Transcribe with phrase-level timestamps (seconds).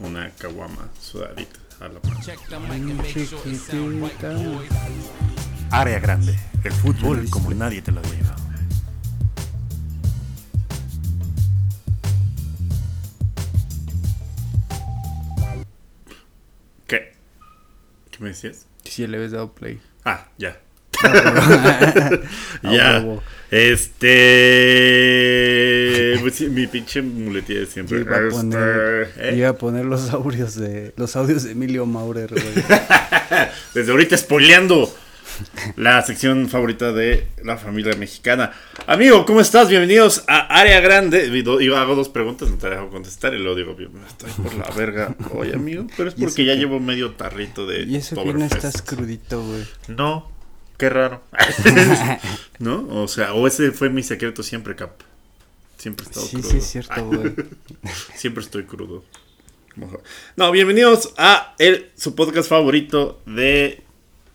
[0.00, 2.20] una caguama sudadita a la mano.
[3.04, 4.36] Chiquitita.
[5.70, 8.38] Área grande, el fútbol como nadie te lo había llevado.
[16.86, 17.12] ¿Qué?
[18.10, 18.66] ¿Qué me decías?
[18.84, 19.80] Si le habías dado play.
[20.04, 20.58] Ah, ya.
[22.62, 23.04] Ya.
[23.50, 24.08] Este.
[26.50, 27.98] Mi pinche muletilla de siempre.
[27.98, 29.36] Yo iba a poner, Este, ¿eh?
[29.36, 32.44] iba a poner los audios de los audios de Emilio Maurer, güey.
[33.74, 34.92] Desde ahorita spoileando
[35.76, 38.52] la sección favorita de la familia mexicana.
[38.86, 39.68] Amigo, ¿cómo estás?
[39.68, 41.26] Bienvenidos a Área Grande.
[41.60, 44.68] Y hago dos preguntas, no te dejo contestar y luego digo, "Bien, estoy por la
[44.74, 45.86] verga hoy, amigo.
[45.96, 48.82] Pero es ¿Y eso porque ya llevo medio tarrito de Y eso que no estás
[48.82, 49.64] crudito, güey.
[49.86, 50.30] No,
[50.76, 51.22] qué raro.
[52.58, 52.88] ¿No?
[52.90, 55.02] O sea, o ese fue mi secreto siempre, Cap.
[55.78, 56.50] Siempre he estado Sí, crudo.
[56.50, 57.34] sí, es cierto, güey.
[58.16, 59.04] Siempre estoy crudo.
[60.36, 63.82] No, bienvenidos a el, su podcast favorito de.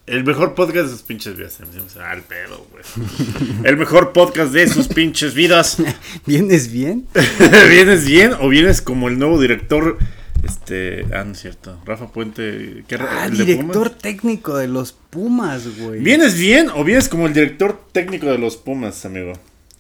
[0.06, 1.60] El mejor podcast de sus pinches vidas.
[1.98, 2.84] Al pedo, güey.
[3.64, 5.78] El mejor podcast de sus pinches vidas.
[6.26, 7.08] ¿Vienes bien?
[7.70, 9.98] ¿Vienes bien o vienes como el nuevo director?
[10.44, 11.06] Este.
[11.14, 11.82] Ah, no es cierto.
[11.86, 12.84] Rafa Puente.
[12.88, 16.02] ¿qué Ah, el director técnico de los Pumas, güey.
[16.02, 19.34] ¿Vienes bien o vienes como el director técnico de los Pumas, amigo?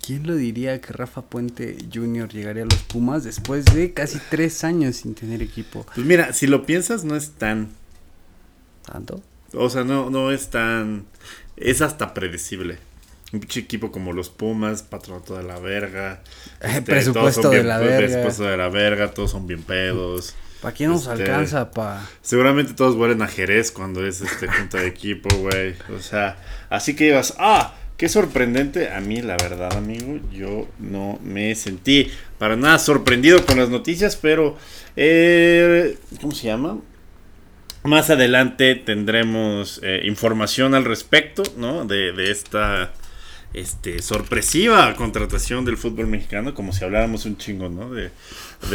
[0.05, 2.27] ¿Quién lo diría que Rafa Puente Jr.
[2.27, 5.85] llegaría a los Pumas después de casi tres años sin tener equipo?
[5.95, 7.69] Pues mira, si lo piensas, no es tan.
[8.85, 9.21] ¿Tanto?
[9.53, 11.05] O sea, no, no es tan.
[11.55, 12.79] Es hasta predecible.
[13.31, 16.21] Un pinche equipo como los Pumas, patronato de la verga.
[16.61, 17.97] este, Presupuesto de la verga.
[17.97, 20.35] Presupuesto de la verga, todos son bien pedos.
[20.61, 22.05] ¿Para quién nos Este, alcanza, pa?
[22.21, 25.75] Seguramente todos huelen a Jerez cuando es este junta de equipo, güey.
[25.95, 26.37] O sea,
[26.69, 28.91] así que ibas, ah, qué sorprendente.
[28.91, 34.15] A mí, la verdad, amigo, yo no me sentí para nada sorprendido con las noticias,
[34.15, 34.57] pero,
[34.95, 36.79] eh, ¿cómo se llama?
[37.83, 41.85] Más adelante tendremos eh, información al respecto, ¿no?
[41.85, 42.93] De, de esta
[43.53, 47.91] este, sorpresiva contratación del fútbol mexicano, como si habláramos un chingo, ¿no?
[47.91, 48.11] De,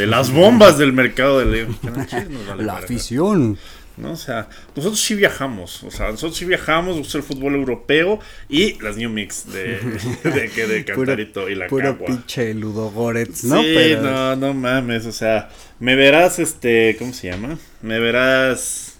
[0.07, 2.11] las bombas del mercado de nos
[2.47, 3.57] vale La afición.
[3.99, 4.11] ¿No?
[4.13, 8.79] O sea, nosotros sí viajamos, o sea, nosotros sí viajamos, gusta el fútbol europeo y
[8.81, 9.79] las New Mix de,
[10.23, 12.07] de, de Puro, Cantarito y la puro Cagua.
[12.07, 13.61] pinche Ludogorets, ¿no?
[13.61, 15.49] Sí, Pero no, no mames, o sea,
[15.79, 17.59] me verás, este, ¿cómo se llama?
[17.81, 18.99] Me verás,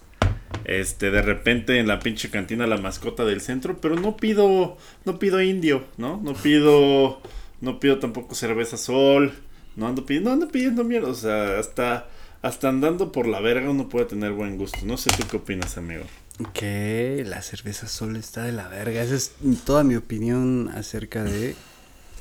[0.66, 5.20] este, de repente en la pinche cantina la mascota del centro, pero no pido, no
[5.20, 6.20] pido indio, ¿no?
[6.24, 7.22] No pido,
[7.62, 9.34] no pido tampoco cerveza sol,
[9.76, 12.08] no ando pidiendo, no ando pidiendo mierda, o sea, hasta,
[12.42, 14.80] hasta andando por la verga uno puede tener buen gusto.
[14.84, 16.04] No sé tú qué opinas, amigo.
[16.54, 19.02] que la cerveza sol está de la verga.
[19.04, 19.34] Esa es
[19.66, 21.56] toda mi opinión acerca de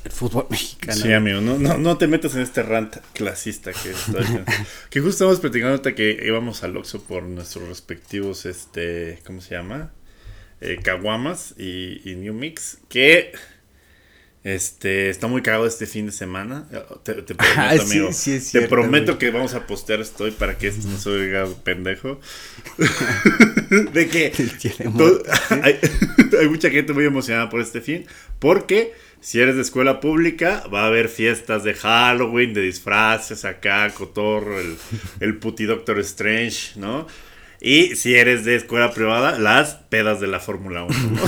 [0.03, 0.99] el fútbol mexicano.
[1.01, 4.45] Sí, amigo, no, no, no te metas en este rant clasista que estoy haciendo.
[4.89, 9.55] Que justo estamos platicando ahorita que íbamos al Oxxo por nuestros respectivos, este, ¿cómo se
[9.55, 9.91] llama?
[10.61, 12.79] Eh, Caguamas y, y New Mix.
[12.89, 13.31] Que,
[14.43, 16.67] este, está muy cagado este fin de semana.
[17.03, 18.13] Te, te prometo, Ah, sí, amigo.
[18.13, 19.17] sí es te prometo güey.
[19.19, 22.19] que vamos a postear estoy para que esto no se oiga pendejo.
[23.93, 24.31] de que
[24.97, 25.23] todo-
[25.63, 25.79] hay,
[26.39, 28.05] hay mucha gente muy emocionada por este fin.
[28.39, 33.89] Porque si eres de escuela pública, va a haber fiestas de Halloween, de disfraces acá,
[33.93, 34.77] cotorro, el,
[35.19, 37.05] el puti Doctor Strange, ¿no?
[37.61, 40.95] Y si eres de escuela privada, las pedas de la Fórmula 1.
[40.97, 41.21] ¿no?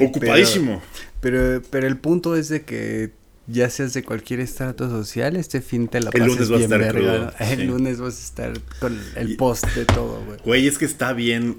[0.06, 0.82] Ocupadísimo.
[1.20, 3.12] Pero, pero el punto es de que
[3.46, 6.64] ya seas de cualquier estrato social, este fin te la El pases lunes vas a
[6.64, 7.00] estar verga.
[7.00, 7.32] crudo.
[7.50, 7.64] El sí.
[7.64, 10.38] lunes vas a estar con el post de todo, güey.
[10.44, 11.58] Güey, es que está bien,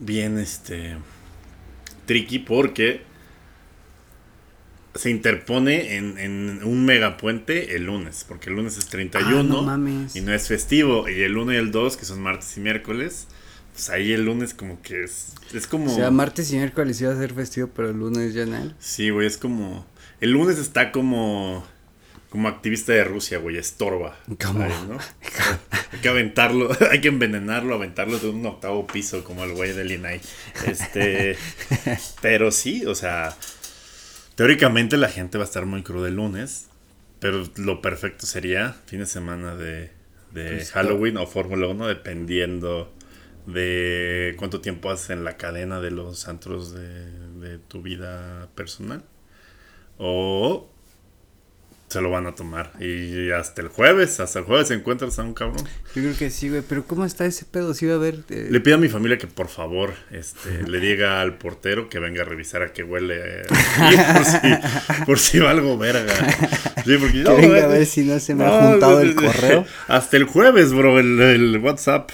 [0.00, 0.96] bien, este,
[2.06, 3.02] tricky porque
[4.94, 9.62] se interpone en, en un megapuente el lunes, porque el lunes es 31 Ah, no
[9.62, 10.16] mames.
[10.16, 13.28] y no es festivo, y el 1 y el 2, que son martes y miércoles,
[13.72, 15.92] pues ahí el lunes como que es, es como...
[15.92, 18.74] O sea, martes y miércoles iba a ser festivo, pero el lunes ya no.
[18.80, 19.86] Sí, güey, es como...
[20.20, 21.64] El lunes está como...
[22.30, 24.14] Como activista de Rusia, güey, estorba.
[24.44, 24.62] ¿Cómo?
[24.62, 29.90] Hay que aventarlo, hay que envenenarlo, aventarlo de un octavo piso, como el güey del
[29.92, 30.20] INAI.
[30.66, 31.38] Este.
[32.20, 33.34] pero sí, o sea.
[34.38, 36.68] Teóricamente la gente va a estar muy cruda el lunes.
[37.18, 39.90] Pero lo perfecto sería fin de semana de,
[40.32, 42.94] de Pues, Halloween o Fórmula 1, dependiendo
[43.46, 49.02] de cuánto tiempo haces en la cadena de los antros de, de tu vida personal.
[49.96, 50.70] O
[51.88, 52.72] se lo van a tomar.
[52.80, 55.64] Y hasta el jueves, hasta el jueves encuentras a un cabrón.
[55.94, 56.62] Yo creo que sí, güey.
[56.68, 57.72] Pero ¿cómo está ese pedo?
[57.74, 58.20] Sí va a haber...
[58.28, 61.98] eh, Le pido a mi familia que por favor este, le diga al portero que
[61.98, 63.16] venga a revisar a qué huele.
[63.18, 63.42] eh,
[64.14, 66.14] por, si, por si va algo verga.
[66.84, 69.64] Sí, porque que yo, venga a ver si no se me ha juntado el correo.
[69.88, 72.10] Hasta el jueves, bro, el, el WhatsApp.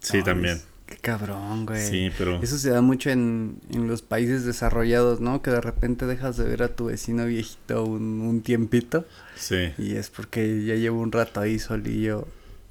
[0.00, 0.56] Sí, No, también.
[0.56, 0.71] es-
[1.02, 1.86] cabrón, güey.
[1.86, 2.42] Sí, pero...
[2.42, 5.42] Eso se da mucho en, en los países desarrollados, ¿no?
[5.42, 9.04] Que de repente dejas de ver a tu vecino viejito un, un tiempito.
[9.36, 9.72] Sí.
[9.76, 12.26] Y es porque ya llevo un rato ahí solillo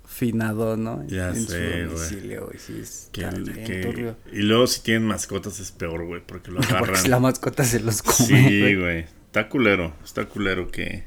[0.08, 1.06] finado, ¿no?
[1.08, 1.84] Ya en sé, su güey.
[1.86, 2.58] domicilio, güey.
[2.60, 6.96] Sí, Que- y luego si tienen mascotas es peor, güey, porque lo Porque agarran.
[7.02, 8.76] si la mascota se los come, Sí, güey.
[8.76, 9.06] güey.
[9.28, 11.04] Está culero, está culero que...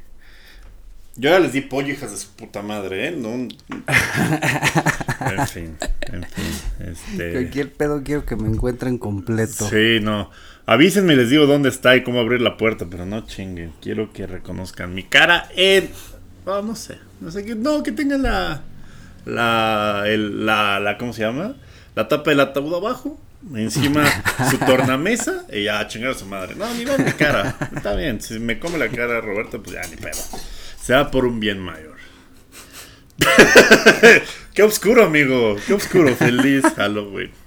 [1.17, 3.11] Yo ya les di pollo, hijas de su puta madre, ¿eh?
[3.13, 3.29] No...
[5.31, 5.77] en fin,
[6.13, 6.45] en fin.
[6.81, 7.33] Este...
[7.33, 9.69] Cualquier pedo quiero que me encuentren completo.
[9.69, 10.31] Sí, no.
[10.67, 13.73] Avísenme y les digo dónde está y cómo abrir la puerta, pero no chinguen.
[13.83, 15.91] Quiero que reconozcan mi cara en...
[16.47, 16.99] oh, no sé.
[17.21, 17.55] No sé qué...
[17.55, 18.63] No, que tengan la...
[19.27, 20.05] La...
[20.07, 20.97] El, la, la...
[20.97, 21.55] ¿Cómo se llama?
[21.95, 23.21] La tapa del ataúd abajo.
[23.55, 24.05] Encima
[24.51, 26.55] su tornamesa y ya chingar a su madre.
[26.55, 27.57] No, ni va mi cara.
[27.75, 28.21] Está bien.
[28.21, 30.19] Si me come la cara Roberto, pues ya ni pedo.
[30.81, 31.95] Sea por un bien mayor.
[34.55, 35.57] Qué oscuro, amigo.
[35.67, 36.15] Qué oscuro.
[36.15, 37.31] Feliz Halloween.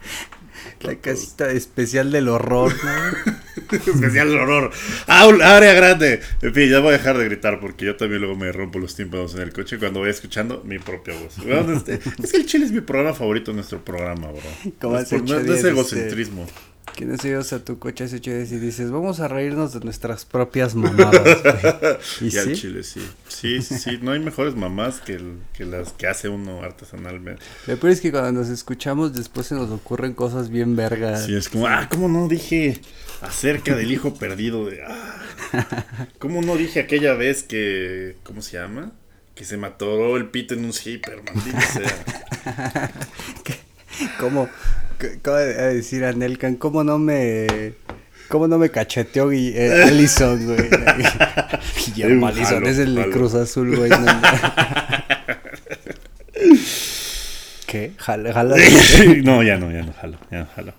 [0.82, 3.34] La casita especial del horror, ¿no?
[3.72, 4.70] Especial horror.
[5.08, 6.22] Aul- área grande.
[6.42, 8.96] En fin, ya voy a dejar de gritar porque yo también luego me rompo los
[8.96, 11.36] tímpanos en el coche cuando voy escuchando mi propia voz.
[11.78, 14.42] Este- es que el chile es mi programa favorito, nuestro programa, bro.
[14.80, 16.48] Como No es por- no, es días, egocentrismo.
[16.96, 19.72] Que no se llevas a tu coche hace ocho días y dices, vamos a reírnos
[19.74, 21.22] de nuestras propias mamadas.
[21.22, 21.98] güey".
[22.32, 22.54] ¿Y Y al sí?
[22.54, 23.08] chile, sí.
[23.28, 24.00] Sí, sí, sí.
[24.02, 27.44] No hay mejores mamás que, el- que las que hace uno artesanalmente.
[27.68, 31.26] Lo peor es que cuando nos escuchamos después se nos ocurren cosas bien vergas.
[31.26, 32.82] Sí, es como, ah, ¿cómo no dije
[33.22, 34.82] acerca del hijo perdido de...
[34.84, 38.16] Ah, ¿Cómo no dije aquella vez que...
[38.24, 38.92] ¿Cómo se llama?
[39.36, 42.92] Que se mató el pito en un zipper, maldita sea.
[44.20, 44.50] ¿Cómo,
[45.24, 47.74] cómo de- de decir a Nelkan, cómo no me...
[48.30, 50.70] ¿Cómo no me cacheteó Gui- eh, Allison, güey?
[51.86, 53.10] Guillermo Allison es el de.
[53.10, 53.90] Cruz Azul, güey.
[53.90, 54.22] no, no.
[57.68, 57.92] ¿Qué?
[57.98, 58.56] Jala, jala.
[59.24, 60.74] no, ya no, ya no, jalo, ya no, jalo.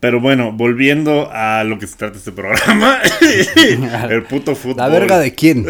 [0.00, 2.98] Pero bueno, volviendo a lo que se trata este programa,
[4.10, 4.76] el puto fútbol.
[4.78, 5.66] ¿La verga de quién?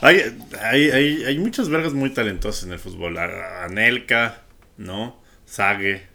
[0.00, 0.22] hay,
[0.62, 3.18] hay, hay, hay muchas vergas muy talentosas en el fútbol.
[3.18, 4.42] Anelka,
[4.78, 5.20] ¿no?
[5.44, 6.06] Sague.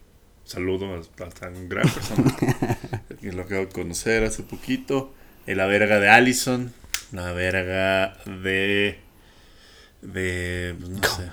[0.46, 2.36] Saludo a, a tan gran persona.
[3.22, 5.14] que lo acabo de conocer hace poquito.
[5.46, 6.74] La verga de Allison.
[7.12, 9.00] La verga de.
[10.02, 10.76] De.
[10.80, 11.32] pues, no sé.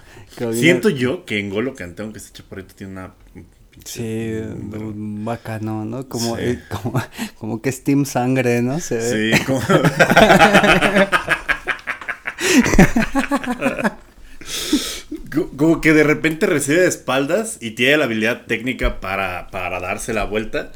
[0.61, 3.15] Siento yo que en Golo Kanté, aunque este chaparrito tiene una.
[3.85, 6.09] Sí, un bacano, ¿no?
[6.09, 6.43] Como, Sí.
[6.45, 7.03] eh, como,
[7.39, 8.79] como que es Team Sangre, ¿no?
[8.81, 9.37] Se ve.
[9.37, 9.61] Sí, como.
[15.33, 19.81] Co- Como que de repente recibe de espaldas y tiene la habilidad técnica para, para
[19.81, 20.73] darse la vuelta,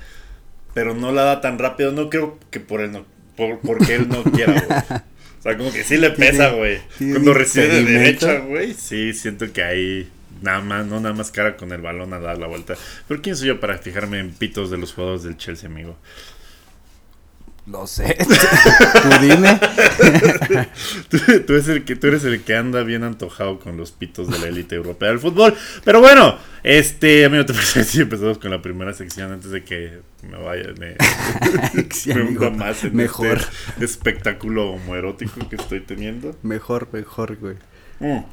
[0.75, 1.93] pero no la da tan rápido.
[1.93, 3.05] No creo que por él no,
[3.37, 5.01] por, porque él no quiera, güey.
[5.41, 6.79] O sea, como que sí le pesa, güey.
[6.99, 10.09] Cuando recibe de derecha, güey, sí, siento que ahí
[10.41, 12.75] nada más, no nada más cara con el balón a dar la vuelta.
[13.09, 15.97] Pero ¿quién soy yo para fijarme en pitos de los jugadores del Chelsea, amigo?
[17.67, 18.17] Lo sé.
[19.03, 19.59] Tú dime.
[21.09, 24.29] Tú, tú eres el que, tú eres el que anda bien antojado con los pitos
[24.31, 25.55] de la élite europea del fútbol.
[25.83, 30.01] Pero bueno, este, amigo, te parece si empezamos con la primera sección antes de que
[30.31, 30.97] me vaya, me,
[31.91, 33.39] Sí, me amigo, más en mejor.
[33.69, 36.37] este espectáculo homoerótico que estoy teniendo.
[36.43, 37.57] Mejor, mejor, güey.
[38.01, 38.25] Mm.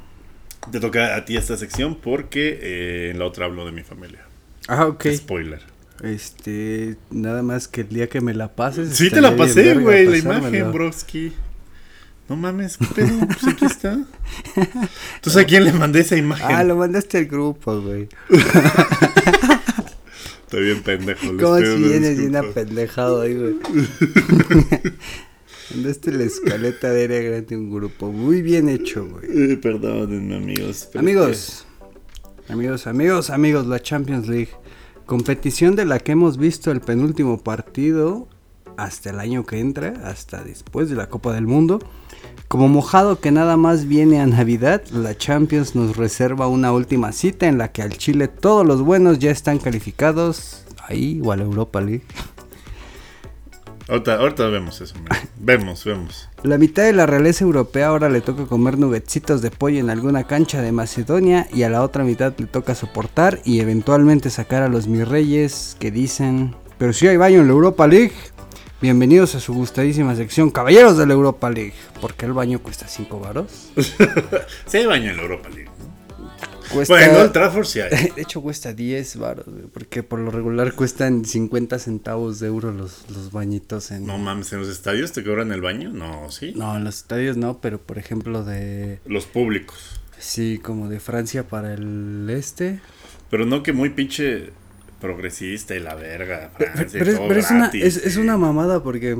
[0.70, 4.20] Te toca a ti esta sección porque eh, en la otra hablo de mi familia.
[4.68, 5.06] Ah, ok.
[5.14, 5.71] Spoiler.
[6.02, 8.96] Este, nada más que el día que me la pases.
[8.96, 11.32] Sí, te la pasé, güey, la imagen, broski.
[12.28, 13.26] No mames, ¿qué pedo?
[13.26, 13.98] Pues aquí está.
[15.16, 16.46] Entonces, ¿a quién le mandé esa imagen?
[16.50, 18.08] Ah, lo mandaste al grupo, güey.
[20.44, 21.26] Estoy bien pendejo.
[21.38, 23.56] ¿Cómo si vienes bien apendejado ahí, güey?
[25.74, 28.12] Mandaste la escaleta de área grande un grupo.
[28.12, 29.52] Muy bien hecho, güey.
[29.52, 30.90] Eh, perdónenme, amigos.
[30.94, 31.66] Amigos,
[32.48, 34.50] amigos, amigos, amigos, la Champions League.
[35.06, 38.28] Competición de la que hemos visto el penúltimo partido
[38.76, 41.80] hasta el año que entra, hasta después de la Copa del Mundo.
[42.48, 47.46] Como mojado que nada más viene a Navidad, la Champions nos reserva una última cita
[47.46, 50.64] en la que al Chile todos los buenos ya están calificados.
[50.86, 52.02] Ahí o a la Europa League.
[53.92, 54.94] Ahorita, ahorita vemos eso.
[55.36, 56.30] Vemos, vemos.
[56.44, 60.24] La mitad de la realeza europea ahora le toca comer nuggetsitos de pollo en alguna
[60.24, 64.68] cancha de Macedonia y a la otra mitad le toca soportar y eventualmente sacar a
[64.68, 68.12] los mis reyes que dicen, pero si hay baño en la Europa League.
[68.80, 71.74] Bienvenidos a su gustadísima sección Caballeros de la Europa League.
[72.00, 73.72] ¿Por qué el baño cuesta 5 varos?
[74.66, 75.71] Sí hay baño en la Europa League.
[76.72, 76.94] Cuesta...
[76.94, 77.90] Bueno, el Trafford sí hay.
[78.16, 82.72] De hecho cuesta 10 varos, güey, porque por lo regular cuestan 50 centavos de euro
[82.72, 84.06] los, los bañitos en...
[84.06, 85.90] No mames, en los estadios te cobran el baño.
[85.90, 86.52] No, sí.
[86.56, 89.00] No, en los estadios no, pero por ejemplo de...
[89.04, 90.00] Los públicos.
[90.18, 92.80] Sí, como de Francia para el este.
[93.28, 94.50] Pero no que muy pinche
[95.00, 96.52] progresista y la verga.
[96.56, 99.18] Pero, Francia pero es, es una, es, una mamada porque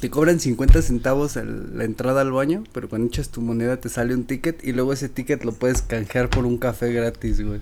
[0.00, 3.88] te cobran 50 centavos el- la entrada al baño, pero cuando echas tu moneda te
[3.88, 7.60] sale un ticket y luego ese ticket lo puedes canjear por un café gratis, güey.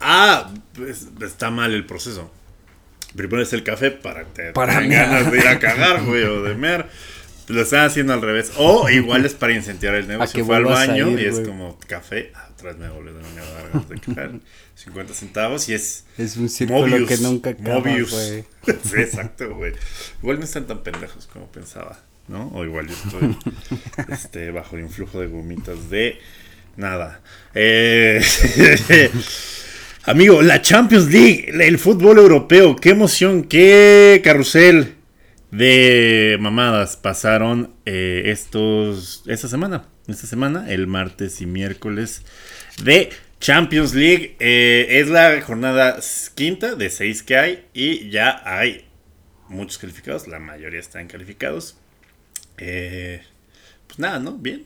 [0.00, 2.30] Ah, pues, está mal el proceso.
[3.16, 6.42] Primero es el café para que te Para ganas de ir a cagar, güey, o
[6.42, 6.90] de mear.
[7.48, 8.52] Lo están haciendo al revés.
[8.58, 10.44] O igual es para incentivar el negocio.
[10.44, 12.32] Fue al baño ir, y es como café.
[12.58, 14.32] Otra vez me volvió de una cagar.
[14.74, 17.08] 50 centavos y es Es un círculo Mobius.
[17.08, 18.10] que nunca acaba, Mobius.
[18.10, 19.74] sí, exacto, güey.
[20.20, 22.48] Igual no están tan pendejos como pensaba, ¿no?
[22.48, 23.38] O igual yo estoy
[24.12, 26.18] este, bajo el influjo de gomitas de
[26.74, 27.20] nada.
[27.54, 28.20] Eh,
[30.06, 34.96] amigo, la Champions League, el fútbol europeo, qué emoción, qué carrusel
[35.52, 39.84] de mamadas pasaron eh, estos esta semana.
[40.08, 42.22] Esta semana, el martes y miércoles
[42.82, 44.36] de Champions League.
[44.38, 45.98] Eh, es la jornada
[46.34, 48.86] quinta de seis que hay y ya hay
[49.48, 50.26] muchos calificados.
[50.28, 51.76] La mayoría están calificados.
[52.58, 53.22] Eh,
[53.86, 54.32] pues nada, ¿no?
[54.32, 54.64] Bien.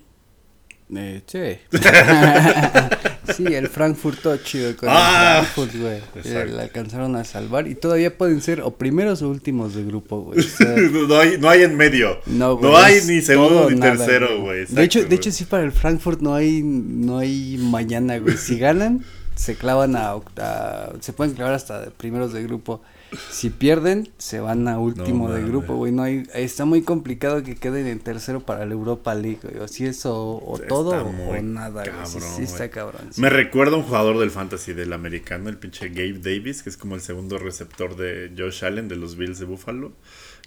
[0.94, 1.78] Eh, sí.
[3.36, 5.98] sí, el Frankfurt todo chido con Ah, el Frankfurt, güey.
[6.24, 6.46] Eh.
[6.50, 10.40] La alcanzaron a salvar y todavía pueden ser o primeros o últimos de grupo, güey.
[10.40, 12.18] O sea, no, hay, no hay en medio.
[12.26, 14.66] No, No, hay ni segundo ni nada, tercero, güey.
[14.66, 18.36] De hecho, de hecho sí para el Frankfurt no hay no hay mañana, güey.
[18.36, 22.82] Si ganan, se clavan a, octa- se pueden clavar hasta primeros de grupo.
[23.30, 25.48] Si pierden, se van a último de mames.
[25.50, 25.92] grupo, güey.
[25.92, 29.58] No hay está muy complicado que queden en tercero para la Europa League, güey.
[29.58, 31.84] O si es o, Está todo o nada.
[31.84, 33.02] Sí, cabrón, sí está cabrón.
[33.10, 33.20] sí.
[33.20, 36.76] Me recuerda a un jugador del fantasy del americano, el pinche Gabe Davis, que es
[36.76, 39.92] como el segundo receptor de Josh Allen de los Bills de Buffalo.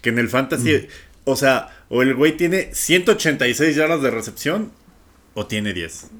[0.02, 0.88] Que en el fantasy,
[1.24, 4.72] o sea, o el güey tiene 186 yardas de recepción
[5.34, 6.10] o tiene 10.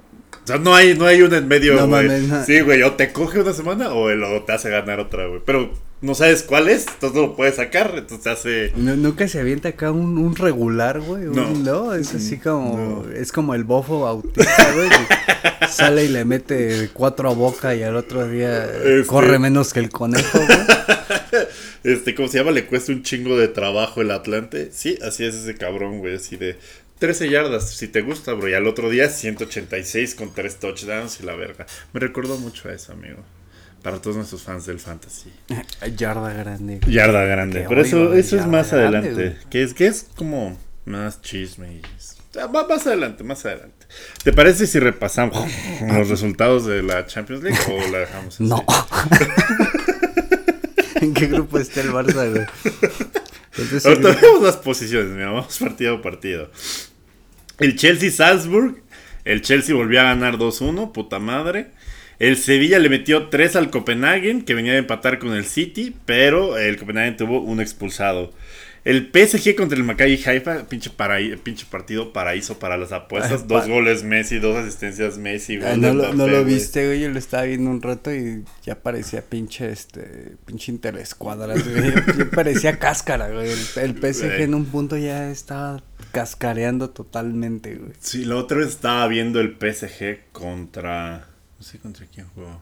[0.45, 2.09] O sea, no hay, no hay uno en medio, No güey.
[2.27, 2.45] no.
[2.45, 5.41] Sí, güey, o te coge una semana o, el- o te hace ganar otra, güey.
[5.45, 5.73] Pero
[6.03, 8.73] no sabes cuál es, entonces no lo puedes sacar, entonces hace...
[8.77, 11.27] No, nunca se avienta acá un, un regular, güey.
[11.27, 11.51] un- No.
[11.51, 11.95] No.
[11.95, 13.05] es así como.
[13.07, 13.13] No.
[13.13, 14.89] Es como el bofo bautista, güey.
[15.71, 19.81] sale y le mete cuatro a boca y al otro día Este- corre menos que
[19.81, 20.59] el conejo, güey.
[21.85, 22.51] Este, ¿cómo se llama?
[22.51, 24.71] Le cuesta un chingo de trabajo el Atlante.
[24.73, 26.17] Sí, así es ese cabrón, güey.
[26.17, 26.57] Así de
[26.99, 28.49] 13 yardas, si te gusta, bro.
[28.49, 31.67] Y al otro día 186 con 3 touchdowns y la verga.
[31.93, 33.19] Me recordó mucho a eso, amigo.
[33.87, 35.31] Para todos nuestros fans del fantasy.
[35.97, 36.81] Yarda grande.
[36.89, 37.61] Yarda grande.
[37.63, 39.13] Qué Pero eso, eso es más grande, adelante.
[39.15, 39.49] güey.
[39.49, 41.83] Que es, que es como más chisme.
[42.69, 43.87] más adelante, más adelante.
[44.25, 45.39] ¿Te parece si repasamos
[45.87, 48.43] los resultados de la Champions League o la dejamos así?
[48.43, 48.65] No.
[51.01, 52.45] ¿En qué grupo está el Barça, güey?
[53.53, 56.51] Entonces, Ahorita vemos las posiciones, mira, vamos partido a partido.
[57.61, 58.83] El Chelsea Salzburg,
[59.25, 61.76] el Chelsea volvió a ganar 2-1, puta madre.
[62.19, 66.57] El Sevilla le metió 3 al Copenhagen, que venía de empatar con el City, pero
[66.57, 68.33] el Copenhagen tuvo un expulsado.
[68.85, 73.41] El PSG contra el Maccabi Haifa, pinche, paraí- pinche partido paraíso para las apuestas.
[73.43, 75.57] Ay, dos pa- goles Messi, dos asistencias Messi.
[75.57, 77.01] Ah, gol no, lo, no viste, güey.
[77.01, 81.93] Yo lo estaba viendo un rato y ya parecía pinche, este, pinche interescuadras, güey.
[82.31, 83.51] Parecía cáscara, güey.
[83.51, 84.43] El, el PSG Güey.
[84.45, 85.83] en un punto ya estaba
[86.13, 87.91] cascareando totalmente, güey.
[87.99, 91.27] Sí, la otra vez estaba viendo el PSG contra...
[91.59, 92.61] No sé contra quién jugó.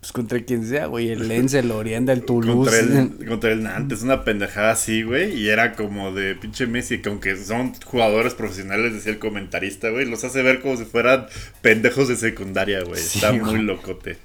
[0.00, 1.08] Pues contra quien sea, güey.
[1.10, 2.70] El Lens, el Oriente, el Toulouse.
[2.70, 5.34] Contra el, contra el Nantes, una pendejada así, güey.
[5.34, 10.04] Y era como de pinche Messi, que aunque son jugadores profesionales, decía el comentarista, güey,
[10.06, 11.26] los hace ver como si fueran
[11.62, 13.00] pendejos de secundaria, güey.
[13.00, 13.40] Sí, Está güey.
[13.40, 14.18] muy locote.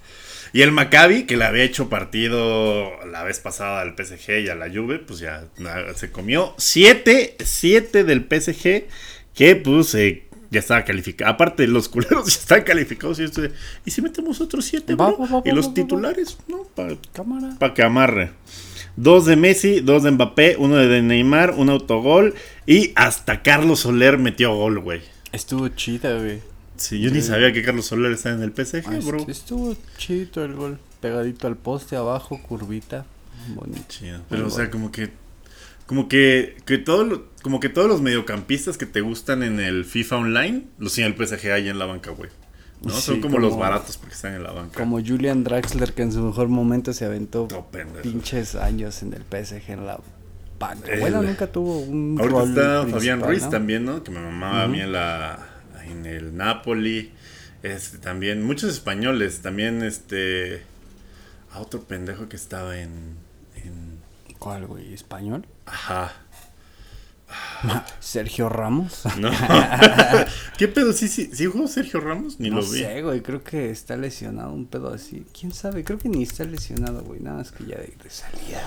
[0.54, 4.56] Y el Maccabi, que le había hecho partido la vez pasada al PSG y a
[4.56, 5.46] la Juve, pues ya
[5.96, 8.84] se comió 7, 7 del PSG,
[9.34, 11.32] que pues eh, ya estaba calificado.
[11.32, 13.20] Aparte, los culeros ya están calificados.
[13.20, 13.42] Y, esto
[13.86, 15.18] ¿y si metemos otros 7, Va, bro?
[15.20, 16.64] va, va, Y los titulares, ¿no?
[16.76, 16.90] Pa-
[17.58, 18.32] para que amarre.
[18.98, 22.36] Dos de Messi, dos de Mbappé, uno de Neymar, un autogol.
[22.68, 25.02] Y hasta Carlos Soler metió gol, güey.
[25.32, 26.40] Estuvo chida, güey.
[26.76, 29.26] Sí, yo ni sabía que Carlos Soler está en el PSG, Ah, bro.
[29.30, 30.80] Estuvo chido el gol.
[31.00, 33.06] Pegadito al poste abajo, curvita.
[33.56, 33.82] Bonito.
[33.88, 34.22] Chido.
[34.30, 34.72] Pero, o sea, bueno.
[34.72, 35.12] como que.
[35.92, 39.84] Como que, que todo lo- como que todos los mediocampistas que te gustan en el
[39.84, 42.30] FIFA Online los tiene el PSG ahí en la banca, güey.
[42.82, 42.94] ¿no?
[42.94, 44.80] Sí, Son como, los como- baratos porque están en la banca.
[44.80, 47.68] Como Julian Draxler, que en su mejor momento se aventó No,
[48.02, 50.00] pinches años en el PSG en la.
[51.02, 53.50] Bueno, El- nunca tuvo un Ahorita rol está Fabián Ruiz ¿no?
[53.50, 54.02] también, ¿no?
[54.02, 55.46] Que me mamaba a mí en, la,
[55.90, 57.12] en el Napoli.
[57.64, 59.42] Este, también, muchos españoles.
[59.42, 60.62] También, este.
[61.52, 63.18] A otro pendejo que estaba en.
[64.42, 64.92] ¿Cuál, güey?
[64.92, 65.46] ¿Español?
[65.68, 66.14] ajá.
[68.00, 69.04] ¿Sergio Ramos?
[69.20, 69.30] No.
[70.58, 70.92] ¿Qué pedo?
[70.94, 72.40] ¿Sí, sí, ¿Sí jugó Sergio Ramos?
[72.40, 72.80] Ni no lo vi.
[72.80, 73.22] sé, güey.
[73.22, 75.26] Creo que está lesionado un pedo así.
[75.40, 75.84] ¿Quién sabe?
[75.84, 77.20] Creo que ni está lesionado, güey.
[77.22, 78.64] Nada más que ya de, de salida.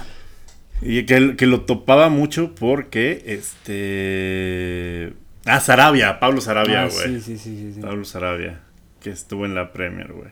[0.80, 3.24] Y que, que lo topaba mucho porque.
[3.26, 5.12] Este.
[5.44, 6.18] Ah, Sarabia.
[6.20, 7.20] Pablo Sarabia, Ah, güey.
[7.20, 7.80] sí, sí, sí, sí, sí.
[7.80, 8.60] Pablo Sarabia,
[9.00, 10.30] que estuvo en la Premier, güey.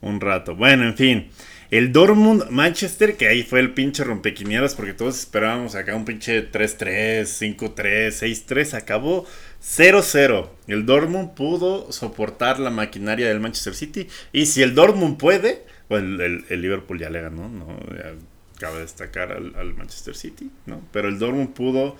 [0.00, 0.54] Un rato.
[0.56, 1.28] Bueno, en fin.
[1.74, 6.50] El Dortmund Manchester, que ahí fue el pinche rompequinielas, porque todos esperábamos acá un pinche
[6.52, 8.74] 3-3, 5-3, 6-3.
[8.74, 9.26] Acabó
[9.60, 10.50] 0-0.
[10.68, 14.06] El Dortmund pudo soportar la maquinaria del Manchester City.
[14.32, 17.66] Y si el Dortmund puede, pues el, el- el Liverpool ya le ganó, ¿no?
[17.90, 18.12] Ya
[18.60, 20.80] cabe destacar al, al Manchester City, ¿no?
[20.92, 21.96] Pero el Dortmund pudo.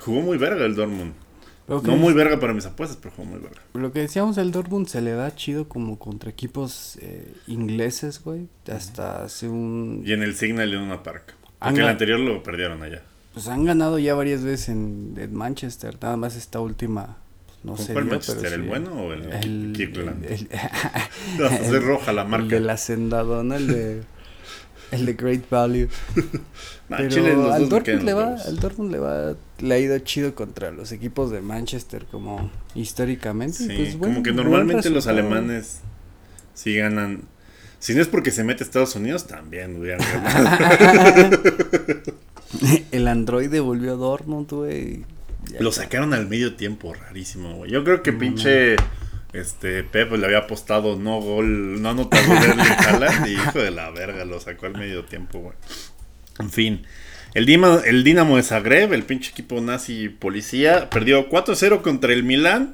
[0.00, 1.12] Jugó muy verga el Dortmund.
[1.68, 3.60] No muy verga para mis apuestas, pero jugó muy verga.
[3.72, 8.48] Lo que decíamos del Dortmund se le da chido como contra equipos eh, ingleses, güey.
[8.70, 10.02] Hasta hace un...
[10.04, 11.34] Y en el Signal Iduna Park.
[11.60, 13.02] Han Porque el anterior lo perdieron allá.
[13.32, 15.96] Pues han ganado ya varias veces en, en Manchester.
[16.02, 17.16] Nada más esta última,
[17.46, 17.92] pues, no ¿Con sé.
[17.94, 18.52] cuál Manchester?
[18.52, 20.24] ¿El bueno o el, El, Kirkland?
[20.26, 20.48] el-
[21.38, 22.54] No, pues es roja la el marca.
[22.54, 23.54] del hacendado, ¿no?
[23.54, 24.02] El de,
[24.92, 25.88] el de Great Value.
[26.90, 30.34] Ah, Pero Chile, al Dortmund le va, al Dortmund le va, le ha ido chido
[30.34, 33.58] contra los equipos de Manchester como históricamente.
[33.58, 35.80] Sí, pues, bueno, como que normalmente los alemanes
[36.54, 37.22] sí ganan.
[37.78, 41.42] Si no es porque se mete a Estados Unidos, también hubieran ganado.
[42.92, 45.04] El androide volvió a Dortmund, güey.
[45.60, 47.70] Lo sacaron al medio tiempo, rarísimo, güey.
[47.70, 48.76] Yo creo que No, pinche
[49.34, 53.90] este Pep le había apostado no gol, no anotado de Haaland y hijo de la
[53.90, 55.56] verga, lo sacó al medio tiempo, güey.
[56.38, 56.86] En fin,
[57.34, 62.22] el, Dima- el Dinamo de Zagreb, el pinche equipo nazi policía, perdió 4-0 contra el
[62.24, 62.72] Milan.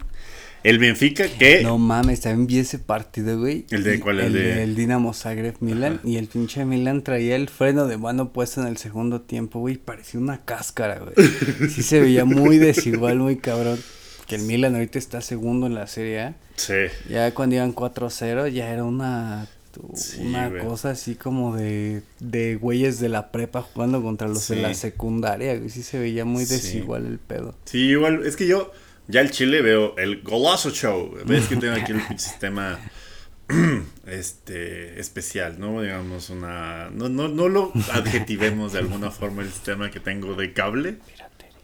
[0.63, 3.65] El Benfica que No mames, también vi ese partido, güey.
[3.71, 4.21] ¿El de cuál?
[4.21, 6.01] El El, de- del Dinamo Zagreb Milan.
[6.05, 9.79] Y el pinche Milan traía el freno de mano puesto en el segundo tiempo, güey.
[9.79, 11.15] Parecía una cáscara, güey.
[11.71, 13.79] Sí se veía muy desigual, muy cabrón.
[14.27, 16.35] Que el Milan ahorita está segundo en la Serie A.
[16.57, 16.75] sí,
[17.09, 19.49] Ya cuando iban 4-0 ya era una...
[19.95, 20.63] Sí, una güey.
[20.65, 25.57] cosa así como de, de güeyes de la prepa jugando contra los de la secundaria,
[25.57, 25.71] güey.
[25.71, 26.55] Sí se veía muy Sí.
[26.55, 27.55] desigual el pedo.
[27.65, 28.73] Sí, igual, es que yo
[29.09, 31.15] ya el Chile veo el golazo show.
[31.27, 32.79] Ves que tengo aquí el sistema
[34.07, 35.83] este especial, ¿no?
[35.83, 40.53] Digamos una no no no lo adjetivemos de alguna forma el sistema que tengo de
[40.53, 40.99] cable,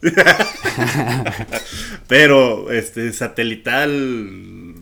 [2.08, 4.74] pero este satelital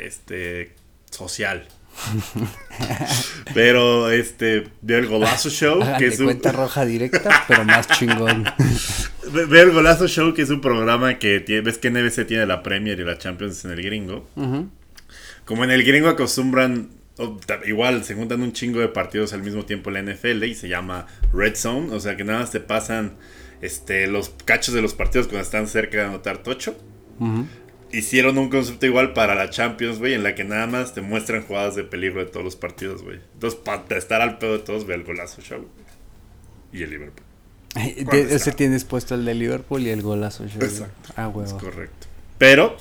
[0.00, 0.74] este
[1.10, 1.66] social.
[3.54, 8.44] Pero este veo el golazo show que es un cuenta roja directa, pero más chingón.
[9.32, 12.62] Ve- el Golazo Show, que es un programa que tiene, ves que NBC tiene la
[12.62, 14.28] Premier y la Champions en el gringo.
[15.46, 19.64] Como en el gringo acostumbran, o igual se juntan un chingo de partidos al mismo
[19.64, 22.60] tiempo en la NFL y se llama Red Zone, o sea que nada más te
[22.60, 23.14] pasan
[23.62, 26.76] este, los cachos de los partidos cuando están cerca de anotar tocho.
[27.18, 27.46] Ujú.
[27.96, 31.42] Hicieron un concepto igual para la Champions, güey, en la que nada más te muestran
[31.42, 33.20] jugadas de peligro de todos los partidos, güey.
[33.34, 35.66] Entonces, para estar al pedo de todos, ve el Golazo Show.
[36.72, 37.24] Y el Liverpool.
[37.74, 38.52] De- ¿Cuándo ese está?
[38.52, 40.44] tienes puesto el de Liverpool y el golazo.
[40.46, 41.12] yo- Exacto.
[41.16, 41.58] Ah, Es huevo.
[41.58, 42.06] correcto.
[42.38, 42.76] Pero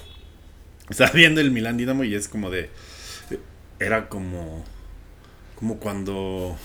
[0.90, 2.70] estaba viendo el Milan Dinamo y es como de.
[3.80, 4.64] Era como.
[5.56, 6.58] Como cuando.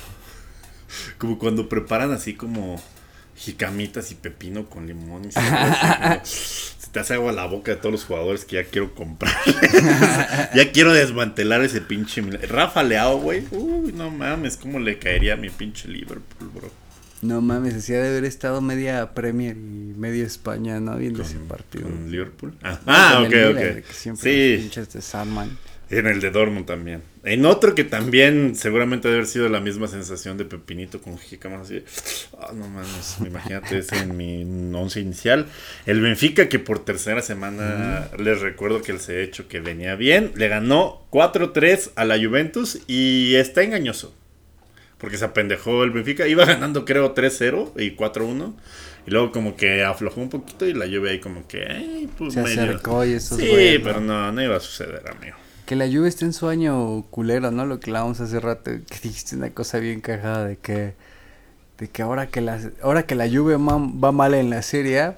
[1.19, 2.81] Como cuando preparan así como
[3.37, 5.29] jicamitas y pepino con limón y
[7.01, 9.35] así te hace agua a la boca de todos los jugadores que ya quiero comprar.
[10.55, 12.21] ya quiero desmantelar ese pinche.
[12.23, 13.45] Rafa Leao, güey.
[13.51, 16.71] Uy, no mames, cómo le caería a mi pinche Liverpool, bro.
[17.21, 20.97] No mames, decía de haber estado media Premier y medio España, ¿no?
[20.97, 21.85] Viendo ese partido.
[21.85, 22.55] Con Liverpool.
[22.63, 23.59] Ah, ah, ok, ok.
[23.59, 24.63] Que siempre Sí.
[24.63, 25.51] pinches de Sandman.
[25.91, 27.03] En el de Dortmund también.
[27.25, 31.63] En otro que también seguramente debe haber sido la misma sensación de pepinito con jícamas
[31.63, 31.83] así.
[32.39, 34.43] Ah, no mames, imagínate ese en mi
[34.77, 35.47] once inicial.
[35.87, 40.33] El Benfica que por tercera semana les recuerdo que he hecho que venía bien.
[40.37, 44.15] Le ganó 4-3 a la Juventus y está engañoso.
[44.99, 46.27] Porque se apendejó el Benfica.
[46.27, 48.55] Iba ganando creo 3-0 y 4-1.
[49.07, 51.65] Y luego como que aflojó un poquito y la Juve ahí como que...
[51.65, 52.61] "Ay, pues Se medio".
[52.63, 53.85] acercó y esos Sí, güeyes, ¿no?
[53.87, 55.37] pero no, no iba a suceder, amigo.
[55.69, 57.67] Que la Juve esté en su año culero, ¿no?
[57.67, 60.95] Lo que hablábamos hace rato, que dijiste una cosa bien cagada de que
[61.79, 63.27] de que ahora que la ahora que la
[63.59, 65.13] ma- va mal en la Serie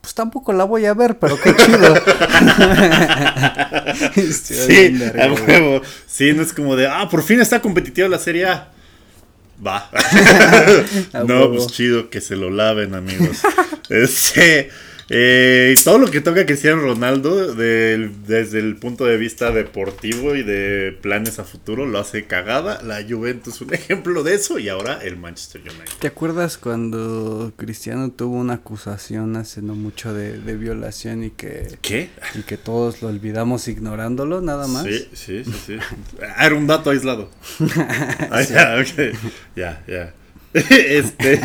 [0.00, 1.94] pues tampoco la voy a ver, pero qué chido.
[4.32, 5.82] Sí, a huevo.
[6.06, 8.72] Sí, no es como de, ah, por fin está competitiva la Serie A.
[9.64, 9.90] Va.
[11.26, 11.54] No, huevo.
[11.56, 13.42] pues chido, que se lo laven, amigos.
[13.90, 14.70] Este,
[15.10, 20.96] eh, todo lo que toca Cristiano Ronaldo, desde el punto de vista deportivo y de
[21.00, 22.82] planes a futuro, lo hace cagada.
[22.82, 25.98] La Juventus, un ejemplo de eso, y ahora el Manchester United.
[25.98, 31.78] ¿Te acuerdas cuando Cristiano tuvo una acusación hace no mucho de, de violación y que,
[31.80, 32.10] ¿Qué?
[32.34, 34.84] y que todos lo olvidamos ignorándolo nada más?
[34.84, 35.78] Sí, sí, sí, sí.
[36.36, 37.30] Ah, era un dato aislado.
[38.30, 38.84] Ah, ya.
[39.56, 40.14] Ya, ya.
[40.52, 41.40] Este.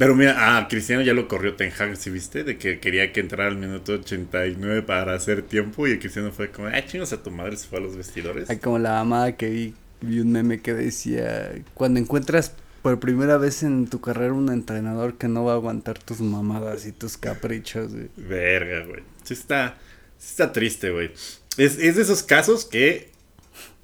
[0.00, 2.42] Pero mira, ah, Cristiano ya lo corrió Ten Hag, ¿sí viste?
[2.42, 6.50] De que quería que entrara al minuto 89 para hacer tiempo y el Cristiano fue
[6.50, 8.48] como, ah, chingos a tu madre, se fue a los vestidores.
[8.48, 13.36] Hay como la mamada que vi, vi un meme que decía, cuando encuentras por primera
[13.36, 17.18] vez en tu carrera un entrenador que no va a aguantar tus mamadas y tus
[17.18, 18.08] caprichos, güey.
[18.16, 19.02] Verga, güey.
[19.22, 19.76] Sí está,
[20.16, 21.10] sí está triste, güey.
[21.58, 23.10] Es, es de esos casos que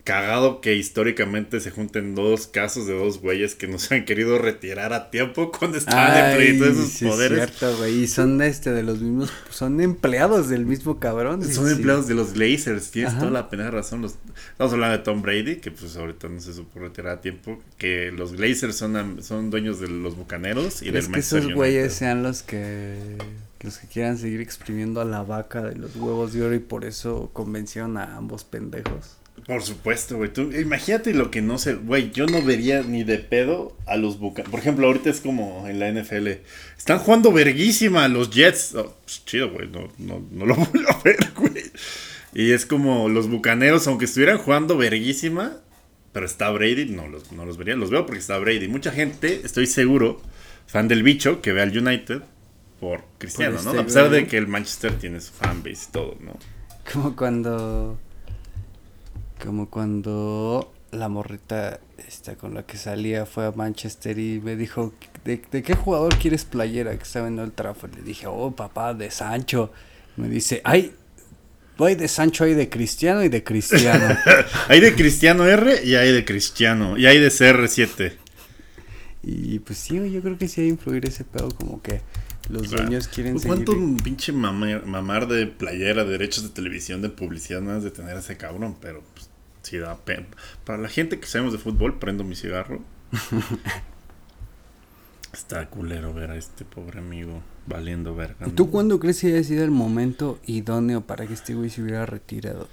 [0.07, 4.39] cagado que históricamente se junten dos casos de dos güeyes que no se han querido
[4.39, 7.39] retirar a tiempo cuando estaban en plenitud de sus sí es poderes.
[7.39, 8.05] cierto, güey.
[8.05, 11.43] Y son este de los mismos, son empleados del mismo cabrón.
[11.45, 11.73] Son sí.
[11.73, 13.19] empleados de los Glazers, tienes Ajá.
[13.19, 14.01] toda la pena razón.
[14.01, 14.15] Los,
[14.53, 17.61] estamos hablando de Tom Brady, que pues ahorita no se supo retirar a tiempo.
[17.77, 21.53] Que los Glazers son, son dueños de los bucaneros y ¿Crees del que Manchester esos
[21.53, 23.19] güeyes sean los que
[23.61, 26.85] los que quieran seguir exprimiendo a la vaca de los huevos de oro y por
[26.85, 29.17] eso convencieron a ambos pendejos?
[29.47, 30.33] Por supuesto, güey.
[30.33, 32.11] Tú, imagínate lo que no sé, güey.
[32.11, 34.51] Yo no vería ni de pedo a los bucaneros.
[34.51, 36.29] Por ejemplo, ahorita es como en la NFL.
[36.77, 38.75] Están jugando verguísima los Jets.
[38.75, 39.69] Oh, pues, chido, güey.
[39.69, 41.63] No, no, no lo voy a ver, güey.
[42.35, 45.59] Y es como los bucaneros, aunque estuvieran jugando verguísima,
[46.13, 47.77] pero está Brady, no los, no los vería.
[47.77, 48.67] Los veo porque está Brady.
[48.67, 50.21] Mucha gente, estoy seguro,
[50.67, 52.21] fan del bicho, que ve al United
[52.81, 53.71] por Cristiano, Por ¿no?
[53.71, 54.23] este A pesar güey.
[54.23, 56.37] de que el Manchester tiene su fanbase y todo, ¿no?
[56.93, 57.99] Como cuando
[59.43, 64.93] como cuando la morrita esta con la que salía fue a Manchester y me dijo
[65.25, 67.95] ¿de, de qué jugador quieres playera que estaba en el Trafford?
[67.97, 69.73] Le dije, "Oh, papá, de Sancho."
[70.17, 70.93] Me dice, "Ay,
[71.77, 74.17] voy de Sancho hay de Cristiano y de Cristiano."
[74.69, 76.97] Hay de Cristiano R y hay de Cristiano.
[76.99, 78.13] Y hay de CR7.
[79.23, 82.01] Y pues sí, yo creo que sí hay influir ese pedo como que
[82.49, 83.65] los dueños quieren Pues, seguir.
[83.65, 87.91] ¿Cuánto pinche mamar, mamar de playera, de derechos de televisión, de publicidad no has de
[87.91, 88.77] tener a ese cabrón?
[88.81, 89.03] Pero
[89.67, 90.27] sí da pena.
[90.65, 92.81] Para la gente que sabemos de fútbol, prendo mi cigarro.
[95.33, 98.47] Está culero ver a este pobre amigo valiendo verga.
[98.47, 98.53] ¿Y.
[98.53, 102.07] ¿Tú cuándo crees que haya sido el momento idóneo para que este güey se hubiera
[102.07, 102.69] retirado?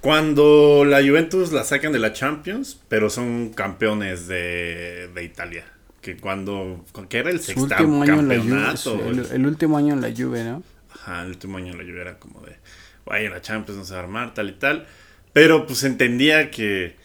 [0.00, 5.64] Cuando la Juventus la sacan de la Champions, pero son campeones de, de Italia.
[6.00, 6.84] Que cuando.
[7.08, 9.04] que era el sexto último año en la Juve, campeonato.
[9.10, 10.62] el, el último año en la Juve, ¿no?
[11.06, 12.56] Ajá, el último año en la lluvia era como de,
[13.06, 14.86] vaya, la Champions no se va a armar, tal y tal.
[15.32, 16.96] Pero pues entendía que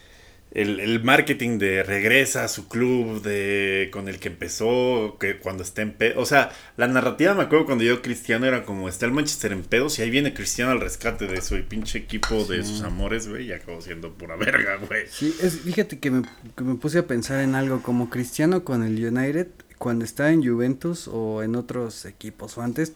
[0.52, 5.64] el, el marketing de regresa a su club de con el que empezó, que cuando
[5.64, 6.20] está en pedo.
[6.20, 9.64] O sea, la narrativa, me acuerdo cuando yo Cristiano era como, está el Manchester en
[9.64, 13.48] pedos y ahí viene Cristiano al rescate de su pinche equipo de sus amores, güey,
[13.48, 15.08] y acabó siendo pura verga, güey.
[15.10, 16.24] Sí, es, fíjate que me,
[16.56, 20.46] que me puse a pensar en algo como Cristiano con el United, cuando estaba en
[20.46, 22.94] Juventus o en otros equipos, o antes,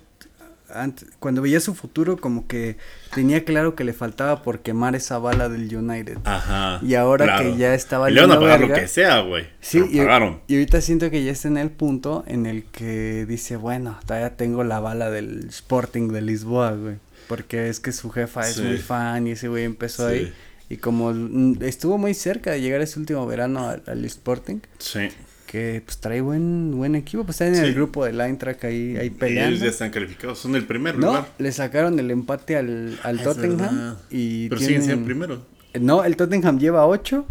[0.73, 2.77] antes, cuando veía su futuro como que
[3.13, 6.17] tenía claro que le faltaba por quemar esa bala del United.
[6.25, 6.79] Ajá.
[6.83, 9.47] Y ahora que ya estaba Y le van a pagar lo que sea, güey.
[9.61, 13.55] Sí, y, y ahorita siento que ya está en el punto en el que dice,
[13.55, 16.95] bueno, todavía tengo la bala del Sporting de Lisboa, güey.
[17.27, 20.15] Porque es que su jefa es muy fan y ese güey empezó Sí.
[20.15, 20.33] ahí.
[20.69, 25.09] Y como mm, estuvo muy cerca de llegar ese último verano al, al Sporting, Sí.
[25.55, 27.73] Que pues trae buen buen equipo, pues está en el Sí.
[27.75, 29.57] grupo de Eintracht ahí, ahí Ellos peleando.
[29.63, 31.27] ya están calificados, son el primer No, lugar.
[31.37, 35.41] le sacaron el empate al, al Ah, Tottenham y Pero siguen tienen- siendo primero.
[35.79, 37.25] No, el Tottenham lleva 8.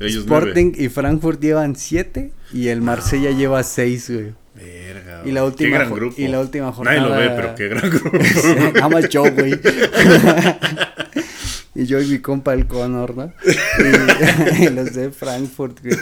[0.00, 4.32] Ellos Sporting y Frankfurt llevan 7 y el Marsella lleva 6, güey.
[4.54, 5.22] Verga.
[5.24, 6.14] Y la última Qué gran grupo.
[6.20, 8.18] y la última Nadie lo ve, jornada- pero qué gran grupo.
[8.74, 9.54] Nada más yo, güey.
[11.78, 13.32] y yo y mi compa el Connor, ¿no?
[14.58, 15.96] Y, y los de Frankfurt, güey.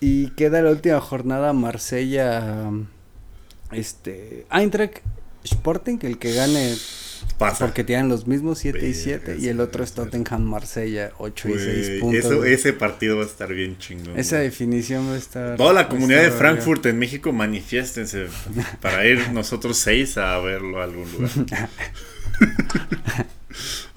[0.00, 2.70] Y queda la última jornada Marsella,
[3.72, 5.02] este, Eintracht,
[5.44, 6.74] Sporting, el que gane,
[7.36, 7.66] Pasa.
[7.66, 9.92] porque tienen los mismos 7 y Verga, 7, y el otro es.
[9.92, 12.24] Tottenham Marsella, 8 y Güey, 6 puntos.
[12.24, 14.18] eso, ese partido va a estar bien chingón.
[14.18, 14.48] Esa güey.
[14.48, 15.56] definición va a estar.
[15.58, 18.28] Toda la comunidad de Frankfurt en México, manifiéstense
[18.80, 21.30] para ir nosotros seis a verlo a algún lugar.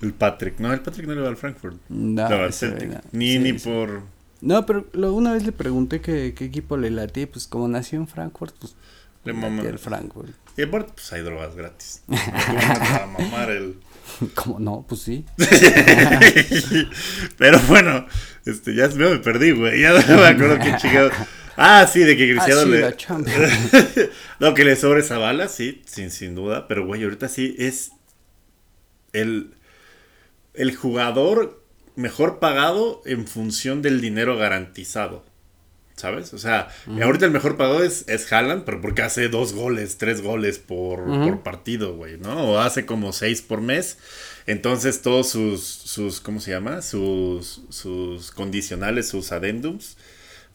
[0.01, 1.77] El Patrick, no, el Patrick no le va al Frankfurt.
[1.89, 2.89] No, No, al Celtic.
[3.11, 3.69] Ni, Sí, ni sí.
[3.69, 4.01] por.
[4.41, 8.07] No, pero lo- una vez le pregunté qué equipo le latía, pues como nació en
[8.07, 8.75] Frankfurt, pues
[9.25, 9.63] Le mama.
[9.63, 10.31] el Frankfurt.
[10.57, 12.01] Y aparte, pues hay drogas gratis.
[12.07, 13.75] ¿Cómo no te va a mamar el.
[14.35, 14.85] ¿Cómo no?
[14.87, 15.25] Pues sí.
[17.37, 18.05] Pero bueno,
[18.45, 19.81] este, ya me perdí, güey.
[19.81, 21.11] Ya no me acuerdo qué chingado.
[21.57, 24.09] Ah, sí, de que Cristiano Ah, sí, le.
[24.39, 26.67] no, que le sobre esa bala, sí, sin, sin duda.
[26.67, 27.91] Pero, güey, ahorita sí es
[29.13, 29.55] el,
[30.53, 31.63] el jugador
[31.95, 35.25] mejor pagado en función del dinero garantizado.
[35.95, 36.33] ¿Sabes?
[36.33, 36.69] O sea,
[37.03, 41.03] ahorita el mejor pagado es, es Haaland, pero porque hace dos goles, tres goles por,
[41.03, 42.51] por partido, güey, ¿no?
[42.51, 43.97] O hace como seis por mes.
[44.45, 46.81] Entonces todos sus, sus ¿cómo se llama?
[46.81, 49.97] Sus, sus condicionales, sus adendums.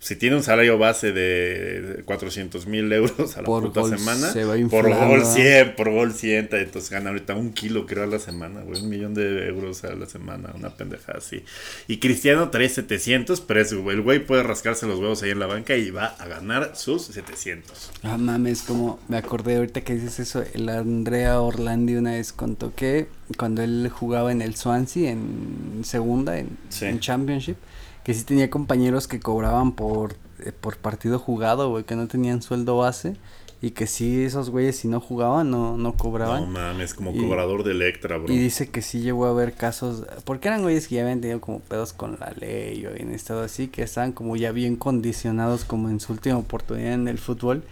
[0.01, 4.31] Si tiene un salario base de 400 mil euros a la Por puta gol semana,
[4.33, 5.25] se va por gol ¿no?
[5.25, 8.91] 100, por gol 100, entonces gana ahorita un kilo creo a la semana, güey, un
[8.91, 11.43] millón de euros a la semana, una pendejada así.
[11.89, 15.47] Y Cristiano trae 700, pero es, el güey puede rascarse los huevos ahí en la
[15.47, 17.93] banca y va a ganar sus 700.
[18.03, 22.75] Ah, mames, como me acordé ahorita que dices eso, el Andrea Orlandi una vez contó
[22.75, 23.07] que
[23.39, 26.85] cuando él jugaba en el Swansea en segunda, en, Sí.
[26.85, 27.57] en Championship,
[28.05, 30.15] que sí tenía compañeros que cobraban por,
[30.45, 33.17] eh, por partido jugado, güey, que no tenían sueldo base
[33.63, 36.43] y que sí esos güeyes si no jugaban no, no cobraban.
[36.43, 38.31] No mames, como Y- cobrador de Electra, bro.
[38.31, 41.41] Y dice que sí llegó a haber casos, porque eran güeyes que ya habían tenido
[41.41, 45.65] como pedos con la ley o habían estado así, que estaban como ya bien condicionados
[45.65, 47.63] como en su última oportunidad en el fútbol.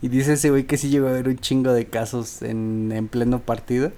[0.00, 3.08] Y dice ese güey que sí llegó a haber un chingo de casos en, en
[3.08, 3.92] pleno partido,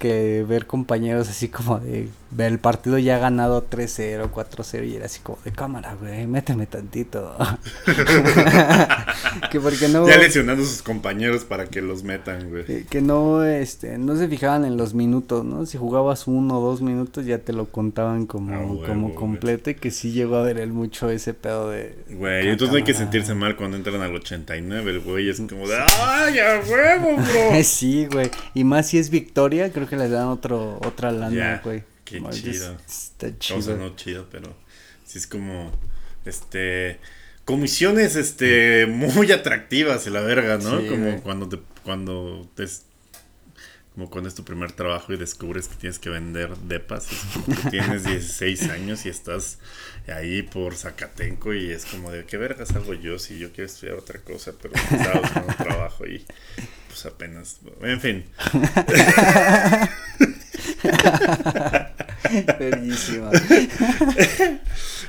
[0.00, 5.06] que ver compañeros así como de ver el partido ya ganado 3-0, 4-0 y era
[5.06, 7.34] así como de cámara, güey, méteme tantito.
[9.50, 10.06] que porque no...
[10.06, 12.84] Ya lesionando a sus compañeros para que los metan, güey.
[12.84, 15.64] Que, no, este, no se fijaban en los minutos, ¿no?
[15.66, 19.14] Si jugabas uno o dos minutos ya te lo contaban como, Ah, como güey.
[19.14, 21.94] completo y que sí llegó a ver él mucho ese pedo de...
[22.10, 25.66] Güey, entonces no hay que sentirse mal cuando entran al 89, el güey es como
[25.66, 27.62] de ¡Ay, a huevo, bro!
[27.62, 28.30] sí, güey.
[28.54, 31.82] Y más si es victoria, creo que les dan otro, otra lana, güey.
[32.08, 32.76] Qué chido.
[32.86, 33.76] es- Está O sea, chido.
[33.76, 34.54] no chido, pero
[35.06, 35.72] sí es como,
[36.24, 36.98] este,
[37.44, 40.80] comisiones, este, muy atractivas y la verga, ¿no?
[40.80, 42.66] Sí, como cuando te, cuando te,
[43.94, 47.46] como cuando es tu primer trabajo y descubres que tienes que vender depas, es como
[47.46, 49.58] que tienes 16 años y estás
[50.06, 53.96] ahí por Zacatenco y es como de, ¿qué vergas hago yo si yo quiero estudiar
[53.96, 54.52] otra cosa?
[54.62, 56.24] Pero estaba buscando trabajo y
[56.88, 58.24] pues apenas, en fin.
[62.58, 63.30] Verguísima.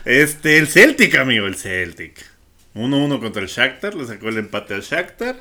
[0.05, 2.25] Este, el Celtic, amigo, el Celtic.
[2.75, 5.35] 1-1 contra el Shakhtar, le sacó el empate al Shakhtar.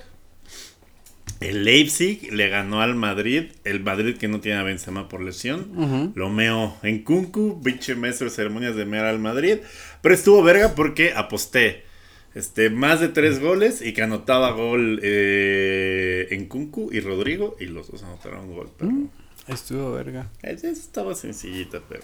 [1.40, 5.70] El Leipzig le ganó al Madrid, el Madrid que no tiene a Benzema por lesión.
[5.76, 6.12] Ujú.
[6.16, 9.58] Lo meo en Kunku, pinche maestro de ceremonias de mear al Madrid.
[10.02, 11.84] Pero estuvo verga porque aposté.
[12.34, 17.56] Este, más de tres goles y que anotaba gol eh, en Kunku y Rodrigo.
[17.60, 18.70] Y los dos anotaron gol.
[18.76, 18.90] Pero
[19.48, 20.28] Estuvo verga.
[20.42, 22.02] estaba sencillita, pero.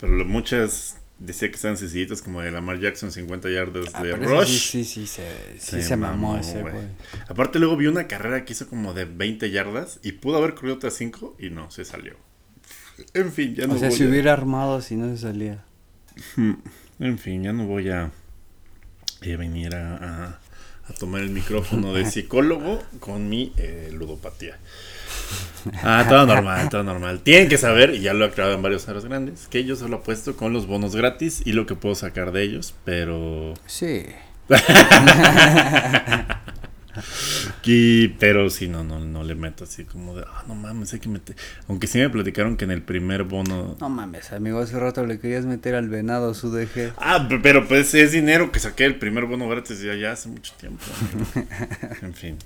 [0.00, 4.16] Pero lo- muchas decía que estaban sencillitas, como de Lamar Jackson, 50 yardas Ah, de
[4.16, 4.46] Rush.
[4.48, 6.74] Sí, sí, sí, se, sí se, mamó, ese, güey.
[7.28, 10.74] Aparte, luego vi una carrera que hizo como de 20 yardas y pudo haber corrido
[10.76, 12.16] otras 5 y no, se salió.
[13.14, 15.64] En fin, ya no O sea, voy si a- hubiera armado, si no se salía.
[16.98, 20.40] En fin, ya no voy a, a venir a, a-
[20.88, 24.58] a tomar el micrófono de psicólogo con mi eh, ludopatía.
[25.82, 27.20] Ah, todo normal, todo normal.
[27.20, 29.98] Tienen que saber, y ya lo he aclarado en varios aros grandes, que yo solo
[29.98, 33.54] apuesto con los bonos gratis y lo que puedo sacar de ellos, pero...
[33.66, 34.06] Sí.
[37.64, 41.00] Y, pero sí, no, no, no le meto así como de, ah, no mames, hay
[41.00, 41.36] que meter...
[41.68, 43.76] Aunque sí me platicaron que en el primer bono...
[43.80, 46.92] No mames, amigo, hace rato le querías meter al venado su DG.
[46.98, 50.52] Ah, pero pues es dinero que saqué el primer bono gratis ya, ya hace mucho
[50.58, 50.84] tiempo.
[52.02, 52.36] en fin,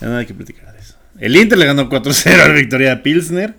[0.00, 1.01] ya no hay que platicar de eso.
[1.18, 3.54] El Inter le ganó 4-0 al Victoria Pilsner.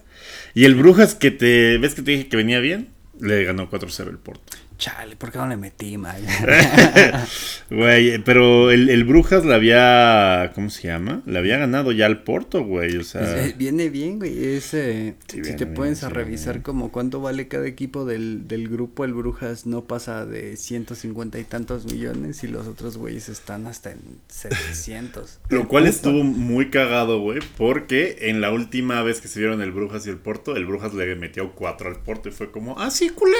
[0.53, 2.89] Y el Brujas, que te ves que te dije que venía bien,
[3.19, 4.43] le ganó 4-0 el Porto.
[4.77, 6.15] Chale, ¿por qué no le metí, man?
[7.69, 10.51] Güey, pero el, el Brujas le había.
[10.55, 11.21] ¿Cómo se llama?
[11.25, 12.97] Le había ganado ya al Porto, güey.
[12.97, 13.53] O sea.
[13.57, 14.55] Viene bien, güey.
[14.55, 14.73] Es,
[15.27, 16.63] Sí, si te bien, pones sí, revisar bien.
[16.63, 21.43] como cuánto vale cada equipo del, del grupo, el Brujas no pasa de 150 y
[21.43, 25.39] tantos millones y los otros güeyes están hasta en 700.
[25.49, 29.71] Lo cual estuvo muy cagado, güey, porque en la última vez que se vieron el
[29.71, 32.91] Brujas y el Porto, el Brujas le metió 4 al Porto y fue como, ah,
[32.91, 33.37] sí, culero,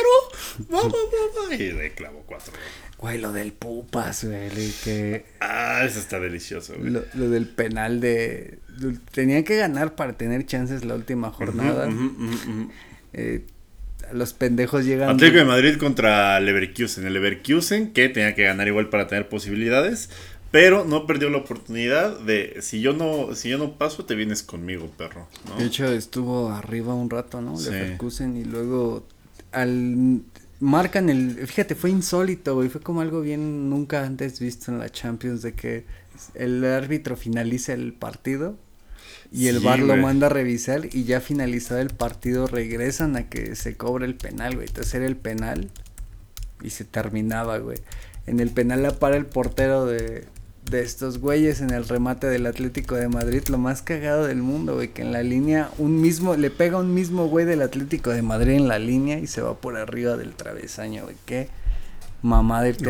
[0.69, 2.53] vamos, vamos, y le clavó 4.
[2.97, 4.49] Güey, lo del Pupas, güey,
[4.83, 5.25] que...
[5.41, 6.91] Ah, eso está delicioso, güey.
[6.91, 8.59] Lo, lo del penal de...
[9.12, 11.89] Tenían que ganar para tener chances la última jornada.
[13.13, 13.45] Eh,
[14.12, 15.09] los pendejos llegan...
[15.09, 17.05] Atlético de Madrid contra Leverkusen.
[17.05, 20.09] El Leverkusen que tenía que ganar igual para tener posibilidades.
[20.51, 24.43] pero no perdió la oportunidad de si yo no si yo no paso te vienes
[24.43, 25.55] conmigo, perro, ¿no?
[25.57, 27.57] De hecho, estuvo arriba un rato, ¿no?
[27.57, 27.71] Sí.
[27.71, 29.07] Leverkusen y luego
[29.51, 30.21] al
[30.63, 34.89] marcan el, fíjate, fue insólito, güey, fue como algo bien nunca antes visto en la
[34.89, 35.86] Champions de que
[36.36, 38.58] el árbitro finaliza el partido
[39.32, 43.30] y el Sí, VAR lo manda a revisar y ya finalizado el partido regresan a
[43.30, 44.67] que se cobre el penal, güey.
[44.67, 45.69] Entonces era el penal
[46.62, 47.80] y se terminaba, güey.
[48.26, 50.26] En el penal la para el portero de,
[50.69, 54.76] de estos güeyes en el remate del Atlético de Madrid, lo más cagado del mundo,
[54.76, 58.21] güey, que en la línea un mismo, le pega un mismo güey del Atlético de
[58.21, 61.15] Madrid en la línea y se va por arriba del travesaño, güey.
[61.26, 61.49] Qué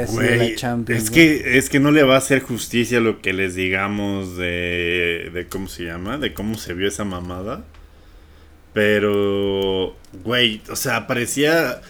[0.03, 1.03] así de Güey, la Champions.
[1.03, 1.41] es güey.
[1.41, 5.47] que es que no le va a hacer justicia lo que les digamos de de
[5.47, 7.65] cómo se llama, de cómo se vio esa mamada.
[8.73, 11.81] Pero güey, o sea, parecía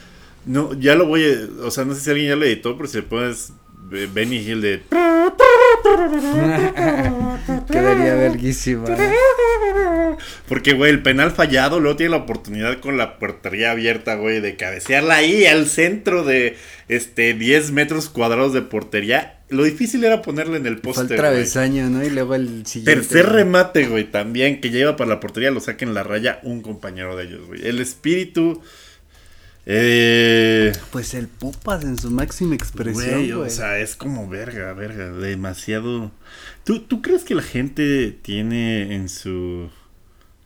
[0.46, 2.88] no, ya lo voy a, o sea, no sé si alguien ya lo editó, pero
[2.88, 3.52] si le pones
[3.92, 4.82] eh, Benny Hill de
[7.70, 8.84] Quedaría verguísima.
[10.48, 14.56] Porque, güey, el penal fallado, luego tiene la oportunidad con la portería abierta, güey, de
[14.56, 16.56] cabecearla ahí al centro de
[16.88, 19.38] este 10 metros cuadrados de portería.
[19.48, 21.02] Lo difícil era ponerle en el Fue poste.
[21.02, 21.18] el güey.
[21.18, 22.04] travesaño, ¿no?
[22.04, 22.94] Y luego el siguiente.
[23.02, 26.60] Tercer remate, güey, también que lleva para la portería, lo saca en la raya un
[26.62, 27.66] compañero de ellos, güey.
[27.66, 28.62] El espíritu.
[29.66, 30.72] Eh.
[30.92, 33.46] Pues el Pupas en su máxima expresión, Güey, güey.
[33.48, 36.12] o sea, es como verga, verga, demasiado.
[36.64, 39.70] ¿Tú, ¿Tú crees que la gente tiene en su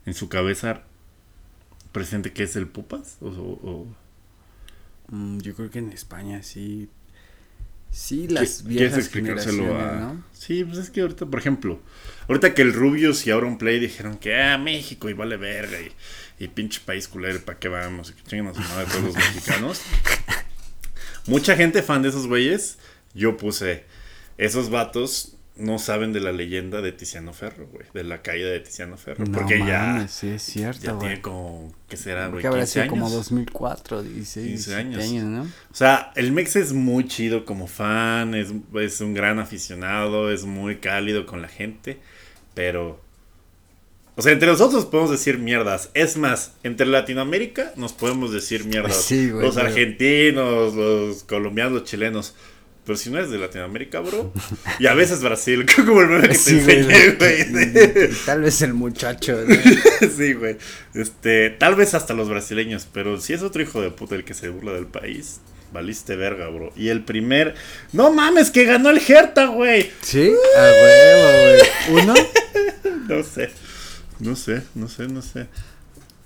[0.05, 0.81] en su cabeza
[1.91, 3.17] presente que es el Pupas?
[3.21, 3.87] O,
[5.11, 6.87] Mm, yo creo que en España sí.
[7.91, 10.23] Sí, las ¿Qui- viejas explicárselo generaciones, a- ¿no?
[10.33, 11.81] Sí, pues es que ahorita, por ejemplo,
[12.27, 15.91] ahorita que el Rubius y Auron Play dijeron que ah, México y vale verga y,
[16.39, 18.09] y pinche país culero, ¿para qué vamos?
[18.09, 19.81] Y que chinguen a su madre todos los mexicanos.
[21.27, 22.79] Mucha gente fan de esos güeyes,
[23.13, 23.83] yo puse,
[24.37, 28.61] esos vatos no saben de la leyenda de Tiziano Ferro, güey, de la caída de
[28.61, 31.07] Tiziano Ferro, No porque ya, sí es ya cierto, güey.
[31.07, 32.31] tiene como, ¿qué será, güey?
[32.35, 32.91] Porque habrá 15 sido años.
[32.91, 35.23] como 2004, 16, 15 17 años.
[35.25, 35.41] ¿no?
[35.43, 40.45] O sea, el Mex es muy chido como fan, es, es un gran aficionado, es
[40.45, 41.99] muy cálido con la gente,
[42.53, 43.01] pero...
[44.19, 45.89] O sea, entre nosotros podemos decir mierdas.
[45.93, 49.01] Es más, entre Latinoamérica nos podemos decir mierdas.
[49.01, 52.35] Sí, güey, los argentinos, los colombianos, los chilenos.
[52.85, 54.33] Pero si no eres de Latinoamérica, bro.
[54.79, 57.17] Y a veces Brasil, como el meme que te Sí, enseñé, ¿no?
[57.17, 58.09] güey.
[58.25, 59.55] Tal vez el muchacho, ¿no?
[60.17, 60.57] sí, güey.
[60.93, 64.33] Este, tal vez hasta los brasileños, pero si es otro hijo de puta el que
[64.33, 65.39] se burla del país,
[65.71, 66.73] valiste verga, bro.
[66.75, 67.55] Y el primer,
[67.93, 69.91] no mames, que ganó el Hertha, güey.
[70.01, 71.57] Sí, a huevo,
[71.93, 72.03] güey.
[72.03, 72.13] ¿Uno?
[73.07, 73.49] No sé,
[74.19, 75.47] no sé, no sé, no sé.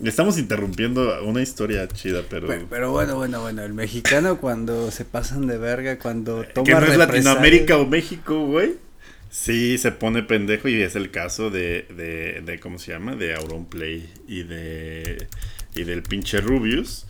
[0.04, 5.06] Estamos interrumpiendo una historia chida, pero, Pero, pero bueno, bueno, bueno, el mexicano cuando se
[5.06, 8.76] pasan de verga, cuando toma que no es Latinoamérica o México, güey.
[9.30, 13.16] Sí, se pone pendejo y es el caso de, de, de ¿cómo se llama?
[13.16, 15.28] De Auronplay y de
[15.76, 17.06] y del pinche Rubius.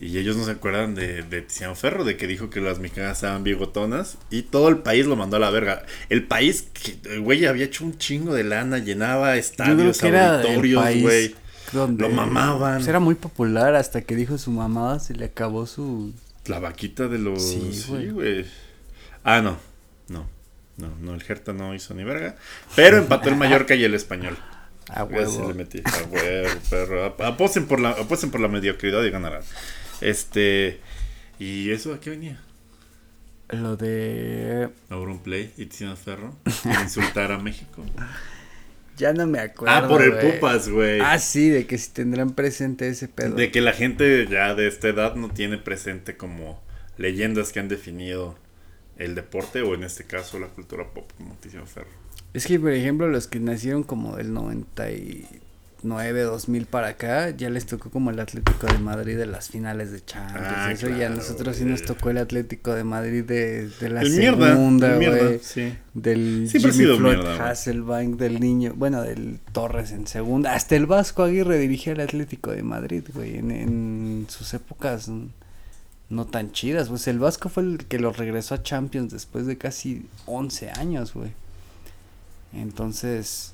[0.00, 3.18] Y ellos no se acuerdan de, de Tiziano Ferro, de que dijo que las mexicanas
[3.18, 4.16] estaban bigotonas.
[4.30, 5.84] Y todo el país lo mandó a la verga.
[6.08, 11.34] El país, que, el güey había hecho un chingo de lana, llenaba estadios, auditorios, güey.
[11.72, 12.76] Lo mamaban.
[12.76, 16.14] pues, era muy popular hasta que dijo su mamada, se le acabó su...
[16.46, 17.42] La vaquita de los.
[17.42, 18.46] Sí, Sí, güey.
[19.22, 19.58] Ah, no.
[20.08, 20.26] No.
[20.78, 22.36] No, no, el Hertha no hizo ni verga.
[22.76, 24.38] Pero empató el Mallorca y el español.
[24.88, 25.48] A huevo.
[25.48, 25.82] le metí.
[25.84, 27.04] A huevo, perro.
[27.04, 29.42] Ap- Apuesten por, la, apuesten por la mediocridad y ganarán.
[30.00, 30.80] Este.
[31.38, 32.40] ¿Y eso a qué venía?
[33.50, 34.68] Lo de...
[34.90, 36.36] Auronplay y Tiziano Ferro.
[36.82, 37.84] Insultar a México.
[38.98, 40.12] Ya no me acuerdo, Ah, por el.
[40.18, 41.00] Pupas, güey.
[41.00, 43.36] Ah, sí, de que si tendrán presente ese pedo.
[43.36, 46.60] De que la gente ya de esta edad no tiene presente como
[46.96, 48.36] leyendas que han definido
[48.96, 51.86] el deporte o en este caso la cultura pop como Tiziano Ferro.
[52.34, 54.32] Es que, por ejemplo, los que nacieron como del
[55.82, 59.92] 99, 2000 para acá, ya les tocó como el Atlético de Madrid de las finales
[59.92, 60.46] de Champions.
[60.48, 63.88] Ah, Eso ya a claro, nosotros sí nos tocó el Atlético de Madrid de, de
[63.90, 65.74] la el mierda, segunda, mierda, sí.
[65.94, 67.50] Del Siempre Jimmy Floyd mierda.
[67.50, 70.54] Hasselbank, del niño, bueno, del Torres en segunda.
[70.54, 75.10] Hasta el Vasco Aguirre dirigía el Atlético de Madrid, güey, en, en sus épocas
[76.10, 76.88] no tan chidas.
[76.88, 81.14] Pues el Vasco fue el que lo regresó a Champions después de casi 11 años,
[81.14, 81.30] güey.
[82.52, 83.52] Entonces,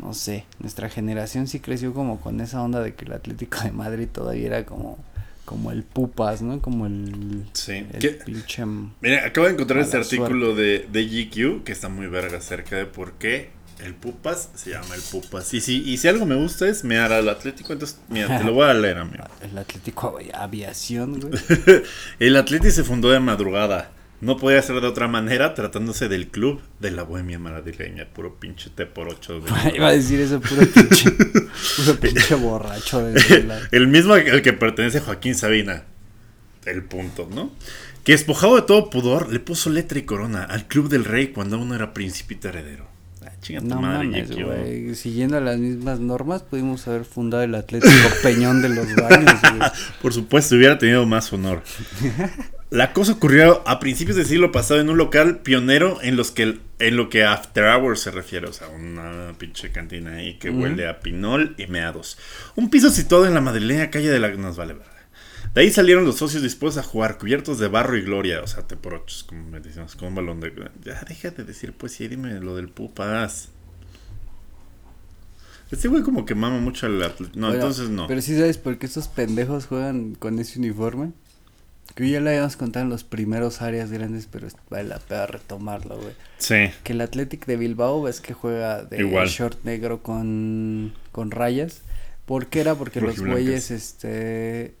[0.00, 3.72] no sé, nuestra generación sí creció como con esa onda de que el Atlético de
[3.72, 4.98] Madrid todavía era como,
[5.44, 6.60] como el pupas, ¿no?
[6.60, 7.86] Como el, Sí.
[7.92, 8.64] el pinche...
[9.00, 12.86] Mira, acabo de encontrar este artículo de, de GQ que está muy verga acerca de
[12.86, 13.50] por qué
[13.84, 15.54] el Pupas se llama el Pupas.
[15.54, 18.52] Y si, y si algo me gusta es mear al Atlético, entonces, mira, te lo
[18.52, 19.24] voy a leer, amigo.
[19.40, 21.32] El Atlético Avi- Aviación, güey.
[22.18, 23.90] El Atlético se fundó de madrugada,
[24.20, 28.68] No podía ser de otra manera tratándose del club de la bohemia madrileña, puro pinche
[28.70, 29.40] T por ocho.
[29.40, 31.10] de- Iba a decir eso, puro pinche,
[31.76, 35.84] puro pinche borracho de la- El mismo al que pertenece Joaquín Sabina.
[36.66, 37.50] El punto, ¿no?
[38.04, 41.56] Que despojado de todo pudor, le puso letra y corona al club del rey cuando
[41.56, 42.86] aún era principito heredero.
[43.24, 44.98] Ah, chinga tu No madre, mames.
[44.98, 47.92] Siguiendo las mismas normas, pudimos haber fundado el Atlético
[48.22, 49.70] Peñón de los Baños, güey.
[50.02, 51.62] Por supuesto, hubiera tenido más honor.
[52.70, 56.60] La cosa ocurrió a principios del siglo pasado en un local pionero en los que
[56.78, 60.86] en lo que After Hours se refiere, o sea, una pinche cantina ahí que huele
[60.86, 62.16] a pinol y meados.
[62.54, 65.00] Un piso situado en la madrileña calle de la nos vale verga.
[65.52, 68.64] De ahí salieron los socios dispuestos a jugar, cubiertos de barro y gloria, o sea,
[68.68, 70.52] te por ochos, como me decimos, con un balón de.
[70.84, 73.48] Ya, déjate de decir poesía, dime lo del pupas.
[75.72, 76.98] Este güey como que mama mucho al
[77.34, 78.06] No, entonces no.
[78.06, 81.12] Pero sí sabes por qué estos pendejos juegan con ese uniforme.
[81.94, 85.96] Que ya lo habíamos contado en los primeros áreas grandes, pero vale la pena retomarlo,
[85.96, 86.14] güey.
[86.38, 86.70] Sí.
[86.84, 89.28] Que el Athletic de Bilbao ves que juega de Igual.
[89.28, 91.82] short negro con, con rayas.
[92.26, 92.74] ¿Por qué era?
[92.76, 94.74] Porque los güeyes este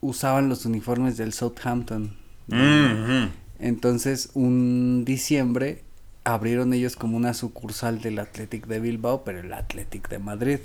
[0.00, 2.16] usaban los uniformes del Southampton.
[2.48, 3.26] Mm,
[3.60, 5.82] Entonces, un diciembre
[6.24, 10.58] abrieron ellos como una sucursal del Athletic de Bilbao, pero el Athletic de Madrid.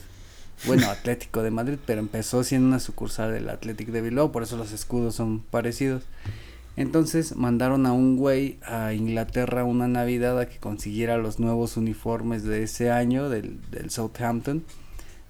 [0.65, 4.57] Bueno, Atlético de Madrid, pero empezó siendo una sucursal del Athletic de Bilbao, por eso
[4.57, 6.03] los escudos son parecidos.
[6.75, 12.43] Entonces mandaron a un güey a Inglaterra una Navidad a que consiguiera los nuevos uniformes
[12.43, 14.63] de ese año del, del Southampton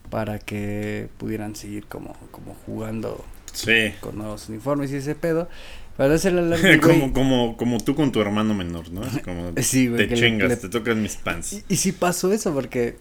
[0.09, 3.23] para que pudieran seguir como, como jugando
[3.53, 3.93] Sí.
[4.01, 5.47] con nuevos uniformes y ese pedo.
[5.95, 9.01] Para hacerle la larga, como, como, como tú con tu hermano menor, ¿no?
[9.25, 11.53] Como Sí, güey, te chingas, le- te tocan mis pants.
[11.53, 12.97] Y, y sí pasó eso porque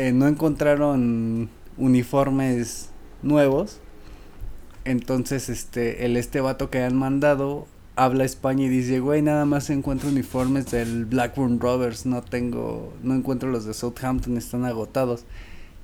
[0.00, 2.90] eh, no encontraron uniformes
[3.22, 3.80] nuevos.
[4.84, 9.68] Entonces, este, el este vato que han mandado habla España y dice, güey, nada más
[9.68, 15.24] encuentro uniformes del Blackburn Rovers, no tengo, no encuentro los de Southampton, están agotados.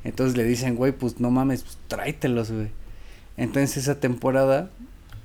[0.03, 2.69] Entonces le dicen, güey, pues no mames, pues tráetelos, güey.
[3.37, 4.71] Entonces esa temporada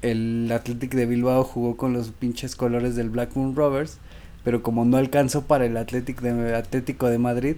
[0.01, 3.99] el Athletic de Bilbao jugó con los pinches colores del Blackburn Rovers,
[4.43, 7.55] pero como no alcanzó para el Athletic Atlético de Madrid,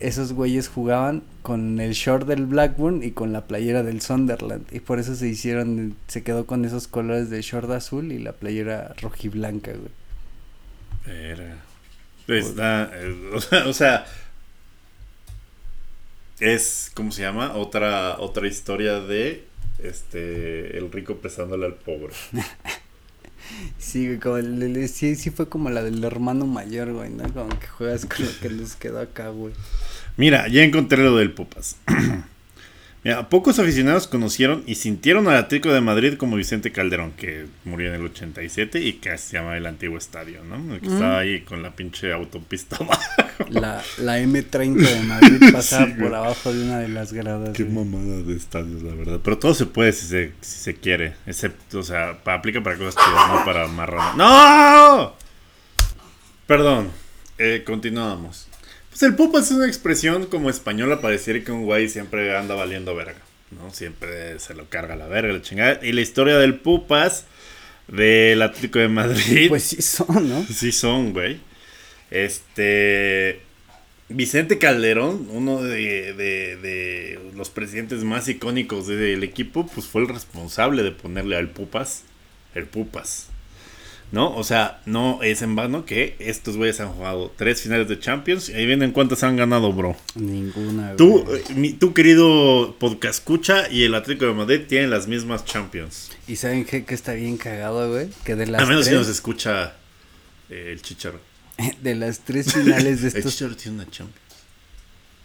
[0.00, 4.80] esos güeyes jugaban con el short del Blackburn y con la playera del Sunderland y
[4.80, 8.94] por eso se hicieron, se quedó con esos colores de short azul y la playera
[9.00, 9.90] rojiblanca, güey.
[11.06, 11.56] Era.
[12.28, 13.14] Está, eh,
[13.66, 14.06] o sea,
[16.40, 17.54] es, ¿cómo se llama?
[17.54, 19.44] Otra, otra historia de
[19.78, 22.14] este el rico prestándole al pobre.
[23.78, 27.24] Sí, güey, como el- el- sí, sí fue como la del hermano mayor, güey, ¿no?
[27.32, 29.52] Como que juegas con lo que nos quedó acá, güey.
[30.16, 31.76] Mira, ya encontré lo del Pupas.
[33.06, 37.90] Mira, pocos aficionados conocieron y sintieron al Atlético de Madrid como Vicente Calderón, que murió
[37.90, 40.74] en el 87 y que se llama el antiguo estadio, ¿no?
[40.74, 40.92] El que Mm.
[40.94, 43.02] estaba ahí con la pinche autopista abajo.
[43.48, 47.50] La, la M30 de Madrid pasaba Sí, por abajo de una de las gradas.
[47.56, 47.84] Qué güey.
[47.86, 49.20] mamada de estadios, la verdad.
[49.22, 51.14] Pero todo se puede si se, si se quiere.
[51.26, 54.16] Excepto, o sea, aplica para cosas chidas, no para marrones.
[54.16, 55.14] ¡No!
[56.46, 56.90] Perdón.
[57.38, 58.48] Eh, continuamos.
[58.98, 62.54] Pues el pupas es una expresión como española para decir que un güey siempre anda
[62.54, 63.20] valiendo verga.
[63.50, 63.70] ¿No?
[63.70, 65.80] Siempre se lo carga la verga, la chingada.
[65.84, 67.26] Y la historia del pupas
[67.88, 69.48] del Atlético de Madrid.
[69.50, 70.46] Pues sí son, ¿no?
[70.46, 71.40] Sí son, güey.
[72.10, 73.40] Este...
[74.08, 80.08] Vicente Calderón, uno de, de- de los presidentes más icónicos del equipo, pues fue el
[80.08, 82.04] responsable de ponerle al Pupas,
[82.54, 83.26] el Pupas.
[84.12, 84.34] ¿No?
[84.36, 88.48] O sea, no es en vano que estos güeyes han jugado tres finales de Champions
[88.48, 89.96] y ahí vienen cuántas han ganado, bro.
[90.14, 90.96] Ninguna, güey.
[90.96, 95.44] Tú, eh, mi- tú querido podcast escucha y el Atlético de Madrid tienen las mismas
[95.44, 96.10] Champions.
[96.28, 96.84] ¿Y saben qué?
[96.84, 98.08] Que está bien cagado, güey.
[98.24, 99.74] Que de las, A menos tres, nos escucha
[100.50, 101.20] eh, el Chicharro.
[101.82, 103.32] de las tres finales de El estos...
[103.32, 104.20] Chicharro tiene una Champions.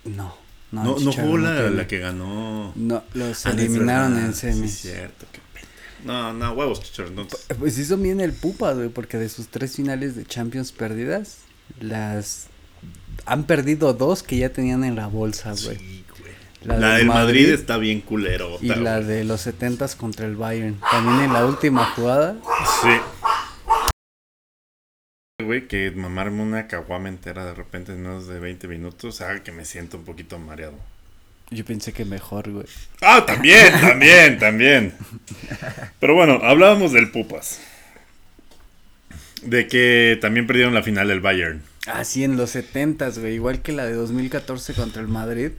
[0.05, 0.35] No,
[0.71, 2.73] no, No, el jugó la, la que ganó.
[2.75, 4.71] No, los Ah, eliminaron en semis.
[4.71, 5.50] Sí, cierto, pendejo.
[6.03, 7.45] No, no, huevos, entonces.
[7.59, 11.39] Pues hizo bien el Pupa, güey, porque de sus tres finales de Champions perdidas,
[11.79, 12.47] las
[13.25, 15.77] han perdido dos que ya tenían en la bolsa, güey.
[15.77, 16.31] Sí, güey.
[16.63, 18.57] La La, del Madrid, Madrid está bien culero.
[18.61, 20.79] Y la de los setentas contra el Bayern.
[20.91, 22.37] También en la última jugada,
[22.81, 22.89] Sí.
[25.43, 29.51] Güey, que mamarme una caguama entera de repente en menos de 20 minutos haga que
[29.51, 30.77] me siento un poquito mareado.
[31.51, 32.65] Yo pensé que mejor, güey.
[33.01, 34.93] Ah, también, también, también.
[35.99, 37.59] Pero bueno, hablábamos del Pupas.
[39.43, 41.61] De que también perdieron la final del Bayern.
[41.87, 45.51] Así en los setentas, güey, igual que la de 2014 contra el Madrid,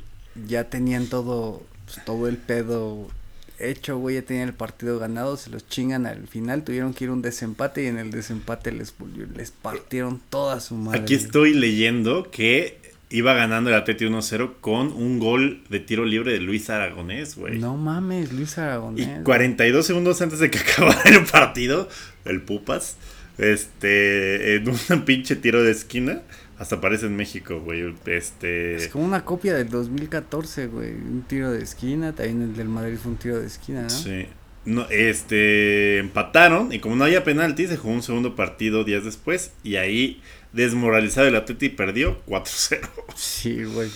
[0.46, 3.10] ya tenían todo, pues, todo el pedo
[3.58, 7.10] hecho, güey, ya tenían el partido ganado, se los chingan al final, tuvieron que ir
[7.10, 8.94] a un desempate y en el desempate les,
[9.36, 11.00] les partieron toda su madre.
[11.00, 12.81] Aquí estoy leyendo que
[13.12, 17.58] iba ganando el Atleti 1-0 con un gol de tiro libre de Luis Aragonés, güey.
[17.58, 19.06] No mames, Luis Aragonés.
[19.20, 21.88] Y 42 segundos antes de que acabara el partido,
[22.24, 22.96] el Pupas,
[23.38, 26.22] este, en un pinche tiro de esquina,
[26.58, 27.92] hasta aparece en México, güey.
[28.06, 28.76] Este.
[28.76, 30.92] Es como una copia del 2014, güey.
[30.92, 32.12] Un tiro de esquina.
[32.14, 33.90] También el del Madrid fue un tiro de esquina, ¿no?
[33.90, 34.26] Sí.
[34.64, 35.98] No, este.
[35.98, 36.72] Empataron.
[36.72, 39.52] Y como no había penalti, se jugó un segundo partido días después.
[39.64, 40.22] Y ahí,
[40.52, 42.80] desmoralizado el Atleti, perdió 4-0.
[43.16, 43.90] Sí, güey.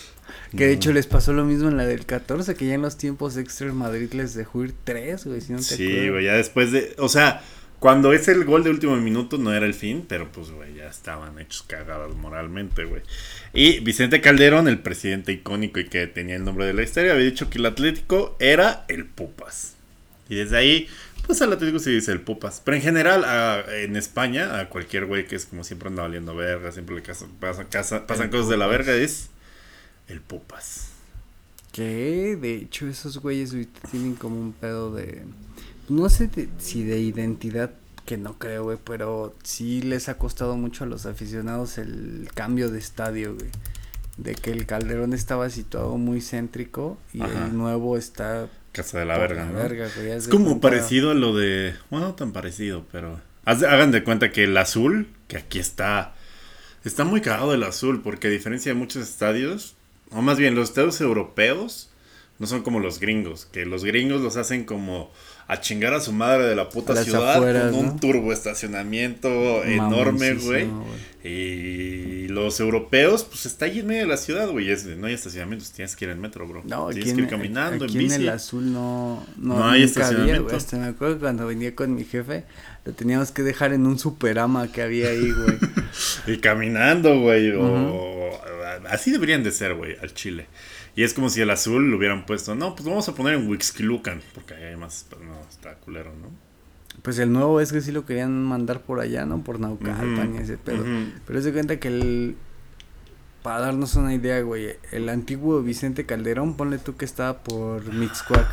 [0.57, 2.97] Que de hecho les pasó lo mismo en la del 14, que ya en los
[2.97, 5.41] tiempos extra el Madrid les dejó ir 3, güey.
[5.41, 6.95] Si no te sí, güey, ya después de.
[6.99, 7.43] O sea,
[7.79, 10.89] cuando es el gol de último minuto no era el fin, pero pues, güey, ya
[10.89, 13.03] estaban hechos cagados moralmente, güey.
[13.53, 17.27] Y Vicente Calderón, el presidente icónico y que tenía el nombre de la historia, había
[17.27, 19.75] dicho que el Atlético era el Pupas.
[20.29, 20.89] Y desde ahí,
[21.27, 22.63] pues al Atlético se dice el Pupas.
[22.65, 26.35] Pero en general, a, en España, a cualquier güey que es como siempre anda valiendo
[26.35, 29.29] verga, siempre le casa, pasa, casa, pasan cosas de la verga, es
[30.09, 30.91] el Pupas.
[31.73, 33.55] Que de hecho esos güeyes
[33.91, 35.25] tienen como un pedo de
[35.89, 37.71] no sé de, si de identidad,
[38.05, 42.71] que no creo, güey, pero sí les ha costado mucho a los aficionados el cambio
[42.71, 43.51] de estadio, güey.
[44.17, 47.47] De que el Calderón estaba situado muy céntrico y Ajá.
[47.47, 48.49] el nuevo está...
[48.77, 49.59] Casa de la verga, la ¿no?
[49.59, 51.75] verga, güey, haz Es como cuenta- parecido a lo de.
[51.91, 53.21] Bueno, no tan parecido, pero.
[53.45, 56.15] hagan de cuenta que el azul, que aquí está.
[56.85, 59.75] Está muy cagado el azul, porque a diferencia de muchos estadios,
[60.11, 61.91] o más bien los estadios europeos,
[62.39, 65.11] no son como los gringos, que los gringos los hacen como
[65.49, 67.97] a chingar a su madre de la puta ciudad afueras, con un ¿no?
[67.97, 70.69] turbo estacionamiento enorme, güey.
[71.23, 74.69] Y los europeos, pues está ahí en medio de la ciudad, güey.
[74.97, 76.63] No hay estacionamientos, tienes que ir en metro, bro.
[76.65, 78.15] No, tienes en, que ir caminando, aquí en bici.
[78.15, 80.55] el azul no, no, No hay había, estacionamiento.
[80.55, 82.45] Hasta me acuerdo que cuando venía con mi jefe,
[82.85, 85.59] lo teníamos que dejar en un superama que había ahí, güey.
[86.29, 87.51] Y caminando, güey.
[87.53, 88.16] O
[88.89, 90.47] así deberían de ser, güey, al Chile.
[90.95, 92.55] Y es como si el azul lo hubieran puesto.
[92.55, 94.23] No, pues vamos a poner en Wixquilucan.
[94.35, 95.07] Porque ahí hay más.
[95.11, 96.31] Pues no, está culero, ¿no?
[97.03, 99.43] Pues el nuevo es que sí lo querían mandar por allá, ¿no?
[99.45, 100.85] Por Naucalpan y ese pedo.
[101.27, 102.37] Pero se cuenta que el...
[103.43, 108.47] Para darnos una idea, güey, el antiguo Vicente Calderón, ponle tú que estaba por Mixcuac.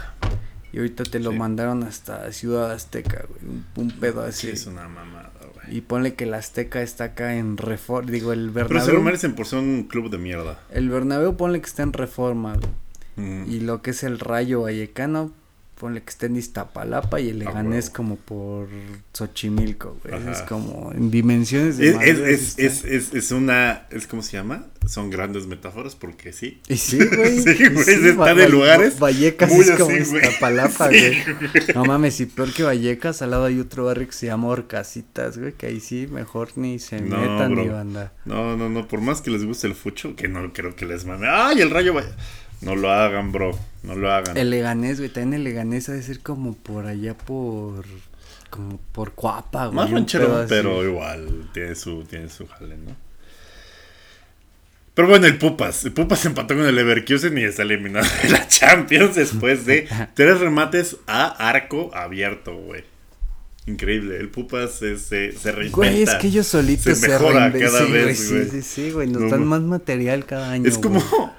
[0.71, 1.38] Y ahorita te lo Sí.
[1.38, 3.41] mandaron hasta Ciudad Azteca, güey.
[3.43, 4.49] Un, un pedo Sí, así.
[4.49, 5.53] es una mamada, güey.
[5.74, 8.11] Y ponle que el Azteca está acá en Reforma.
[8.11, 8.95] Digo, el Pero se Bernabéu.
[8.97, 10.59] lo merecen por ser un club de mierda.
[10.69, 12.69] El Bernabéu ponle que está en Reforma, güey.
[13.15, 13.51] Mm.
[13.51, 15.32] Y lo que es el Rayo Vallecano,
[15.84, 17.96] ponle que está en Iztapalapa y el Ah, Leganés huevo.
[17.98, 18.70] como por
[19.12, 20.16] Xochimilco, güey.
[20.16, 20.32] Ajá.
[20.32, 23.86] Es como en dimensiones de Es, es, es, es, es, una.
[23.92, 24.68] Es, ¿Cómo se llama?
[24.88, 26.62] Son grandes metáforas porque sí.
[26.70, 27.40] Y sí, güey.
[27.44, 30.02] Sí, güey, sí, están en lugares Vallecas muy es como güey.
[30.02, 31.66] Iztapalapa, Sí, güey.
[31.76, 35.38] No mames, y peor que Vallecas, al lado hay otro barrio que se llama Orcasitas,
[35.38, 38.14] güey, que ahí sí mejor ni se No, metan ni banda.
[38.24, 38.88] No, no, no.
[38.88, 41.28] Por más que les guste el fucho, que no creo que les mame.
[41.30, 41.94] ¡Ay, el rayo!
[41.94, 42.16] vaya!
[42.64, 43.57] No lo hagan, bro.
[43.84, 44.38] No lo hagan.
[44.38, 47.86] El Leganés, güey, también el Leganés ha de ser como por allá por...
[48.49, 49.76] Como por Cuapa, güey.
[49.76, 52.95] Más ranchero, pero igual tiene su, tiene su jale, ¿no?
[54.93, 55.84] Pero bueno, el Pupas.
[55.86, 60.39] El Pupas empató con el Leverkusen y está eliminado de la Champions después de tres
[60.39, 62.84] remates a arco abierto, güey.
[63.66, 64.18] Increíble.
[64.18, 65.76] El Pupas se, se, se reinventa.
[65.78, 68.43] Güey, es que ellos solitos se se, mejora reinven- cada sí, vez, güey.
[68.45, 69.07] Sí, sí, sí, güey.
[69.07, 70.68] Nos No, dan más material cada año.
[70.70, 70.99] Es como.
[70.99, 71.32] güey.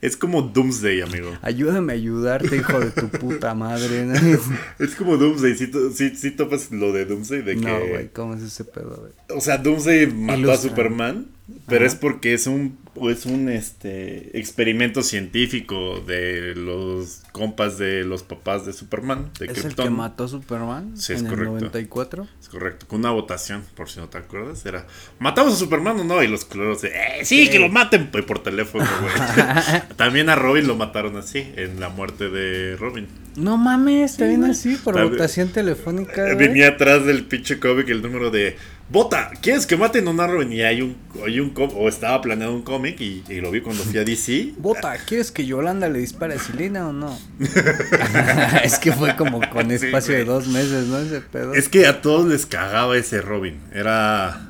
[0.00, 1.36] Es como Doomsday, amigo.
[1.42, 4.04] Ayúdame a ayudarte, hijo de tu puta madre.
[4.04, 4.14] ¿no?
[4.78, 5.56] Es como Doomsday.
[5.56, 7.60] Si sí, topas lo de Doomsday, de que.
[7.60, 9.12] No, güey, ¿cómo es ese pedo, güey?
[9.36, 10.56] O sea, Doomsday mató a.
[10.56, 11.26] Superman,
[11.66, 11.86] pero Ajá.
[11.86, 12.78] es porque es un
[13.10, 19.56] es un este experimento científico de los compas de los papás de Superman, de ¿Es
[19.58, 19.84] el Krypton.
[19.86, 21.54] que mató a Superman Sí, es en correcto.
[21.56, 22.26] el 94?
[22.40, 24.86] Es correcto, con una votación, por si no te acuerdas, era
[25.18, 26.22] ¿matamos a Superman o no?
[26.22, 27.50] Y los culeros de ¡Eh, sí, Sí.
[27.50, 28.10] que lo maten!
[28.10, 29.12] Pues por teléfono, güey.
[29.96, 33.06] También a Robin lo mataron así, en la muerte de Robin.
[33.36, 34.34] No mames, güey.
[34.50, 36.34] así, por votación telefónica.
[36.34, 38.56] Venía atrás del pinche cómic el número de
[38.90, 40.50] Vota, ¿quieres que maten a una Robin?
[40.50, 43.82] Y hay un, hay un o estaba planeado un cómic y, y lo vi cuando
[43.82, 44.54] fui a DC.
[44.56, 47.18] Vota, ¿quieres que Yolanda le dispare a Silina o no?
[48.64, 50.98] es que fue como con Sí, espacio de dos meses, ¿no?
[51.00, 51.52] Ese pedo.
[51.52, 53.60] Es que a todos les cagaba ese Robin.
[53.74, 54.48] Era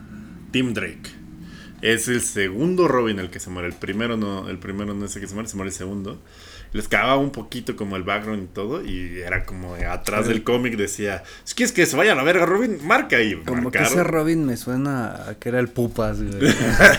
[0.52, 1.10] Tim Drake.
[1.82, 3.66] Es el segundo Robin el que se muere.
[3.68, 6.22] El primero no, el primero no es el que se muere, se muere el segundo.
[6.72, 8.84] Les cagaba un poquito como el background y todo.
[8.84, 12.46] Y era como atrás del cómic decía: Si quieres que se vaya a la verga,
[12.46, 16.52] Robin, marca y Como que ese Robin me suena a que era el Pupas, güey.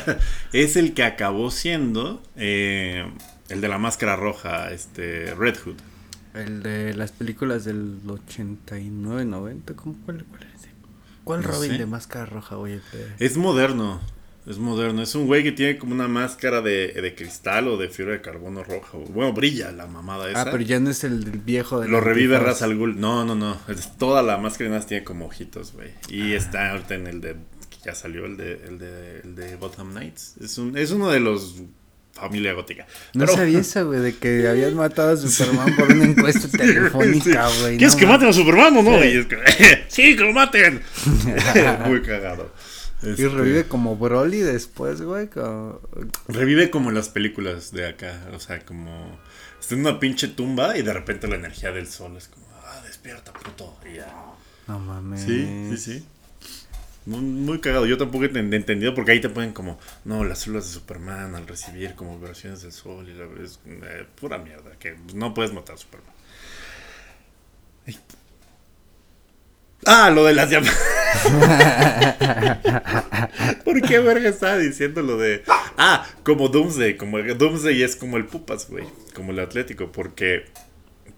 [0.54, 3.06] es el que acabó siendo eh,
[3.50, 5.76] el de la máscara roja, este Red Hood.
[6.34, 10.70] El de las películas del 89, 90, ¿cómo cuál, cuál es?
[11.24, 11.78] ¿Cuál No Robin sé.
[11.78, 12.82] de máscara roja, de-
[13.20, 14.00] Es moderno.
[14.50, 15.04] Es moderno.
[15.04, 18.22] Es un güey que tiene como una máscara de, de cristal o de fibra de
[18.22, 18.98] carbono roja.
[19.10, 20.42] Bueno, brilla la mamada esa.
[20.42, 23.00] Ah, pero ya no es el viejo de Lo revive Ra's al Ghul.
[23.00, 23.60] No, no, no.
[23.68, 25.90] Es toda la máscara y nada más tiene como ojitos, güey.
[25.90, 26.08] Ah.
[26.10, 27.36] Y está ahorita en el de.
[27.70, 30.38] que Ya salió el de, el de, el de Gotham Knights.
[30.42, 31.62] Es, un, es uno de los.
[32.12, 32.86] Familia gótica.
[33.14, 37.48] No Pero- sabía eso, güey, de que habías matado a Superman por una encuesta telefónica,
[37.62, 37.78] güey.
[37.78, 38.96] ¿Quieres no que maten a Superman o no?
[38.98, 39.38] Es que,
[39.88, 40.82] sí, que lo maten.
[41.86, 42.52] Muy cagado.
[43.02, 45.28] Y Este, revive como Broly después, güey.
[45.28, 45.80] como-
[46.28, 48.28] Revive como las películas de acá.
[48.34, 49.18] O sea, como.
[49.60, 52.46] Está en una pinche tumba y de repente la energía del sol es como.
[52.66, 53.78] Ah, despierta, puto.
[53.90, 54.14] Y ya.
[54.68, 55.22] No mames.
[55.22, 56.06] Sí, sí, sí.
[57.06, 57.86] Muy, muy cagado.
[57.88, 61.34] Yo tampoco he enten- entendido porque ahí te ponen como, no, las células de Superman
[61.34, 65.52] al recibir como vibraciones del sol y la es eh, pura mierda, que no puedes
[65.54, 66.14] matar a Superman.
[69.86, 70.78] Ah, lo de las llamadas.
[73.64, 75.44] ¿Por qué verga estaba diciendo lo de...
[75.78, 80.46] Ah, como Doomsday, como Doomsday es como el Pupas, güey, como el Atlético, porque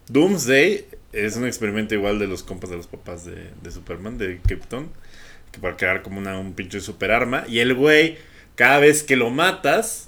[0.08, 4.40] Doomsday es un experimento igual de los compas de los papás de, de Superman, de
[4.40, 4.90] Krypton,
[5.52, 7.44] que para crear como una, un pinche super arma.
[7.48, 8.18] Y el güey,
[8.56, 10.08] cada vez que lo matas,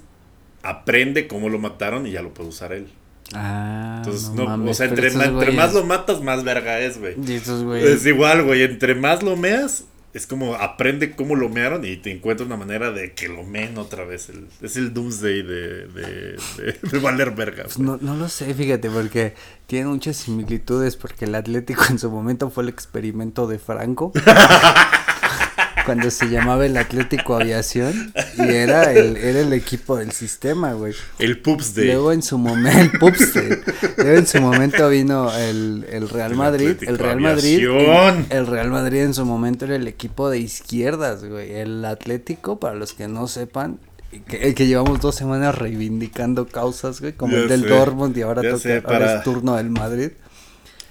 [0.62, 2.88] aprende cómo lo mataron y ya lo puede usar él.
[3.36, 6.21] Ah, Entonces, no no, mames, o sea, entre, esos ma- entre güeyes- más lo matas,
[6.21, 7.15] más verga es, güey.
[7.84, 12.11] Es igual, güey, entre más lo meas, es como aprende cómo lo mearon y te
[12.11, 14.29] encuentra una manera de que lo meen otra vez.
[14.29, 17.63] El- es el Doomsday de, de, de, de valer verga.
[17.63, 19.34] Pues no, no lo sé, fíjate, porque
[19.65, 24.11] tiene muchas similitudes, porque el Atlético en su momento fue el experimento de Franco.
[25.86, 30.93] cuando se llamaba el Atlético Aviación y era el, era el equipo del sistema, güey.
[31.19, 31.41] El
[31.75, 31.86] Day.
[31.88, 33.61] Luego en su momento, el.
[33.97, 36.75] Luego en su momento vino el, el Real Madrid.
[36.81, 37.59] El Real Madrid.
[37.67, 41.51] El, el Real Madrid en su momento era el equipo de izquierdas, güey.
[41.53, 43.79] El Atlético, para los que no sepan,
[44.27, 48.21] que, que llevamos dos semanas reivindicando causas, güey, como Ya el del sé, Dortmund y
[48.21, 50.11] ahora toca sé, ahora para- es turno del Madrid.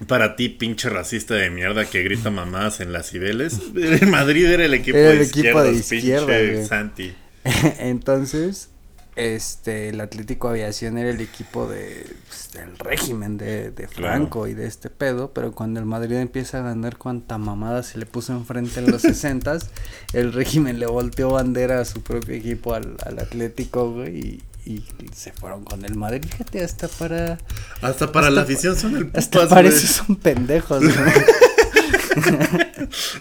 [0.06, 3.60] Para ti, pinche racista de mierda que grita mamás en las Cibeles.
[3.74, 6.66] El Madrid era el equipo Era de equipo de izquierda, pinche.
[6.66, 7.14] Santi.
[7.78, 8.68] Entonces,
[9.14, 14.54] este, el Atlético Aviación era el equipo de, pues, del régimen de, de Franco y
[14.54, 18.32] de este pedo, pero cuando el Madrid empieza a ganar cuanta mamada se le puso
[18.32, 19.70] enfrente en los sesentas,
[20.14, 24.84] el régimen le volteó bandera a su propio equipo al, al Atlético, güey, y, y
[25.14, 27.38] se fueron con el Madrid, fíjate, hasta para...
[27.80, 29.92] Hasta para Hasta la afición son el Hasta pupas, parece güey.
[30.06, 30.82] son pendejos.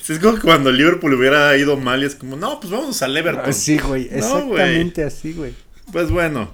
[0.02, 3.02] Sí, Es como que cuando Liverpool hubiera ido mal y es como, no, pues vamos
[3.02, 3.50] al Everton.
[3.50, 4.18] Así, güey, No, güey.
[4.18, 5.54] exactamente así, güey.
[5.92, 6.52] Pues bueno,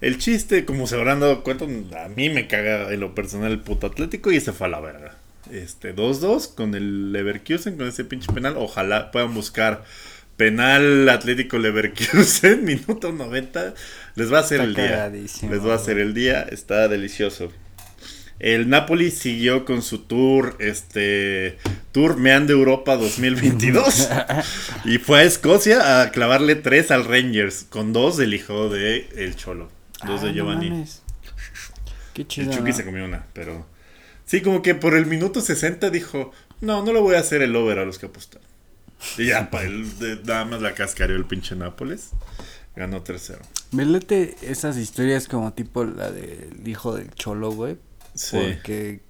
[0.00, 3.60] el chiste, como se habrán dado cuenta, a mí me caga en lo personal el
[3.60, 5.16] puto Atlético y se fue a la verga.
[5.50, 8.54] Este, 2-2 con el Leverkusen, con ese pinche penal.
[8.56, 9.84] Ojalá puedan buscar
[10.36, 13.74] penal Atlético Leverkusen, minuto 90.
[14.20, 15.48] Les va a hacer Está el día.
[15.50, 17.50] Les va a hacer el día, está delicioso.
[18.38, 21.58] El Napoli siguió con su tour, este,
[21.92, 24.08] Tour Meando Europa 2022
[24.86, 29.36] y fue a Escocia a clavarle tres al Rangers, con dos del hijo de El
[29.36, 29.68] Cholo,
[30.06, 30.70] dos Ah, de no Giovanni.
[30.70, 31.02] mames.
[32.14, 32.50] Qué chido.
[32.50, 32.76] el Chucky ¿no?
[32.76, 33.66] se comió una, pero
[34.24, 37.54] sí, como que por el minuto 60 dijo, no, no le voy a hacer el
[37.54, 38.46] over a los que apostaron.
[39.18, 42.08] Y ya, pa, él de- nada más la cascareó el pinche Nápoles,
[42.80, 43.38] ganó 3-0.
[43.72, 47.76] Me late esas historias como tipo la del hijo del cholo, güey.
[48.14, 48.36] Sí.
[48.36, 49.00] Porque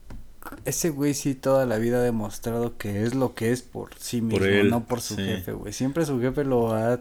[0.64, 4.20] ese güey sí toda la vida ha demostrado que es lo que es por sí
[4.20, 5.22] mismo, Por él, no por su sí.
[5.22, 5.72] jefe, güey.
[5.72, 7.00] Siempre su jefe lo ha,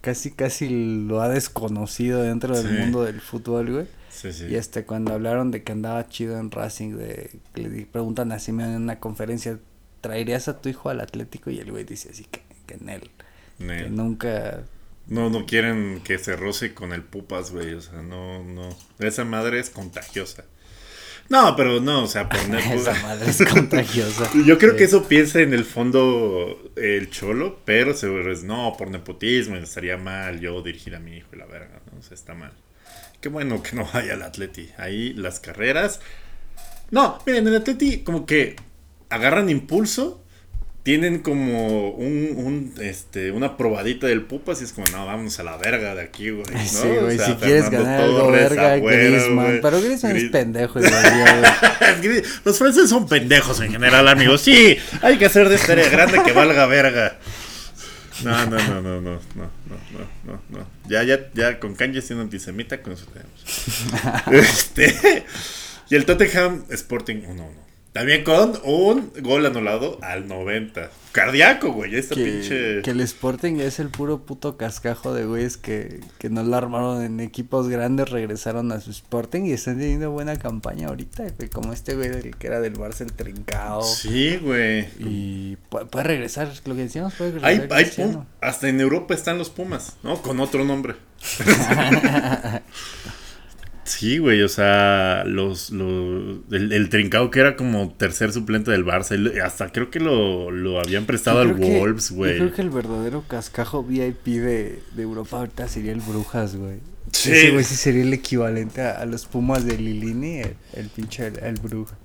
[0.00, 0.68] casi casi
[1.06, 2.72] lo ha desconocido dentro del Sí.
[2.80, 3.86] mundo del fútbol, güey.
[4.10, 4.46] Sí, sí.
[4.46, 8.76] Y hasta cuando hablaron de que andaba chido en Racing, de le preguntan a Simeone
[8.76, 9.58] en una conferencia,
[10.00, 11.50] ¿traerías a tu hijo al Atlético?
[11.50, 13.10] Y el güey dice así que, que en él,
[13.58, 14.62] que nunca...
[15.08, 17.74] No, no quieren que se roce con el pupas, güey.
[17.74, 18.76] O sea, no, no.
[18.98, 20.44] Esa madre es contagiosa.
[21.28, 24.30] No, pero no, o sea, por Esa madre es contagiosa.
[24.46, 28.06] Yo creo que eso piensa en el fondo el cholo, pero se
[28.44, 31.98] no, por nepotismo, estaría mal yo dirigir a mi hijo y la verga, ¿no?
[31.98, 32.52] O sea, está mal.
[33.20, 34.70] Qué bueno que no vaya al Atleti.
[34.78, 36.00] Ahí las carreras.
[36.90, 38.56] No, miren, el Atleti como que
[39.08, 40.22] agarran impulso,
[40.86, 45.42] tienen como un, un, este, una probadita del pupas y es como, no, vamos a
[45.42, 46.44] la verga de aquí, güey.
[46.48, 46.64] ¿no?
[46.64, 49.46] Sí, güey, O sea, si quieres Fernando ganar algo verga, Griezmann.
[49.46, 49.60] güey.
[49.62, 52.22] Pero Griezmann es pendejo igual.
[52.44, 54.42] Los franceses son pendejos en general, amigos.
[54.42, 57.18] Sí, hay que hacer de esta área grande que valga verga.
[58.22, 59.50] No, no, no, no, no, no, no,
[59.90, 60.66] no, no, no.
[60.88, 64.22] Ya, ya, ya, con Kanye siendo antisemita, con eso tenemos.
[64.54, 65.24] este.
[65.90, 67.65] Y el Tottenham Sporting 1-1.
[67.96, 70.90] También con un gol anulado al 90.
[71.12, 71.96] Cardíaco, güey.
[71.96, 72.82] Esta que, pinche.
[72.82, 77.02] que el Sporting es el puro puto cascajo de güeyes que, que no la armaron
[77.02, 81.48] en equipos grandes, regresaron a su Sporting y están teniendo buena campaña ahorita, güey.
[81.48, 83.82] Como este güey del que era del Barça el trincao.
[83.82, 84.88] Sí, güey.
[84.98, 87.72] Y puede, puede regresar, lo que decíamos, puede regresar.
[87.72, 90.20] Hay, hay hasta en Europa están los Pumas, ¿no?
[90.20, 90.96] Con otro nombre.
[93.86, 98.84] sí, güey, o sea, los, los el, el Trincao que era como tercer suplente del
[98.84, 102.36] Barça, hasta creo que lo, lo habían prestado al que- Wolves, Yo güey.
[102.38, 106.78] creo que el verdadero cascajo VIP de, de Europa ahorita sería el Brujas, güey.
[107.12, 107.30] Sí.
[107.30, 111.26] Ese güey sí sería el equivalente a, a los Pumas de Lilini, el, el pinche
[111.28, 111.96] el, el Bruja.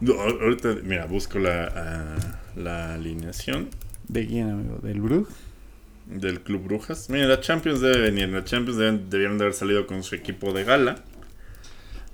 [0.00, 3.68] No, ahorita, mira, busco la, ah, la alineación
[4.08, 4.78] ¿De quién, amigo?
[4.82, 5.28] ¿Del Bruj?
[6.06, 7.08] Del Club Brujas.
[7.10, 10.52] Mira, la Champions debe venir, la Champions deben- debieron de haber salido con su equipo
[10.52, 10.96] de gala,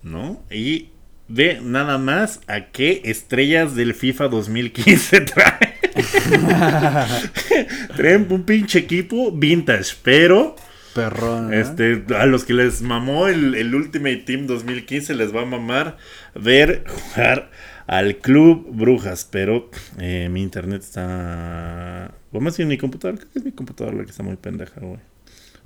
[0.03, 0.43] ¿no?
[0.51, 0.89] Y
[1.29, 5.81] ve nada más a qué estrellas del FIFA 2015 trae.
[7.97, 10.57] Traen un pinche equipo vintage, pero
[10.95, 11.51] Perrón.
[11.51, 11.57] ¿no?
[11.57, 15.97] este, a los que les mamó el, el Ultimate Team 2015 les va a mamar
[16.35, 17.51] ver jugar
[17.91, 19.69] al Club Brujas, pero
[19.99, 22.15] eh, mi internet está...
[22.31, 24.81] O más bien mi computadora, creo que es mi computadora la que está muy pendeja,
[24.81, 25.01] güey.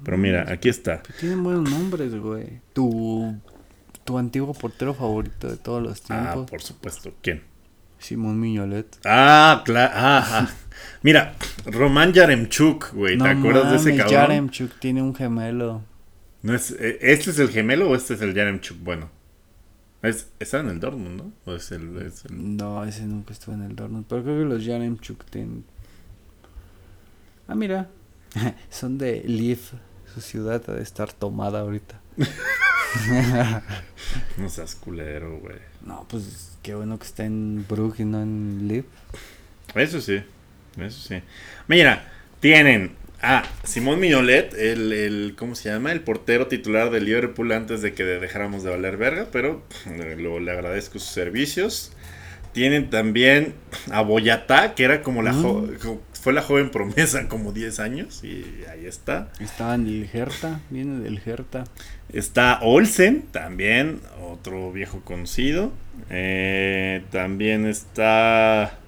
[0.02, 1.02] Pero mira, aquí está.
[1.20, 2.60] Tienen buenos nombres, güey.
[2.72, 3.34] Tu,
[4.04, 6.50] tu antiguo portero favorito de todos los Ah, tiempos.
[6.50, 7.12] por supuesto.
[7.20, 7.42] ¿Quién?
[7.98, 8.86] Simón Miñolet.
[9.04, 9.92] Ah, claro.
[9.94, 10.50] Ah, ah.
[11.02, 11.34] Mira,
[11.66, 13.18] Román Yaremchuk, güey.
[13.18, 14.12] ¿Te acuerdas de ese cabrón?
[14.14, 15.82] Yaremchuk tiene un gemelo.
[16.40, 18.78] No es, eh, ¿Este es el gemelo o este es el Yaremchuk?
[18.82, 19.10] Bueno.
[20.04, 21.32] Es, está en el Dortmund, ¿no?
[21.46, 24.04] ¿O es el, es el- No, ese nunca estuvo en el Dortmund.
[24.08, 25.64] Pero creo que los Yaremchuk tienen...
[27.48, 27.88] Ah, mira.
[28.70, 29.72] Son de Leaf.
[30.14, 32.00] Su ciudad ha de estar tomada ahorita.
[34.36, 35.56] No seas culero, güey.
[35.84, 38.84] no, pues qué bueno que está en Brugge y no en Leaf.
[39.74, 40.22] Eso sí,
[40.78, 41.20] eso sí.
[41.66, 42.06] Mira,
[42.38, 42.94] tienen
[43.24, 45.92] a Simón Mignolet, el, el, ¿cómo se llama?
[45.92, 50.38] El portero titular del Liverpool antes de que dejáramos de valer verga, pero eh, lo,
[50.40, 51.92] le agradezco sus servicios.
[52.52, 53.54] Tienen también
[53.90, 58.22] a Boyatá, que era como la jo- co- fue la joven promesa como 10 años,
[58.22, 59.32] y ahí está.
[59.40, 61.64] Estaba en el Hertha, viene del Hertha.
[62.12, 65.72] Está Olsen, también, otro viejo conocido.
[66.10, 68.78] Eh, también está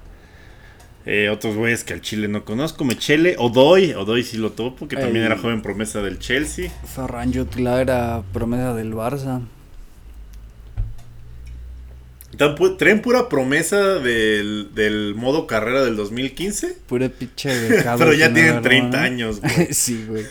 [1.07, 2.85] eh, otros güeyes que al Chile no conozco.
[2.85, 6.71] Mechele, Odoy, Odoy sí lo topo, que también El- era joven promesa del Chelsea.
[6.95, 9.41] Ferran Jutla era promesa del Barça.
[12.79, 18.61] Traen pura promesa del, del modo carrera del 2015, Pura pinche de pero ya tienen
[18.61, 19.73] 30 años, güey.
[19.73, 20.25] sí, güey.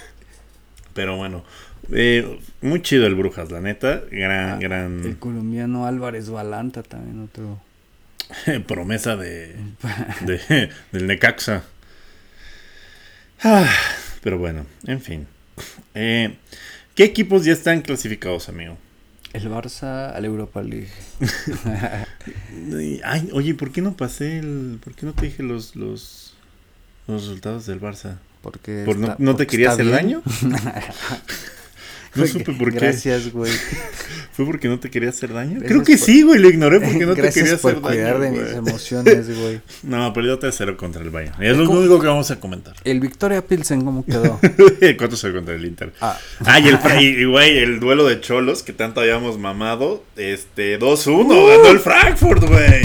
[0.94, 1.44] Pero bueno,
[1.92, 4.04] eh, muy chido el Brujas, la neta.
[4.12, 7.60] Gran, Ah, gran El colombiano Álvarez Balanta también otro.
[8.68, 9.56] promesa de,
[10.22, 11.64] de- del Necaxa.
[13.44, 13.70] Ah,
[14.24, 15.28] pero bueno, en fin.
[15.94, 16.36] Eh,
[16.96, 18.78] ¿Qué equipos ya están clasificados, amigo?
[19.34, 20.88] El Barça al Europa League.
[23.04, 24.80] Ay, oye, ¿por qué no pasé el...
[24.84, 26.34] ¿Por qué no te dije los, los,
[27.08, 28.18] los resultados del Barça?
[28.42, 29.96] Porque ¿Por no, está- no te porque quería hacer bien.
[29.98, 30.22] daño?
[32.16, 32.80] No supe por qué.
[32.80, 33.52] Gracias, güey.
[34.36, 35.52] ¿Fue porque no te quería hacer daño?
[35.62, 37.82] Gracias Creo que por- sí, güey, lo ignoré porque no te Gracias quería por hacer
[37.82, 38.38] cuidar daño.
[38.38, 39.62] de mis emociones, güey.
[39.84, 41.42] No, perdió 3-0 contra el Bayern.
[41.42, 42.74] Es lo único que vamos a comentar.
[42.84, 44.38] El Victoria Pilsen, ¿cómo quedó?
[44.98, 45.94] ¿Cuánto se contra el Inter?
[46.02, 50.04] Ah, Ah, y el, y, güey, el duelo de cholos que tanto habíamos mamado.
[50.18, 52.82] Este, 2-1, ganó el Frankfurt, güey.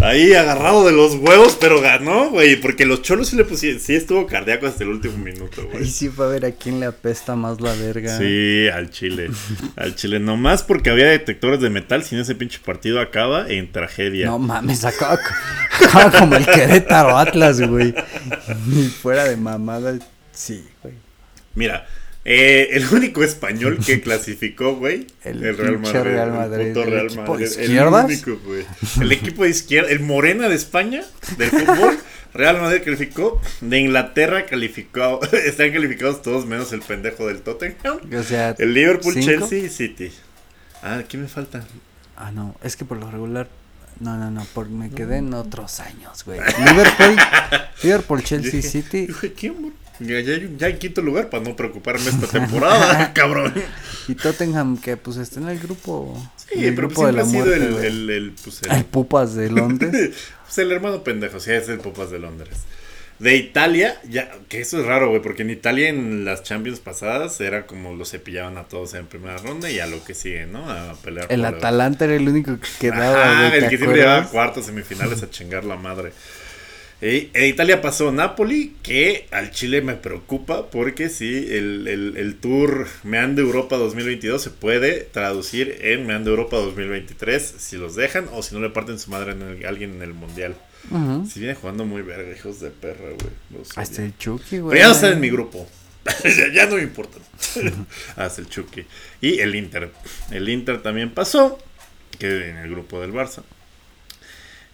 [0.00, 2.56] Ahí agarrado de los huevos, pero ganó, güey.
[2.56, 3.80] Porque los cholos sí le pusieron.
[3.80, 5.86] Sí estuvo cardíaco hasta el último minuto, güey.
[5.86, 8.16] sí va a ver a quién le apesta más la verga.
[8.16, 9.30] Sí, al Chile.
[9.76, 10.20] Al Chile.
[10.20, 14.26] Nomás porque había detectores de metal, sin ese pinche partido acaba en tragedia.
[14.26, 15.18] No mames, acaba,
[15.72, 17.92] acaba como el Querétaro Atlas, güey.
[18.70, 19.98] Y fuera de mamada,
[20.32, 20.94] sí, güey.
[21.56, 21.88] Mira,
[22.30, 26.00] eh, el único español que clasificó, güey, El el, Real Madrid.
[26.02, 28.04] Real el Madrid, puto el Real equipo de izquierdas.
[28.04, 28.66] El único, güey.
[29.00, 31.02] El equipo de izquierda, el Morena de España,
[31.38, 31.98] del fútbol.
[32.34, 33.40] Real Madrid calificó.
[33.62, 35.20] De Inglaterra calificó.
[35.32, 37.98] Están calificados todos menos el pendejo del Tottenham.
[38.14, 39.26] O sea, El Liverpool, ¿cinco?
[39.26, 40.12] Chelsea y City.
[40.82, 41.64] Ah, ¿qué me falta?
[42.14, 43.48] Ah, no, es que por lo regular.
[44.00, 46.38] No, no, no, por, me quedé en otros años, güey.
[46.38, 47.16] Liverpool,
[47.82, 49.08] Liverpool, Chelsea, City.
[49.34, 49.72] ¿quién?
[50.00, 53.52] Ya, ya, ya en quinto lugar para no preocuparme esta temporada, cabrón.
[54.06, 56.16] Y Tottenham, que pues está en el grupo.
[56.36, 59.34] Sí, el pero grupo siempre ha sido muerte, el, el, el, pues, el- El Pupas
[59.34, 59.90] de Londres.
[60.44, 62.58] pues el hermano pendejo, sí, es el Popas de Londres.
[63.18, 67.40] de Italia, ya, que eso es raro, güey, porque en Italia en las Champions pasadas
[67.40, 70.70] era como los cepillaban a todos en primera ronda y a lo que sigue, ¿no?
[70.70, 71.26] A pelear.
[71.28, 73.48] El Atalanta era el único que quedaba.
[73.48, 74.30] Güey, el ¿te que siempre llevaba acuerdas?
[74.30, 76.12] cuartos, semifinales a chingar la madre.
[77.00, 82.34] E, e Italia pasó Napoli, que al Chile me preocupa porque si el, el, el
[82.36, 88.42] tour Meando Europa 2022 se puede traducir en Meando Europa 2023 si los dejan o
[88.42, 89.32] si no le parten su madre
[89.64, 90.56] a alguien en el Mundial.
[90.90, 91.26] Ujú.
[91.26, 93.62] Si viene jugando muy verga, hijos de perra, güey.
[93.76, 94.76] Hasta el Chucky, güey.
[94.76, 95.68] Pero ya no está en mi grupo.
[96.24, 97.18] ya, ya no me importa.
[98.16, 98.84] Hasta el Chucky.
[99.20, 99.92] Y el Inter.
[100.30, 101.58] El Inter también pasó.
[102.18, 103.42] Que en el grupo del Barça.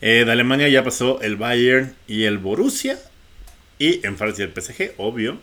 [0.07, 2.99] Eh, de Alemania ya pasó el Bayern y el Borussia.
[3.79, 5.39] Y en Francia el PSG, obvio.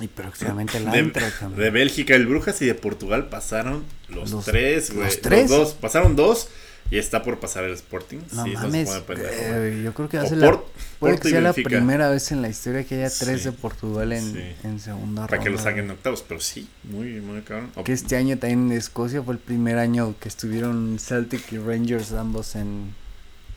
[0.00, 1.62] Y próximamente el De, Eintracht también.
[1.62, 5.04] de Bélgica el Brujas y de Portugal pasaron los, Los- tres, güey.
[5.06, 5.48] ¿los tres?
[5.48, 5.74] dos.
[5.74, 6.48] Pasaron dos.
[6.90, 8.18] Y está por pasar el Sporting.
[8.32, 10.60] No Sí, mames, eh, yo creo que va a O ser la,
[11.00, 13.48] puede que sea la primera vez en la historia que haya tres Sí.
[13.48, 14.40] de Portugal en, Sí.
[14.62, 16.24] en segunda Para que lo ronda, saquen en octavos.
[16.28, 17.70] Pero sí, muy, muy cabrón.
[17.84, 22.12] Que este año también en Escocia fue el primer año que estuvieron Celtic y Rangers
[22.12, 22.94] ambos en,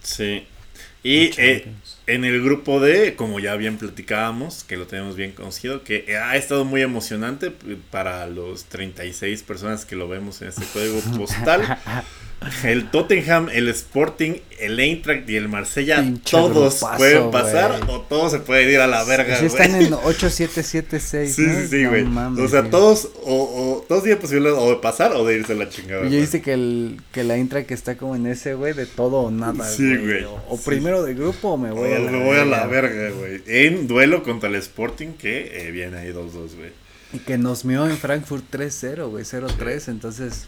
[0.02, 0.48] Sí.
[1.04, 1.74] Y en eh,
[2.08, 6.36] en el grupo D, como ya bien platicábamos, que lo tenemos bien conocido, que ha
[6.36, 11.78] estado muy emocionante p- para los 36 personas que lo vemos en este código postal.
[12.64, 18.00] El Tottenham, el Sporting, el Eintracht y el Marsella, Pinche todos grupazo, pueden pasar o
[18.02, 19.62] todos se pueden ir a la verga, Sí, güey.
[19.62, 21.60] están en 8776, Sí, ¿no?
[21.62, 22.06] sí, sí, güey.
[22.06, 22.70] o sea, sí.
[22.72, 23.34] todos, o,
[23.82, 26.02] o todos tienen posibilidad o de pasar o de irse a la chingada.
[26.08, 26.22] Güey.
[26.22, 29.32] dice que el que la intra que está como en ese, güey, de todo o
[29.32, 30.24] nada, Sí, güey.
[30.24, 30.64] O, o Sí.
[30.66, 32.96] primero de grupo o me voy O a la me voy a la verga.
[33.02, 33.42] verga, güey.
[33.48, 36.72] En duelo contra el Sporting, que eh, viene ahí 2-2, güey.
[37.12, 40.46] Y que nos mió en Frankfurt 3-0, güey, 0-3, entonces...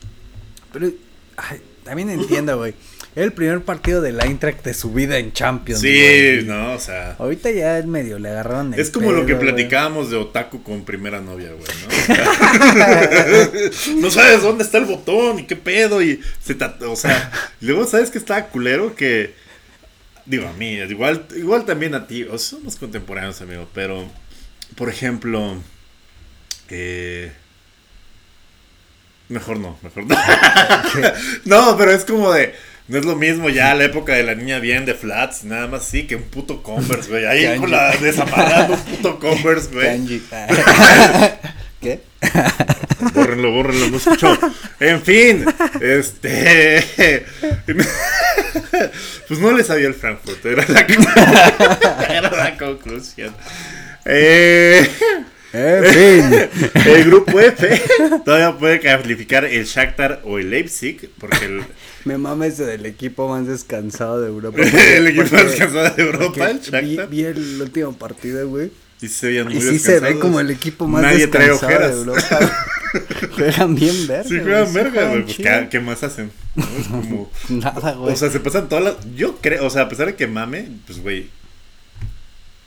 [0.72, 0.89] Pero,
[1.36, 2.73] ay, también entiendo, güey.
[3.13, 6.45] Era el primer partido del Eintracht de su vida en Champions, Sí, güey.
[6.45, 7.15] no, o sea.
[7.19, 9.47] Ahorita ya es medio, le agarraron el Es como lo que güey.
[9.47, 11.88] platicábamos de Otaku con primera novia, güey, ¿no?
[14.01, 16.55] no sabes dónde está el botón y qué pedo y se
[16.86, 19.34] o sea, luego sabes que está culero que
[20.25, 24.09] digo a mí, igual igual también a ti, o sea, somos contemporáneos, amigo, pero
[24.75, 25.57] por ejemplo,
[26.69, 27.34] eh,
[29.32, 30.15] mejor no, mejor no.
[31.45, 32.53] no, pero es como de
[32.91, 35.86] no es lo mismo ya la época de la niña bien de flats, nada más
[35.86, 37.25] sí, que un puto Converse, güey.
[37.25, 37.59] Ahí Kanji.
[37.59, 40.21] con la desamarrando un puto Converse, güey.
[41.82, 42.01] ¿Qué?
[43.13, 44.38] Bórrenlo, bórrenlo, no escuchó.
[44.79, 45.45] En fin,
[45.79, 47.25] este.
[49.27, 50.82] Pues no le sabía el Frankfurt, era la,
[52.09, 53.34] era la conclusión.
[54.05, 54.88] Eh,
[55.54, 56.72] En fin.
[56.86, 57.82] el grupo F
[58.24, 61.64] todavía puede calificar el Shakhtar o el Leipzig, porque el,
[62.06, 64.62] Me mama eso del equipo más descansado de Europa.
[64.95, 66.64] el equipo Porque- más cansado de Europa, el vi,
[66.95, 67.10] Shakhtar.
[67.10, 68.72] vi el último partido, güey.
[69.02, 71.88] Y se veían muy Y sí se ve como el equipo más Nadie trae descansado
[71.88, 71.93] de.
[71.93, 72.39] Europa.
[73.36, 74.30] Juegan bien verga.
[74.30, 75.24] Sí, juegan verga, güey.
[75.24, 75.38] Pues.
[75.38, 76.32] ¿qué, qué más hacen?
[76.56, 76.64] ¿No?
[76.80, 77.32] Es como.
[77.49, 78.14] Nada, güey.
[78.14, 78.95] O sea, se pasan todas las.
[79.16, 81.30] Yo creo, o sea, a pesar de que mame, pues, güey.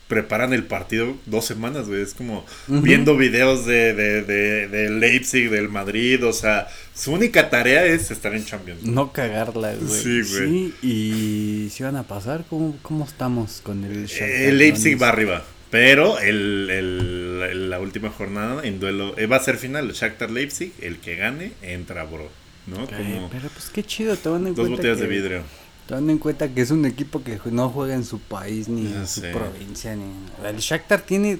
[0.07, 2.01] Preparan el partido dos semanas, güey.
[2.01, 6.23] Es como viendo videos de, de, de, de Leipzig, del Madrid.
[6.25, 8.83] O sea, su única tarea es estar en Champions.
[8.83, 9.89] no cagarla, güey.
[10.01, 10.47] Sí, güey.
[10.49, 15.09] Sí, y si van a pasar, ¿cómo, cómo estamos con el Shakhtar El Leipzig va
[15.09, 15.43] arriba.
[15.71, 19.91] Pero el, el- el- la última jornada en duelo eh, va a ser final.
[19.91, 22.29] Shakhtar Leipzig, el que gane, entra, bro.
[22.67, 22.85] ¿no?
[22.87, 25.41] Como pero pues qué chido, te van en dos botellas de vidrio.
[25.87, 29.01] Tomando en cuenta que es un equipo que no juega en su país ni Ya
[29.01, 30.05] en su provincia ni
[30.43, 31.39] el Shakhtar tiene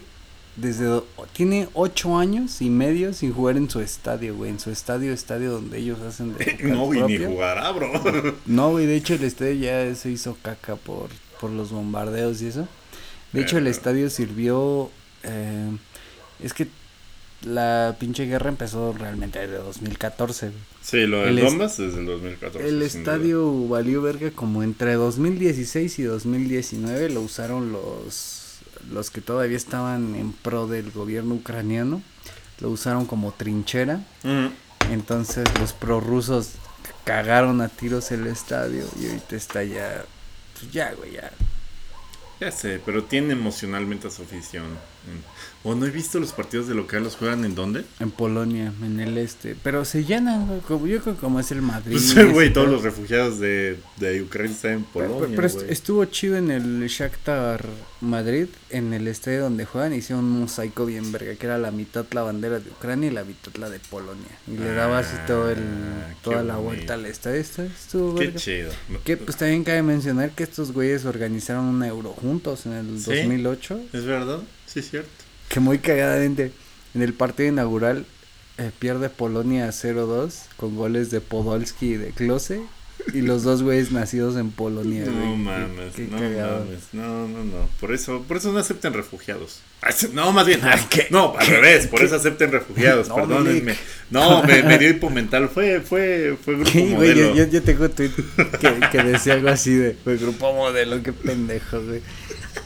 [0.56, 1.02] desde
[1.34, 5.52] tiene ocho años y medio sin jugar en su estadio, güey, en su estadio, estadio
[5.52, 7.92] donde ellos hacen de No, y ni jugará, bro.
[8.46, 12.48] No, güey, de hecho el estadio ya se hizo caca por por los bombardeos y
[12.48, 12.68] eso.
[13.32, 14.90] De hecho el estadio sirvió
[15.24, 15.70] eh,
[16.42, 16.68] es que
[17.44, 20.48] la pinche guerra empezó realmente desde 2014.
[20.48, 20.60] güey.
[20.82, 22.68] Sí, lo del Donbass desde el 2014.
[22.68, 23.14] El sin duda.
[23.16, 28.42] estadio valió verga como entre 2016 y 2019 lo usaron los
[28.92, 32.02] los que todavía estaban en pro del gobierno ucraniano.
[32.60, 34.02] Lo usaron como trinchera.
[34.92, 36.52] Entonces los prorrusos
[37.04, 40.06] cagaron a tiros el estadio y ahorita está ya
[40.60, 41.32] pues ya, güey, ya.
[42.40, 44.66] Ya sé, pero tiene emocionalmente a su afición.
[45.68, 47.84] O no he visto los partidos de local, ¿los juegan en dónde?
[48.00, 49.56] En Polonia, en el este.
[49.64, 50.60] Pero se llenan, güey.
[50.60, 51.98] Como, yo creo que como es el Madrid.
[52.14, 55.72] Pues, güey, todos los refugiados de, de Ucrania están en Pero, Polonia, pero est- güey.
[55.72, 57.66] estuvo chido en el Shakhtar
[58.00, 62.06] Madrid, en el estadio donde juegan, hicieron un mosaico bien verga, que era la mitad
[62.12, 64.38] la bandera de Ucrania y la mitad la de Polonia.
[64.48, 66.62] Y le daba así todo el, Ah, toda la bonito.
[66.76, 67.40] vuelta al estadio.
[67.42, 68.40] Estuvo Qué verga.
[68.40, 68.72] chido.
[69.04, 73.16] Que pues también cabe mencionar que estos güeyes organizaron un euro juntos en el ¿Sí?
[73.16, 73.80] 2008.
[73.94, 74.42] ¿Es verdad?
[74.76, 75.10] Sí, cierto.
[75.50, 76.52] Que muy cagadamente,
[76.94, 78.06] en el partido inaugural
[78.60, 82.62] eh, pierde Polonia 0-2 con goles de Podolski y de Klose.
[83.14, 85.06] Y los dos güeyes nacidos en Polonia.
[85.06, 86.60] No mames, qué no cagado.
[86.66, 89.60] mames, no, no, no, por eso, por eso no acepten refugiados.
[89.82, 91.08] Ah, No, más bien, ¿Qué?
[91.12, 93.76] no, al revés, por eso acepten refugiados, No, perdónenme.
[94.10, 97.36] No, me, me dio hipomental, fue, fue, fue grupo güey, modelo.
[97.36, 98.12] yo, yo, yo tengo un tweet
[98.60, 102.02] que, que decía algo así de, grupo modelo, qué pendejo, güey.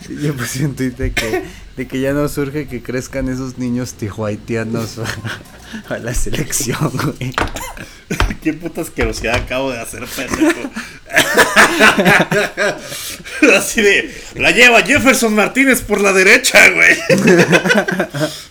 [0.10, 1.44] Yo puse un tweet de que,
[1.78, 5.00] de que ya no surge que crezcan esos niños tijuaitianos
[5.90, 7.34] a, la selección, güey.
[8.42, 10.72] Qué puta asquerosidad acabo de hacer, pendejo.
[13.56, 16.98] Así de, la lleva Jefferson Martínez por la derecha, güey.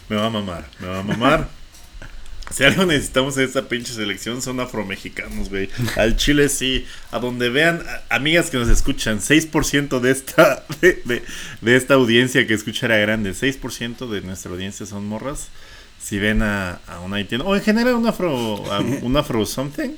[0.09, 1.58] me va a mamar, me va a mamar.
[2.55, 5.69] Si algo necesitamos en esta pinche selección son afromexicanos, güey.
[5.97, 6.87] Al Chile sí.
[7.13, 11.23] A donde vean, a- amigas que nos escuchan, 6% de esta, de, de-
[11.61, 15.49] de esta audiencia que escucha era grande, 6% de nuestra audiencia son morras.
[16.03, 18.63] Si ven a, a un haitiano, o en general un afro,
[19.03, 19.91] un afro something,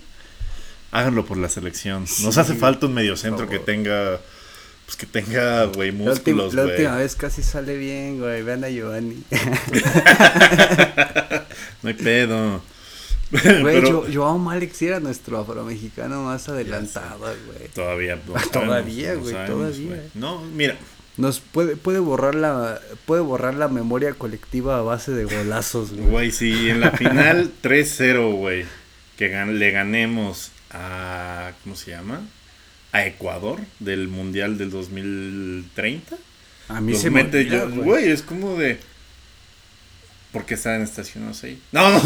[0.91, 2.05] háganlo por la selección.
[2.23, 4.19] Nos hace falta un mediocentro que tenga,
[4.91, 6.75] pues que tenga, güey, La, músculos, la güey.
[6.75, 8.43] última vez casi sale bien, güey.
[8.43, 9.23] Vean a Giovanni.
[11.83, 12.63] No hay pedo.
[13.31, 17.69] Güey, Pero- Yo- Joao Malik sí era nuestro afromexicano más adelantado, güey.
[17.75, 20.03] Todavía, no Todavía, sabemos, no güey, sabemos, todavía.
[20.15, 20.77] No, mira,
[21.17, 26.09] Nos puede, puede borrar la puede borrar la memoria colectiva a base de golazos, güey.
[26.11, 28.65] güey, si en la final 3-0, güey,
[29.17, 32.23] que gan- le ganemos a, ¿cómo se llama?
[32.93, 36.17] A Ecuador del Mundial del 2030.
[36.69, 38.11] A mí Los se me mete olvida, yo, güey.
[38.11, 38.79] es como de...
[40.33, 41.61] ¿Por qué están estacionados ahí?
[41.73, 42.01] No, no.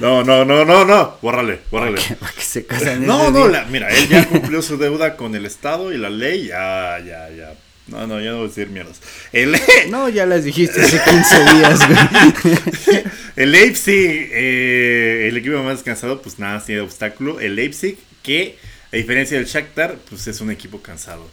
[0.00, 1.96] No, no, no, no, no, no, no, bórrale, bórrale.
[2.00, 2.42] ¿Para qué, para qué
[2.88, 6.10] se No, no, la- mira, él ya cumplió su deuda con el Estado y la
[6.10, 7.54] ley, ya, ya, ya.
[7.86, 9.00] No, no, ya no voy a decir mierdas.
[9.32, 9.54] El,
[9.90, 13.02] No, ya las dijiste hace 15 días, güey.
[13.36, 17.40] el Leipzig, eh, el equipo más cansado, pues nada, tiene obstáculo.
[17.40, 18.58] El Leipzig, que
[18.94, 21.28] a diferencia del Shakhtar, pues es un equipo cansado.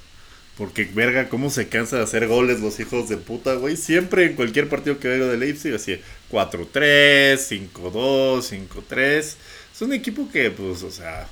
[0.58, 3.78] Porque, verga, cómo se cansa de hacer goles los hijos de puta, güey.
[3.78, 6.02] Siempre en cualquier partido que veo de Leipzig, así
[6.32, 9.36] 4-3, 5-2, 5-3.
[9.76, 11.28] Es un equipo que, pues, o sea,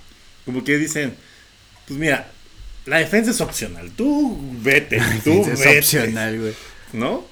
[0.46, 1.16] como que dicen,
[1.88, 2.30] pues mira,
[2.86, 3.90] la defensa es opcional.
[3.96, 5.80] Tú vete, tú es vete.
[5.80, 6.54] opcional, güey.
[6.94, 7.26] ¿No?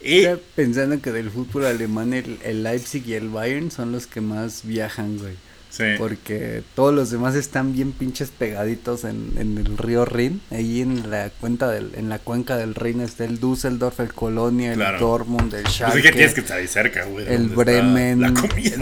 [0.00, 0.26] Y,
[0.56, 4.66] pensando que del fútbol alemán el, el Leipzig y el Bayern son los que más
[4.66, 5.34] viajan, güey.
[5.72, 5.84] Sí.
[5.98, 10.40] Porque todos los demás están bien pinches pegaditos en, en el río Rin.
[10.50, 14.74] Ahí en la cuenta del, en la cuenca del Rin está el Düsseldorf, el Colonia,
[14.74, 14.96] Claro.
[14.96, 15.96] el Dortmund, el Pues Schalke.
[15.98, 17.26] es que tienes que estar ahí cerca, güey.
[17.26, 18.34] el Bremen, el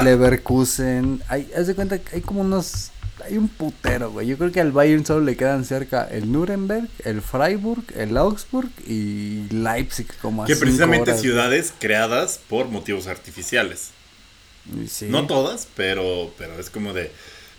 [0.04, 1.22] Leverkusen.
[1.28, 2.90] Hay, haz de cuenta que hay como unos.
[3.24, 4.26] Hay un putero, güey.
[4.26, 8.70] Yo creo que al Bayern solo le quedan cerca el Nuremberg, el Freiburg, el Augsburg
[8.88, 13.90] y Leipzig, como a Que precisamente horas, ciudades creadas por motivos artificiales.
[14.88, 15.06] Sí.
[15.08, 17.10] No todas, pero, pero es como de.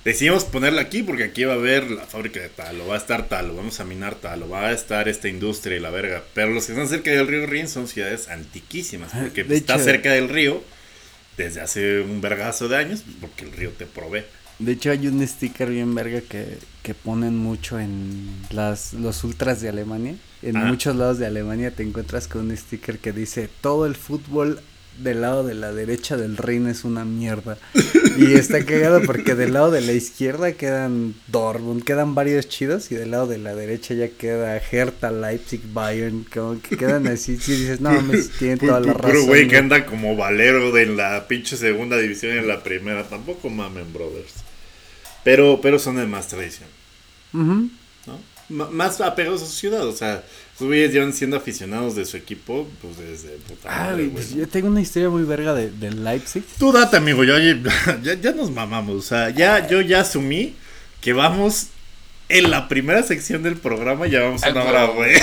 [0.03, 2.97] Decidimos ponerla aquí porque aquí va a haber la fábrica de tal, o va a
[2.97, 5.91] estar tal, o vamos a minar tal, o va a estar esta industria y la
[5.91, 6.23] verga.
[6.33, 9.83] Pero los que están cerca del río Rin son ciudades antiquísimas, porque De está hecho-
[9.83, 10.63] cerca del río
[11.37, 14.23] desde hace un vergazo de años, porque el río te provee.
[14.57, 19.61] De hecho hay un sticker bien verga que, que ponen mucho en las, los ultras
[19.61, 20.15] de Alemania.
[20.41, 20.65] En Ah.
[20.65, 24.61] muchos lados de Alemania te encuentras con un sticker que dice todo el fútbol
[24.97, 27.57] del lado de la derecha del Rin es una mierda.
[28.17, 32.95] y está cagado porque del lado de la izquierda quedan Dortmund, quedan varios chidos y
[32.95, 37.37] del lado de la derecha ya queda Hertha, Leipzig, Bayern, como que quedan así.
[37.37, 39.11] Si dices, no, me tienen toda la razón.
[39.11, 39.59] Puro güey que güey".
[39.59, 43.03] anda como valero de la pinche segunda división y en la primera.
[43.07, 44.33] Tampoco mamen, brothers.
[45.23, 46.67] Pero, pero son de más tradición.
[47.33, 47.69] ¿no?
[48.49, 49.87] M- más apegados a su ciudad.
[49.87, 50.23] O sea,
[50.61, 54.35] esos güeyes llevan siendo aficionados de su equipo, pues desde puta Ah, madre, güey, pues
[54.35, 56.43] yo tengo una historia muy verga de, del Leipzig.
[56.59, 57.23] Tú date, amigo.
[57.23, 57.35] Yo,
[58.03, 58.95] ya, ya nos mamamos.
[58.95, 60.55] O sea, ya, yo ya asumí
[61.01, 61.67] que vamos
[62.29, 64.05] en la primera sección del programa.
[64.05, 65.15] Ya vamos una hora, güey.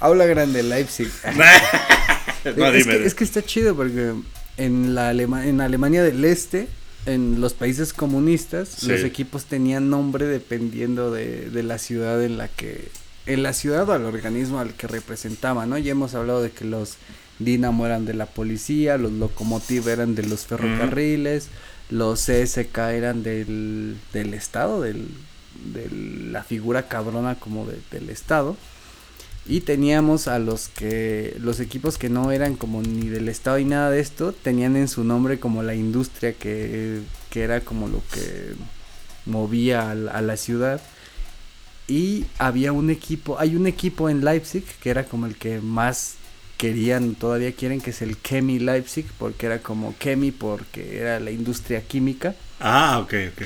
[0.00, 1.08] Aula grande Leipzig.
[2.56, 2.98] no, es, dime.
[2.98, 4.12] que, es que está chido porque
[4.56, 6.66] en la Alema- en Alemania del Este,
[7.06, 8.88] en los países comunistas, Sí.
[8.88, 12.88] los equipos tenían nombre dependiendo de, de la ciudad en la que
[13.26, 15.78] en la ciudad o al organismo al que representaba, ¿no?
[15.78, 16.96] Ya hemos hablado de que los
[17.38, 21.48] Dinamo eran de la policía, los Locomotiv eran de los ferrocarriles,
[21.90, 25.08] los CSK eran del, del Estado, del,
[25.72, 25.88] de
[26.30, 28.56] la figura cabrona como de- del Estado.
[29.44, 33.64] Y teníamos a los que, los equipos que no eran como ni del Estado y
[33.64, 37.00] nada de esto, tenían en su nombre como la industria que,
[37.30, 38.52] que era como lo que
[39.26, 40.80] movía a, la- a la ciudad.
[41.92, 46.14] Y había un equipo, hay un equipo en Leipzig que era como el que más
[46.56, 51.30] querían, todavía quieren, que es el Chemi Leipzig, porque era como Chemi, porque era la
[51.30, 52.34] industria química.
[52.60, 53.42] Ah, ok, ok.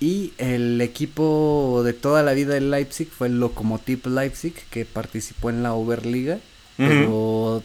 [0.00, 5.50] Y el equipo de toda la vida del Leipzig fue el Lokomotiv Leipzig, que participó
[5.50, 6.40] en la Oberliga.
[6.76, 7.62] Pero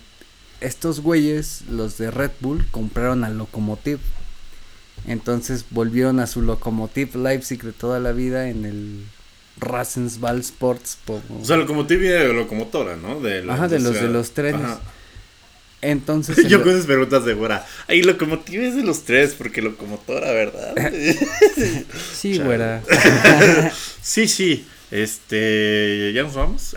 [0.60, 3.98] estos güeyes, los de Red Bull, compraron al Lokomotiv.
[5.08, 9.04] Entonces volvieron a su Lokomotiv Leipzig de toda la vida en el
[9.62, 10.98] Rasensball Sports.
[11.06, 13.20] como- O sea, locomotiva locomotora, ¿no?
[13.22, 14.62] De la Ajá, de los- de los trenes.
[14.62, 14.82] Ajá.
[15.84, 16.36] Entonces...
[16.48, 17.66] Yo con esas preguntas de fuera.
[17.88, 20.76] Ay, locomotiva es de los tres, porque locomotora, ¿verdad?
[22.14, 22.84] Sí, güera.
[24.02, 24.66] sí, sí.
[24.92, 26.12] Este.
[26.14, 26.76] ¿Ya nos vamos?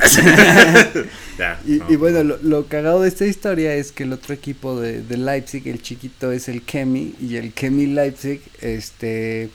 [1.39, 1.61] ya.
[1.66, 1.91] Y, no.
[1.91, 5.16] y bueno, lo, lo cagado de esta historia es que el otro equipo de, de
[5.16, 7.14] Leipzig, el chiquito, es el Kemi.
[7.20, 9.51] Y el Kemi Leipzig, este.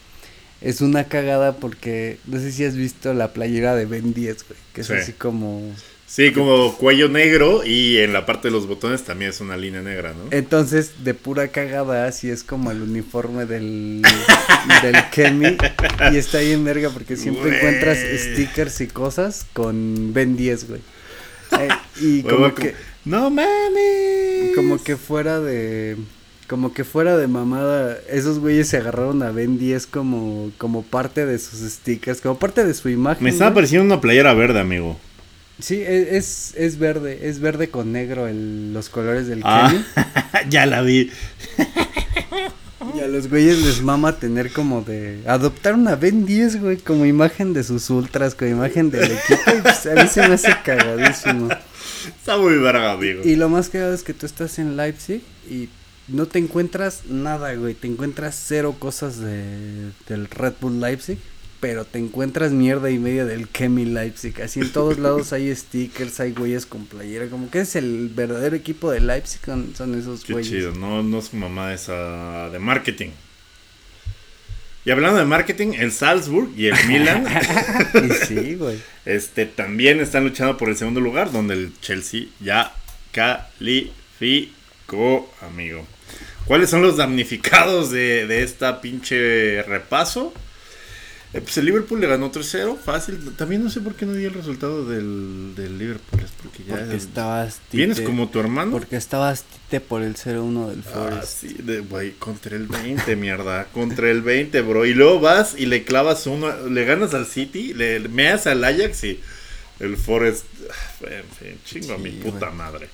[0.62, 2.18] Es una cagada porque.
[2.26, 4.60] No sé si has visto la playera de Ben 10, güey.
[4.74, 4.94] Que es Sí.
[4.94, 5.74] así como.
[6.06, 9.84] Sí, como cuello negro y en la parte de los botones también es una línea
[9.84, 10.36] negra, ¿no?
[10.36, 14.02] Entonces, de pura cagada, así es como el uniforme del,
[14.82, 15.56] del Kemi.
[16.12, 17.58] Y está bien verga porque siempre Güey.
[17.58, 20.82] encuentras stickers y cosas con Ben 10, güey.
[21.60, 21.68] Eh,
[22.02, 22.74] y como que.
[23.06, 24.56] No mames.
[24.56, 25.96] Como que fuera de.
[26.50, 31.26] Como que fuera de mamada, esos güeyes se agarraron a Ben 10 como, como parte
[31.28, 33.24] de sus stickers, como parte de su imagen.
[33.24, 33.56] Me estaba güey.
[33.56, 35.00] pareciendo una playera verde, amigo.
[35.60, 39.86] Sí, e- es, es verde, es verde con negro el, los colores del Ah, Kenny.
[40.50, 41.12] ya la vi.
[42.96, 45.20] Y a los güeyes les mama tener como de.
[45.28, 49.52] Adoptar una Ben 10, güey, como imagen de sus ultras, como imagen del equipo.
[49.58, 51.50] Y pues a mí se me hace cagadísimo.
[52.18, 53.22] Está muy verga, amigo.
[53.24, 55.70] Y lo más cagado es que tú estás en Leipzig y
[56.12, 57.74] no te encuentras nada, güey.
[57.74, 61.18] Te encuentras cero cosas de, del Red Bull Leipzig,
[61.60, 64.42] pero te encuentras mierda y media del Chemi Leipzig.
[64.42, 67.28] Así en todos lados hay stickers, hay güeyes con playera.
[67.28, 70.52] Como que es el verdadero equipo de Leipzig, son, son esos Qué güeyes.
[70.52, 73.10] chido, no, no es mamá esa de marketing.
[74.86, 77.26] Y hablando de marketing, el Salzburg y el Milan
[77.94, 78.80] Y sí, güey.
[79.06, 82.74] este, también están luchando por el segundo lugar, donde el Chelsea ya
[84.20, 85.86] calificó, amigo.
[86.46, 90.34] ¿Cuáles son los damnificados de, de esta pinche repaso?
[91.32, 93.20] Eh, pues el Liverpool le ganó 3-0, fácil.
[93.38, 96.22] También no sé por qué no di el resultado del, del Liverpool.
[96.22, 96.78] Es porque ya.
[96.78, 97.60] Porque estabas.
[97.72, 98.72] ¿Vienes tite- como tu hermano?
[98.72, 101.40] Porque estabas tite por el 0-1 del Ah, Forest.
[101.42, 103.66] sí, de, güey, contra el 20, mierda.
[103.66, 104.88] Contra el 20, bro.
[104.88, 109.04] Y luego vas y le clavas uno, le ganas al City, le meas al Ajax
[109.04, 109.20] y
[109.82, 110.46] el Forest.
[110.72, 112.90] ah, En fin, chingo a mi puta madre.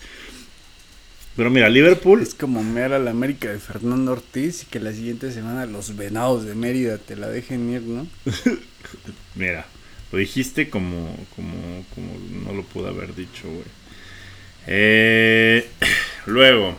[1.35, 2.21] Pero mira, Liverpool.
[2.21, 5.97] Es como mear a la América de Fernando Ortiz y que la siguiente semana los
[5.97, 8.07] venados de Mérida te la dejen ir, ¿no?
[9.35, 9.65] Mira,
[10.11, 13.65] lo dijiste como, como, como no lo pude haber dicho, güey.
[14.67, 15.67] Eh,
[16.25, 16.77] luego,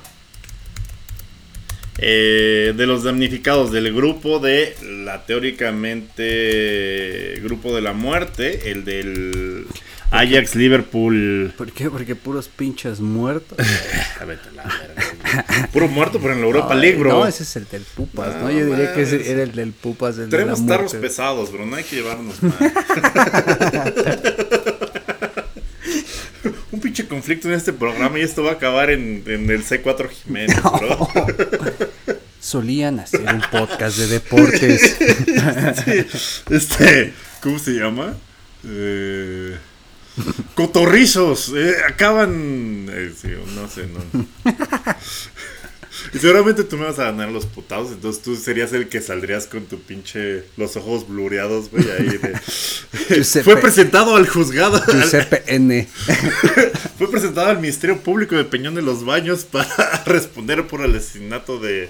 [1.99, 9.67] eh, de los damnificados del grupo de la teóricamente grupo de la muerte, el del
[10.19, 11.53] Ajax Liverpool.
[11.57, 11.91] ¿Por qué?
[11.91, 13.59] Porque puros pinches muertos.
[14.19, 15.69] Ah, vete la verga.
[15.75, 17.11] Puro muerto por en la Europa No, League, bro.
[17.11, 18.45] No, ese es el del Pupas, ¿no?
[18.45, 21.67] No, Yo diría que ese era el del Pupas, el de Tenemos tarros pesados, bro.
[21.67, 22.55] No hay que llevarnos mal.
[26.73, 30.09] Un pinche conflicto en este programa y esto va a acabar en, en el C4
[30.09, 31.09] Jiménez, bro.
[32.41, 34.97] Solían hacer un podcast de deportes.
[35.85, 36.07] Sí,
[36.51, 37.13] Este,
[37.43, 38.15] ¿cómo se llama?
[38.65, 39.57] Eh,
[40.55, 41.53] cotorrizos.
[41.57, 42.89] eh, acaban.
[42.91, 44.27] eh, sí, no sé, no.
[46.13, 49.47] Y seguramente tú me vas a ganar los putados, entonces tú serías el que saldrías
[49.47, 50.45] con tu pinche.
[50.57, 53.25] Los ojos blureados, güey, ahí de.
[53.43, 54.83] Fue presentado al juzgado.
[55.47, 55.89] N.
[56.99, 61.59] Fue presentado al Ministerio Público de Peñón de los Baños para responder por el asesinato
[61.59, 61.89] de.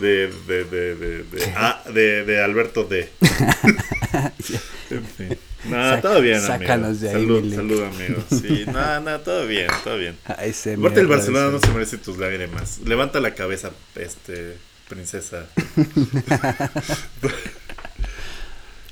[0.00, 3.08] De, de, de, de, de, ah, de- de Alberto D.
[4.90, 5.38] en fin.
[5.64, 6.46] Nada, todo bien, amigo.
[6.52, 8.22] sácanos de ahí, salud, amigo.
[8.30, 10.16] Sí, nada, nada, todo bien, todo bien.
[10.40, 12.78] Ese Aparte, el Barcelona no se merece tus lágrimas.
[12.84, 14.56] Levanta la cabeza, este,
[14.88, 15.46] princesa.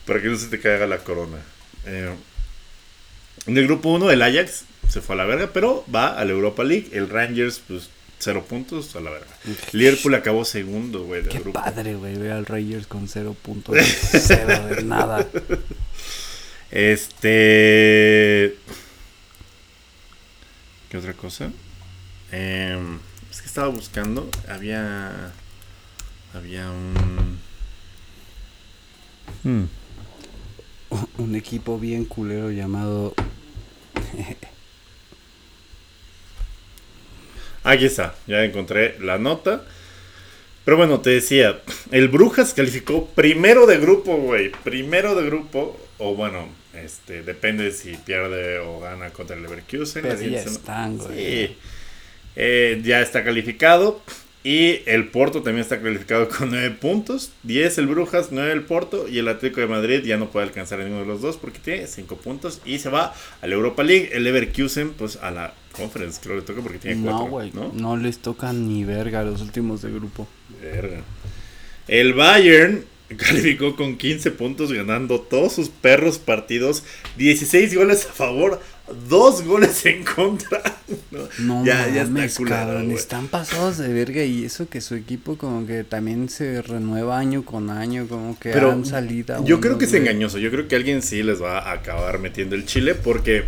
[0.06, 1.38] Para que no se te caiga la corona.
[1.86, 2.10] Eh,
[3.46, 6.32] En el grupo 1 el Ajax se fue a la verga, pero va a la
[6.32, 6.88] Europa League.
[6.92, 9.26] El Rangers, pues, cero puntos a la verga.
[9.72, 11.60] Liverpool acabó segundo, güey, del Qué grupo.
[11.60, 13.76] padre, güey, ver al Rangers con cero puntos.
[14.10, 15.26] cero de nada.
[16.70, 18.56] Este.
[20.90, 21.50] ¿Qué otra cosa?
[22.32, 22.98] Em,
[23.30, 24.28] es que estaba buscando.
[24.48, 25.32] Había.
[26.34, 27.38] Había un.
[29.42, 29.64] Hmm.
[31.18, 33.14] Un equipo bien culero llamado.
[37.66, 39.64] Aquí está, ya encontré la nota.
[40.64, 41.60] Pero bueno, te decía,
[41.90, 44.52] el Brujas calificó primero de grupo, güey.
[44.62, 45.76] Primero de grupo.
[45.98, 50.02] O bueno, este, depende si pierde o gana contra el Leverkusen.
[50.02, 51.46] Pero ya están, güey.
[51.46, 51.56] Sí.
[52.36, 54.00] Eh, ya está calificado.
[54.44, 57.32] Y el Porto también está calificado con 9 puntos.
[57.42, 59.08] 10 el Brujas, 9 el Porto.
[59.08, 61.58] Y el Atlético de Madrid ya no puede alcanzar a ninguno de los dos porque
[61.58, 62.60] tiene 5 puntos.
[62.64, 63.12] Y se va
[63.42, 64.10] a la Europa League.
[64.12, 67.18] El Leverkusen, pues a la Conference, creo que le toca porque tiene 4.
[67.24, 67.52] No, güey.
[67.74, 67.96] ¿no?
[67.96, 70.26] les tocan ni verga los últimos de grupo.
[70.62, 71.02] Verga.
[71.88, 72.84] El Bayern
[73.16, 76.82] calificó con 15 puntos ganando todos sus perros partidos.
[77.18, 78.60] 16 goles a favor,
[79.08, 80.62] 2 goles en contra.
[81.10, 82.92] No, No ya, ya mames, está cabrón.
[82.92, 87.44] Están pasados de verga y eso que su equipo como que también se renueva año
[87.44, 89.44] con año, como que Pero han salido.
[89.44, 90.38] yo creo que es engañoso.
[90.38, 93.44] Yo creo que alguien sí les va a acabar metiendo el chile porque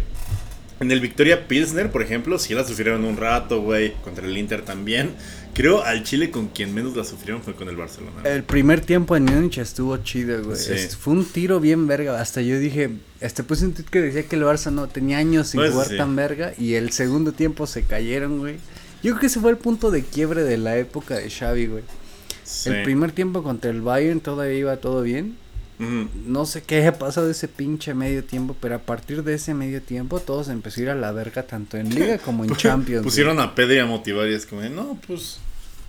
[0.80, 3.94] en el Victoria Pilsner, por ejemplo, sí la sufrieron un rato, güey.
[4.04, 5.10] Contra el Inter también.
[5.52, 8.22] Creo al Chile con quien menos la sufrieron fue con el Barcelona.
[8.22, 10.56] El primer tiempo en Múnich estuvo chido, güey.
[10.56, 10.74] Sí.
[10.96, 12.20] Fue un tiro bien verga.
[12.20, 12.90] Hasta yo dije,
[13.20, 15.88] este puse un tweet que decía que el Barça no tenía años sin eso jugar
[15.88, 15.96] sí.
[15.96, 16.52] tan verga.
[16.58, 18.56] Y el segundo tiempo se cayeron, güey.
[19.02, 21.82] Yo creo que ese fue el punto de quiebre de la época de Xavi, güey.
[22.44, 22.70] Sí.
[22.70, 25.36] El primer tiempo contra el Bayern todavía iba todo bien.
[25.78, 29.80] No sé qué ha pasado ese pinche medio tiempo, pero a partir de ese medio
[29.80, 33.02] tiempo todos empezó a ir a la verga tanto en Liga como en Champions.
[33.02, 33.04] güey.
[33.04, 35.38] Pusieron a Pedri a motivar y es como, de, no, pues,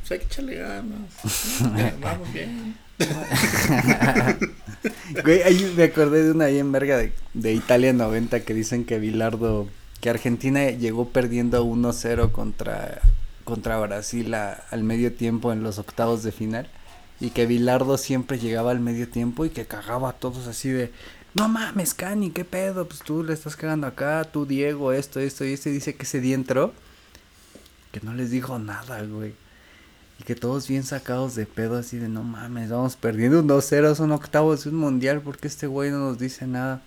[0.01, 0.99] pues hay que echarle ganas.
[2.01, 2.75] Vamos bien.
[5.23, 8.99] Güey, ahí me acordé de una bien verga de, de Italia 90 que dicen que
[8.99, 9.67] Bilardo,
[10.01, 13.01] que Argentina llegó perdiendo 1-0 contra,
[13.43, 16.67] contra Brasil a- al medio tiempo en los octavos de final.
[17.19, 20.91] Y que Bilardo siempre llegaba al medio tiempo y que cagaba a todos así de,
[21.33, 25.45] no mames, Cani, qué pedo, pues tú le estás cagando acá, tú Diego, esto, esto,
[25.45, 26.73] y este dice que ese día entró,
[27.91, 29.33] que no les dijo nada, güey.
[30.19, 33.95] Y que todos bien sacados de pedo, así de no mames, vamos perdiendo un 2-0,
[33.95, 36.81] son octavos de un mundial, porque este güey no nos dice nada.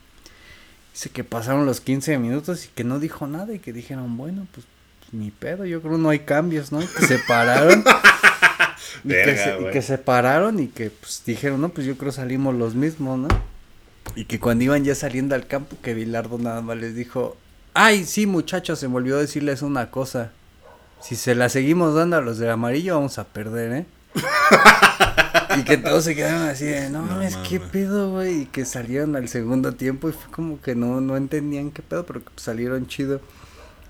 [0.92, 4.46] Dice que pasaron los 15 minutos y que no dijo nada y que dijeron, bueno,
[4.52, 4.66] pues,
[5.12, 6.82] ni pedo, yo creo no hay cambios, ¿no?
[6.82, 7.84] Y que se pararon.
[9.04, 12.12] y, que se, y que se pararon y que pues dijeron, no, pues yo creo
[12.12, 13.28] salimos los mismos, ¿no?
[14.14, 17.36] Y que cuando iban ya saliendo al campo, que Bilardo nada más les dijo,
[17.74, 20.32] ay, sí muchachos, se me olvidó decirles una cosa.
[21.00, 23.86] Si se la seguimos dando a los del amarillo, vamos a perder, ¿eh?
[25.58, 28.42] y que todos se quedaron así de, no, No mames, qué pedo, güey.
[28.42, 32.06] Y que salieron al segundo tiempo y fue como que no, no entendían qué pedo,
[32.06, 33.20] pero que salieron chido.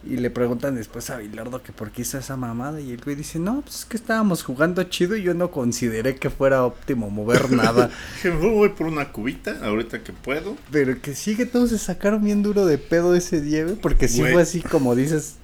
[0.05, 2.81] Y le preguntan después a Bilardo que por qué hizo esa mamada.
[2.81, 6.17] Y el güey dice, no, pues es que estábamos jugando chido y yo no consideré
[6.17, 7.89] que fuera óptimo mover nada.
[8.17, 10.57] Dije, "Mejor voy por una cubita ahorita que puedo.
[10.73, 13.77] Pero que sí que todos se sacaron bien duro de pedo ese día, güey.
[13.77, 14.33] Porque sí Güey.
[14.33, 15.37] fue así como dices.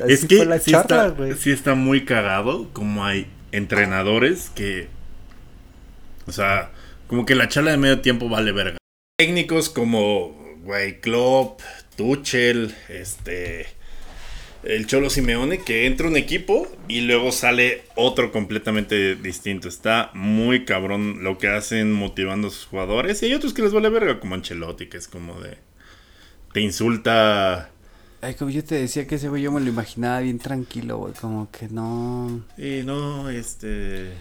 [0.00, 1.34] Así es que fue la sí, charla, está, güey.
[1.36, 4.88] sí está muy cagado como hay entrenadores que...
[6.26, 6.70] O sea,
[7.08, 8.78] como que la charla de medio tiempo vale verga.
[9.18, 11.60] Técnicos como, güey, Klopp,
[11.96, 13.66] Tuchel, este...
[14.68, 19.68] El Cholo Simeone, que entra un equipo y luego sale otro completamente distinto.
[19.68, 23.22] Está muy cabrón lo que hacen motivando a sus jugadores.
[23.22, 25.58] Y hay otros que les vale verga, como Ancelotti, que es como de...
[26.52, 27.70] Te insulta...
[28.22, 31.14] Ay, como yo te decía que ese güey yo me lo imaginaba bien tranquilo, güey.
[31.14, 32.44] Como que no.
[32.58, 34.12] Y no, este...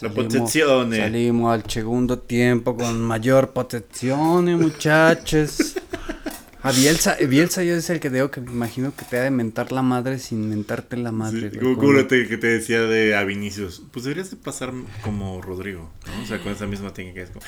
[0.00, 0.94] La protección.
[0.94, 5.74] Salimos al segundo tiempo con mayor protección, muchachos.
[6.62, 9.30] A Bielsa, Bielsa yo es el que digo que me imagino que te ha de
[9.30, 11.50] mentar la madre sin mentarte la madre.
[11.50, 13.82] te, que te decía de a Vinicius.
[13.90, 14.72] Pues deberías de pasar
[15.02, 15.90] como Rodrigo.
[16.06, 16.22] ¿no?
[16.22, 17.44] O sea, con esa misma técnica es como...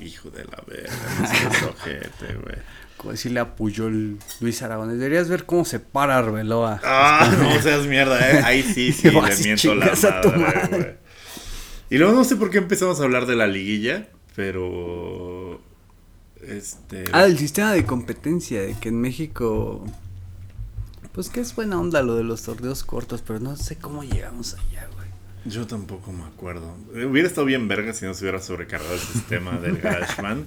[0.00, 0.90] Hijo de la verga.
[1.20, 2.56] No seas ojete, güey.
[2.96, 4.98] Como decirle a Puyol Luis Aragones.
[4.98, 6.80] Deberías ver cómo se para Arbeloa.
[6.82, 8.42] Ah, no seas mierda, ¿eh?
[8.44, 10.68] Ahí sí, sí, le miento la madre, madre.
[10.70, 10.94] güey.
[11.90, 15.60] Y luego no sé por qué empezamos a hablar de la liguilla, pero...
[16.46, 17.04] Este...
[17.12, 19.84] Ah, el sistema de competencia, de que en México.
[21.12, 24.54] Pues que es buena onda lo de los torneos cortos, pero no sé cómo llegamos
[24.54, 25.08] allá, güey.
[25.44, 26.76] Yo tampoco me acuerdo.
[26.94, 30.46] Eh, Hubiera estado bien verga si no se hubiera sobrecargado el sistema del GarageBand.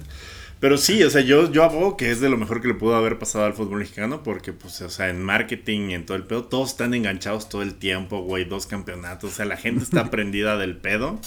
[0.60, 2.96] Pero sí, o sea, yo, yo abogo que es de lo mejor que le pudo
[2.96, 6.22] haber pasado al fútbol mexicano porque, pues, o sea, en marketing y en todo el
[6.22, 10.08] pedo, todos están enganchados todo el tiempo, güey, dos campeonatos, o sea, la gente está
[10.10, 11.20] prendida del pedo.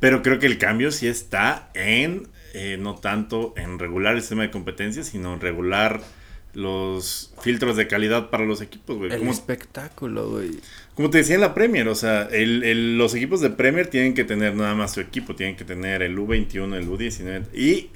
[0.00, 4.42] Pero creo que el cambio sí está en, eh, no tanto en regular el sistema
[4.42, 6.00] de competencia, sino en regular
[6.54, 9.12] los filtros de calidad para los equipos, güey.
[9.12, 10.52] El Como, espectáculo, güey.
[10.94, 14.14] como te decía en la Premier, o sea, el- el- los equipos de Premier tienen
[14.14, 17.44] que tener nada más su equipo, tienen que tener el U21, el U19.
[17.54, 17.90] Y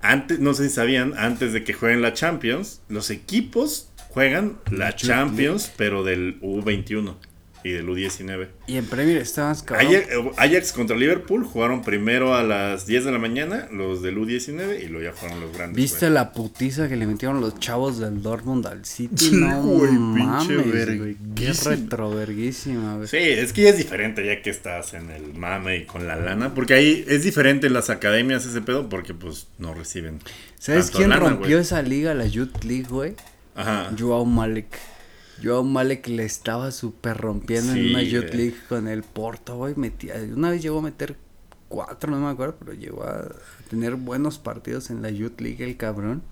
[0.00, 4.86] antes, no sé si sabían, antes de que jueguen la Champions, los equipos juegan la
[4.86, 7.16] La Champions, pero del U21
[7.66, 8.48] y del U19.
[8.66, 9.86] Y en Premier estabas cabrón.
[9.88, 14.18] Ajax, eh, Ajax contra Liverpool jugaron primero a las 10 de la mañana los del
[14.18, 15.76] U19 y luego ya fueron los grandes.
[15.76, 16.12] ¿Viste güey.
[16.12, 19.30] la putiza que le metieron los chavos del Dortmund al City?
[19.32, 21.16] No güey, pinche mames, güey.
[21.34, 21.74] Qué verguísima.
[21.74, 23.08] retroverguísima, güey.
[23.08, 26.16] Sí, es que ya es diferente ya que estás en el mame y con la
[26.16, 26.54] lana.
[26.54, 30.20] Porque ahí es diferente en las academias ese pedo porque pues no reciben.
[30.58, 31.60] ¿Sabes quién lana, rompió güey.
[31.60, 33.14] esa liga, la Youth League, güey?
[33.54, 33.90] Ajá.
[33.98, 34.66] Joao Malek.
[35.42, 38.34] Joao Malek le estaba súper rompiendo Sí, en una Youth.
[38.34, 39.74] League con el Porto, güey.
[39.76, 41.16] Metía, una vez llegó a meter
[41.68, 43.28] cuatro, no me acuerdo, pero llegó a
[43.68, 46.22] tener buenos partidos en la Youth League el cabrón.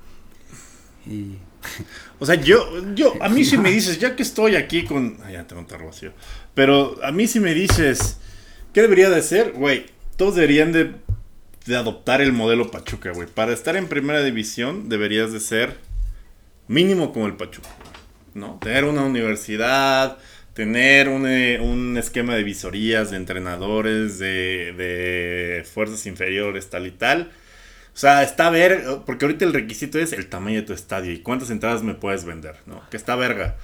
[1.06, 1.36] Y
[2.18, 5.18] O sea, yo, yo, a mí si me dices, ya que estoy aquí con.
[5.24, 6.12] Ay, ya tengo un tarro vacío.
[6.54, 8.18] Pero a mí si me dices,
[8.72, 9.52] ¿qué debería de ser?
[9.52, 9.86] Güey,
[10.16, 10.94] todos deberían de,
[11.66, 13.28] de adoptar el modelo Pachuca, güey.
[13.28, 15.78] Para estar en primera división deberías de ser
[16.68, 17.68] mínimo como el Pachuca,
[18.34, 18.58] ¿no?
[18.60, 20.18] Tener una universidad,
[20.54, 26.92] tener un, eh, un esquema de visorías, de entrenadores, de, de fuerzas inferiores, tal y
[26.92, 27.32] tal.
[27.94, 31.20] O sea, está ver, porque ahorita el requisito es el tamaño de tu estadio y
[31.20, 32.82] cuántas entradas me puedes vender, ¿no?
[32.90, 33.56] Que está verga.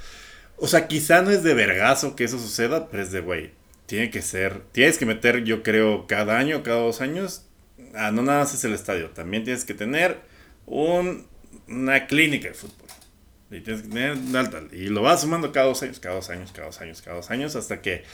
[0.56, 3.50] O sea, quizá no es de vergazo que eso suceda, pero es de, güey,
[3.86, 7.46] tiene que ser, tienes que meter, yo creo, cada año, cada dos años,
[7.94, 10.18] ah, no nada más es el estadio, también tienes que tener
[10.66, 11.26] un,
[11.66, 12.79] una clínica de fútbol.
[13.50, 14.68] Y tienes que tener tal, tal.
[14.72, 17.30] Y lo vas sumando cada dos años, cada dos años, cada dos años, cada dos
[17.30, 18.04] años, hasta que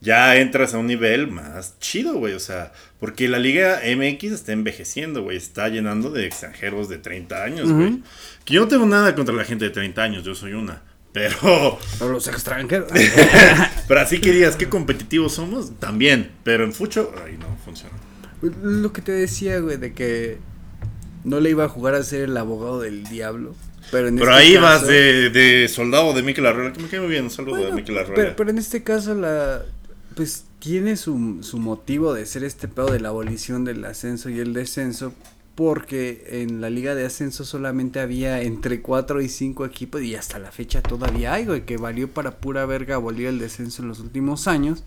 [0.00, 2.34] ya entras a un nivel más chido, güey.
[2.34, 5.36] O sea, porque la Liga MX está envejeciendo, güey.
[5.36, 8.02] Está llenando de extranjeros de 30 años, güey.
[8.44, 10.82] Que yo no tengo nada contra la gente de 30 años, yo soy una.
[11.12, 12.90] Pero, pero los extranjeros.
[13.88, 16.32] pero así que digas, qué competitivos somos, también.
[16.42, 17.94] Pero en Fucho, ahí no funciona.
[18.40, 20.38] Lo que te decía, güey, de que
[21.22, 23.54] no le iba a jugar a ser el abogado del diablo.
[23.90, 26.88] Pero, en Pero este ahí caso- vas de, de soldado de Mikel Arreola, que me
[26.88, 28.14] cae muy bien, un saludo Bueno, de Mikel Arreola.
[28.14, 29.62] pero, pero en este caso la
[30.14, 34.38] pues tiene su, su motivo de ser este pedo de la abolición del ascenso y
[34.40, 35.12] el descenso
[35.54, 40.38] porque en la liga de ascenso solamente había entre 4 y 5 equipos y hasta
[40.38, 44.00] la fecha todavía hay, güey, que valió para pura verga abolir el descenso en los
[44.00, 44.82] últimos años.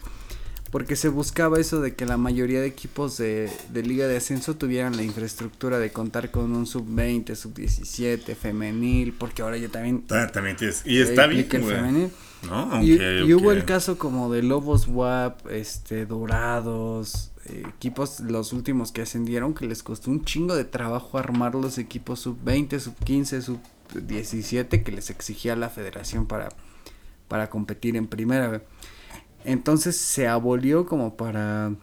[0.76, 4.58] Porque se buscaba eso de que la mayoría de equipos de, de liga de ascenso
[4.58, 10.04] tuvieran la infraestructura de contar con un sub-20, sub-17, femenil, porque ahora ya también...
[10.10, 12.10] Ah, también tienes- Y está bien, femenil.
[12.46, 12.84] ¿No?
[12.84, 18.52] Y, Aunque- y hubo el caso como de Lobos WAP, este, Dorados, eh, equipos, los
[18.52, 22.82] últimos que ascendieron, que les costó un chingo de trabajo armar los equipos sub 20,
[22.82, 23.60] sub 15, sub
[23.94, 26.50] 17 que les exigía la federación para,
[27.30, 28.62] para competir en primera.
[29.46, 31.74] Entonces se abolió como para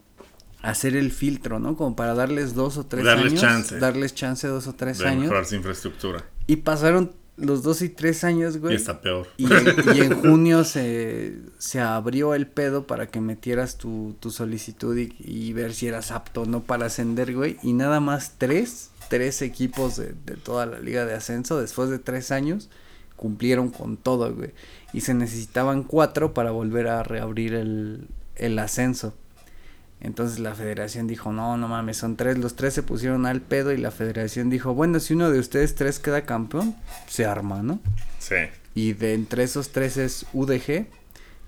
[0.62, 1.76] hacer el filtro, ¿no?
[1.76, 3.40] Como para darles dos o tres Darles años.
[3.40, 3.78] chance.
[3.78, 5.22] Darles chance dos o tres de años.
[5.22, 6.24] mejorar su infraestructura.
[6.46, 8.74] Y pasaron los dos y tres años, güey.
[8.74, 9.26] Y está peor.
[9.36, 14.30] Y en, y en junio se, se abrió el pedo para que metieras tu, tu
[14.30, 17.56] solicitud y, y ver si eras apto o no para ascender, güey.
[17.62, 21.98] Y nada más tres, tres equipos de, de toda la liga de ascenso, después de
[21.98, 22.68] tres años,
[23.22, 24.50] cumplieron con todo, güey.
[24.92, 29.14] Y se necesitaban cuatro para volver a reabrir el, el ascenso.
[30.00, 33.70] Entonces la federación dijo, no, no mames, son tres, los tres se pusieron al pedo
[33.72, 36.74] y la federación dijo, bueno, si uno de ustedes tres queda campeón,
[37.06, 37.78] se arma, ¿no?
[38.18, 38.34] Sí.
[38.74, 40.86] Y de entre esos tres es UDG,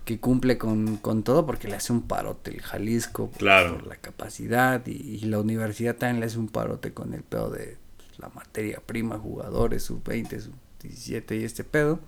[0.05, 3.79] que cumple con, con todo porque le hace un parote el Jalisco por, Claro.
[3.79, 7.51] por la capacidad y, y la universidad también le hace un parote con el pedo
[7.51, 10.53] de pues, la materia prima, jugadores, sub 20, sub
[10.85, 12.01] 17 y este pedo.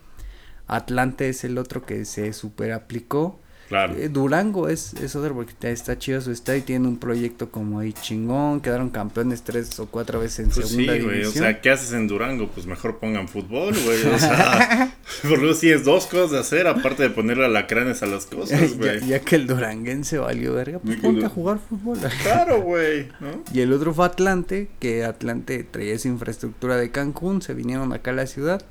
[0.66, 3.40] Atlante es el otro que se super aplicó.
[3.68, 3.94] Claro.
[3.96, 7.80] Eh, Durango es, es otro porque está, chido su estado y tiene un proyecto como
[7.80, 8.60] ahí chingón.
[8.60, 11.24] Quedaron campeones tres o cuatro veces en Pues sí, segunda güey.
[11.24, 12.48] O sea, ¿qué haces en Durango?
[12.48, 14.06] Pues mejor pongan fútbol, güey.
[14.06, 14.94] O sea,
[15.28, 18.74] por lo sí es dos cosas de hacer, aparte de ponerle alacranes a las cosas,
[18.78, 19.04] güey.
[19.06, 21.98] ya que el duranguense valió verga, pues ponte a jugar fútbol.
[22.22, 23.08] Claro, güey.
[23.20, 23.42] ¿no?
[23.52, 28.10] Y el otro fue Atlante, que Atlante traía esa infraestructura de Cancún, se vinieron acá
[28.10, 28.62] a la ciudad.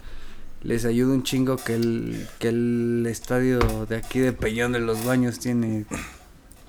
[0.64, 5.06] Les ayuda un chingo que el, que el estadio de aquí de Peñón de los
[5.06, 5.86] Baños tiene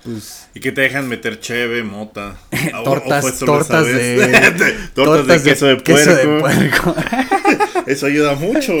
[0.03, 2.37] pues Y que te dejan meter cheve, mota.
[2.75, 6.13] O- o tortas, tortas, de, tortas, de queso de puerco.
[6.13, 6.95] de puerco.
[7.87, 8.73] Eso ayuda mucho.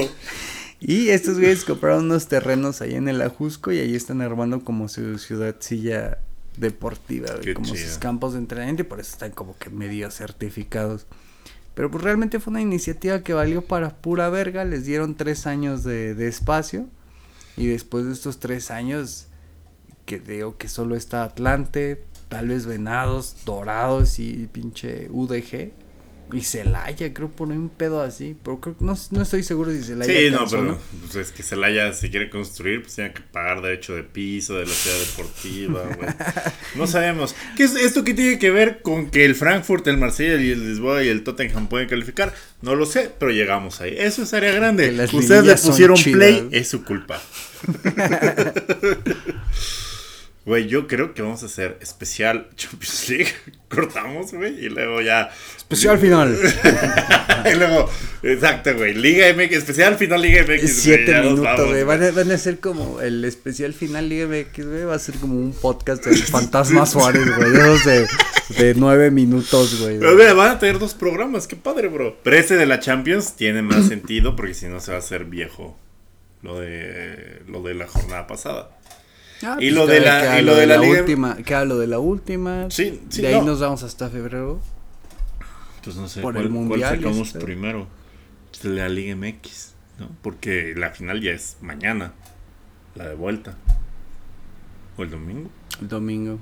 [0.79, 4.87] y estos güeyes compraron unos terrenos ahí en el Ajusco y ahí están armando como
[4.87, 6.19] su ciudadcilla
[6.57, 7.87] deportiva, como chido.
[7.87, 11.07] sus campos de entrenamiento y por eso están como que medio certificados.
[11.77, 15.83] Pero pues realmente fue una iniciativa que valió para pura verga, les dieron tres años
[15.83, 16.87] de, espacio
[17.55, 19.27] y después de estos tres años
[20.07, 25.71] que digo que solo está Atlante, tal vez Venados, Dorados y pinche UDG
[26.33, 30.13] y Celaya, creo por un pedo así, pero creo, no, no estoy seguro si Celaya
[30.13, 33.95] Sí, no, pero pues es que Celaya si quiere construir, pues tiene que pagar derecho
[33.95, 36.09] de piso, de la ciudad deportiva, güey.
[36.75, 37.35] No sabemos.
[37.55, 40.67] ¿Qué es esto que tiene que ver con que el Frankfurt, el Marsella y el
[40.67, 42.33] Lisboa y el Tottenham pueden calificar?
[42.61, 43.95] No lo sé, pero llegamos ahí.
[43.97, 44.89] Eso es área grande.
[45.13, 47.21] Ustedes le pusieron play, es su culpa.
[50.47, 53.27] Güey, yo creo que vamos a hacer especial Champions League.
[53.67, 55.29] Cortamos, güey, y luego ya.
[55.57, 56.39] Especial final.
[57.51, 57.89] y luego,
[58.23, 58.93] exacto, güey.
[58.93, 60.71] Liga MX, especial final Liga MX.
[60.73, 61.83] Siete nos minutos, güey.
[61.83, 64.83] Van, a- van a ser como el especial final Liga MX, güey.
[64.85, 67.51] Va a ser como un podcast del Fantasma Suárez, güey.
[67.51, 68.07] de
[68.57, 69.97] de, nueve minutos, güey.
[69.97, 72.17] Van a tener dos programas, qué padre, bro.
[72.23, 75.25] Pero ese de la Champions tiene más sentido porque si no se va a hacer
[75.25, 75.77] viejo
[76.41, 78.76] lo de lo de la jornada pasada.
[79.43, 81.35] Ah, y pues lo de la- y lo de la liga- última.
[81.37, 82.67] Queda lo de la última.
[82.69, 83.43] Sí, sí, De ahí no.
[83.43, 84.59] nos vamos hasta febrero.
[85.77, 87.39] Entonces no sé Por cuál, el cuál mundial y sacamos eso.
[87.39, 87.87] primero.
[88.63, 90.09] La Liga MX, ¿no?
[90.23, 92.13] Porque la final ya es mañana,
[92.95, 93.55] la de vuelta.
[94.97, 95.49] O el domingo.
[95.79, 96.39] El domingo.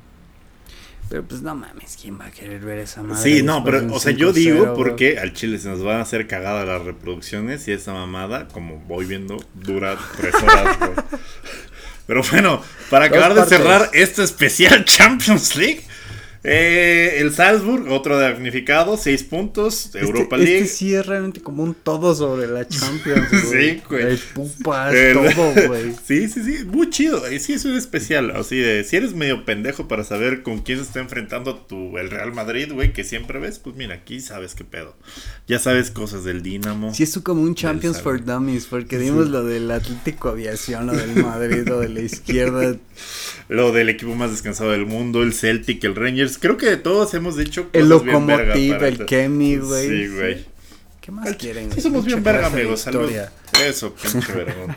[1.09, 3.21] Pero pues no mames, ¿quién va a querer ver esa madre?
[3.21, 6.01] Sí, no, pero, o sea, yo 5-0, digo porque al chile se nos van a
[6.01, 10.91] hacer cagada las reproducciones y esa mamada, como voy viendo, dura tres horas, güey.
[12.07, 15.83] Pero bueno, para acabar de cerrar este especial Champions League,
[16.45, 20.67] eh, el Salzburg, otro damnificado, seis puntos, Este- Europa este, League.
[20.67, 23.27] sí es realmente como un todo sobre la Champions.
[23.51, 24.03] Sí, güey.
[24.03, 25.93] El pupas, El- todo, güey.
[26.05, 27.31] Sí, sí, sí, muy chido.
[27.31, 28.31] Y sí, es un especial.
[28.31, 32.09] Así de, si eres medio pendejo para saber con quién se está enfrentando tu, el
[32.11, 34.95] Real Madrid, güey, que siempre ves, pues mira, aquí sabes qué pedo.
[35.47, 36.93] Ya sabes cosas del Dinamo.
[36.93, 38.15] Sí, es como un Champions for.
[38.25, 42.75] Dummies, porque vimos lo del Atlético Aviación, lo del Madrid, lo de la izquierda.
[43.49, 46.34] Lo del equipo más descansado del mundo, el Celtic, el Rangers.
[46.37, 49.05] Creo que todos hemos dicho El cosas verga Locomotiv, el.
[49.05, 49.87] Kemi, güey.
[49.87, 50.45] Sí, güey.
[51.01, 51.71] ¿Qué más quieren?
[51.71, 52.81] Sí, somos bien verga, amigos.
[52.81, 53.11] Salud.
[53.63, 54.75] Eso, pinche vergón.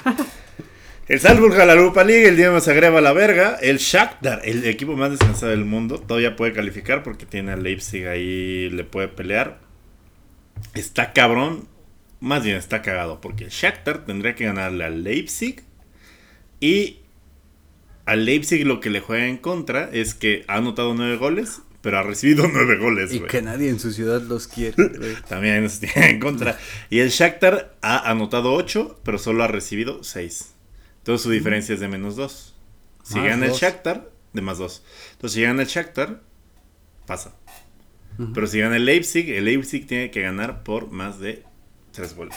[1.09, 3.56] El Salzburg a la Europa League, el Dinamo Zagreb a la verga.
[3.62, 8.06] El Shakhtar, el equipo más descansado del mundo, todavía puede calificar porque tiene a Leipzig
[8.06, 9.59] ahí, le puede pelear.
[10.74, 11.66] Está cabrón,
[12.20, 15.62] más bien está cagado, porque el Shakhtar tendría que ganarle al Leipzig
[16.60, 16.98] y
[18.09, 21.98] al Leipzig lo que le juega en contra es que ha anotado nueve goles, pero
[21.98, 24.76] ha recibido nueve goles, Y que nadie en su ciudad los quiere.
[25.28, 26.59] También nos tiene en contra.
[26.89, 30.55] Y el Shakhtar ha anotado 8, pero solo ha recibido 6.
[31.01, 32.55] Entonces su diferencia es de menos 2.
[33.02, 33.60] Si gana el dos.
[33.60, 34.82] Shakhtar, de más 2.
[35.12, 36.22] Entonces si gana el Shakhtar,
[37.06, 37.35] pasa.
[38.35, 41.44] Pero si gana el Leipzig, el Leipzig tiene que ganar por más de
[41.93, 42.36] 3 goles.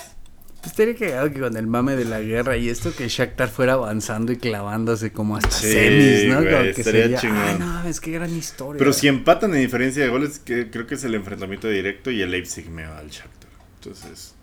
[0.62, 3.74] Pues estaría cagado que con el mame de la guerra y esto que Shakhtar fuera
[3.74, 6.42] avanzando y clavándose como hasta Sí, semis, ¿no?
[6.42, 7.60] güey, Como que estaría sería, chingón.
[7.60, 8.78] No, es que gran historia.
[8.78, 12.22] Pero si empatan en diferencia de goles, que creo que es el enfrentamiento directo y
[12.22, 13.50] el Leipzig me va al Shakhtar.
[13.80, 14.36] Entonces,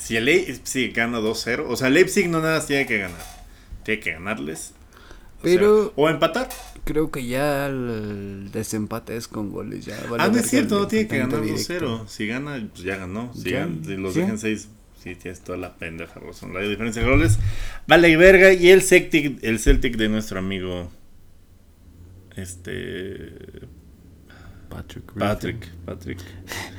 [0.00, 3.22] si el Leipzig gana 2-0, o sea, el Leipzig no nada más tiene que ganar,
[3.84, 4.72] tiene que ganarles.
[5.38, 6.48] O Pero- sea, o empatar.
[6.84, 9.84] Creo que ya el desempate es con goles.
[9.84, 12.08] Ya vale ah, no es cierto, no tiene que ganar enfrentamiento 2-0.
[12.08, 13.32] Si gana, pues ya ganó.
[13.34, 14.20] Si, Ya, si los sí.
[14.20, 14.68] dejan 6,
[15.02, 16.54] sí, tienes toda la pendeja razón.
[16.54, 17.38] La diferencia de goles,
[17.86, 18.52] vale y verga.
[18.52, 20.90] Y el Celtic, el Celtic de nuestro amigo.
[22.36, 23.32] Este.
[24.68, 25.12] Patrick.
[25.14, 26.18] Patrick, Patrick.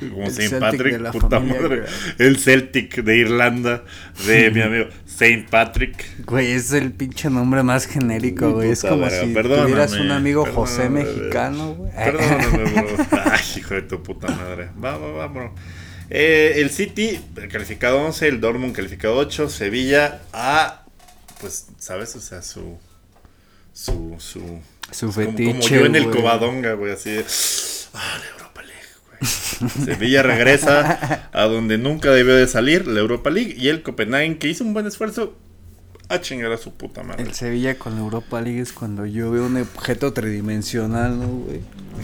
[0.00, 1.84] Como Saint Celtic Patrick, puta madre.
[2.18, 3.84] El Celtic de Irlanda,
[4.26, 6.24] de mi amigo Saint Patrick.
[6.24, 8.70] Güey, es el pinche nombre más genérico, güey.
[8.70, 11.92] Es como verga, si perdóname, tuvieras un amigo José perdóname, mexicano, güey.
[11.92, 13.06] Perdóname, bro.
[13.24, 14.70] Ay, hijo de tu puta madre.
[14.82, 15.54] Va, va, va, bro.
[16.12, 17.20] Eh, el City,
[17.50, 20.84] calificado 11, el Dortmund calificado 8, Sevilla a,
[21.40, 22.16] pues, ¿sabes?
[22.16, 22.78] O sea, su,
[23.72, 24.60] su, su,
[24.90, 26.16] Su fetiche, como yo en el güey.
[26.16, 27.24] Covadonga, güey, así de,
[27.94, 29.70] ah, la Europa League, güey.
[29.86, 34.48] Sevilla regresa a donde nunca debió de salir, la Europa League, y el Copenhagen, que
[34.48, 35.38] hizo un buen esfuerzo,
[36.10, 37.22] a chingar a su puta madre.
[37.22, 41.60] El Sevilla con la Europa League es cuando yo veo un objeto tridimensional, ¿no, güey?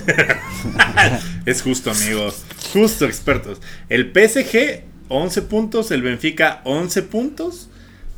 [1.47, 2.45] Es justo, amigos.
[2.73, 3.61] Justo, expertos.
[3.89, 5.91] El PSG, 11 puntos.
[5.91, 7.69] El Benfica, 11 puntos.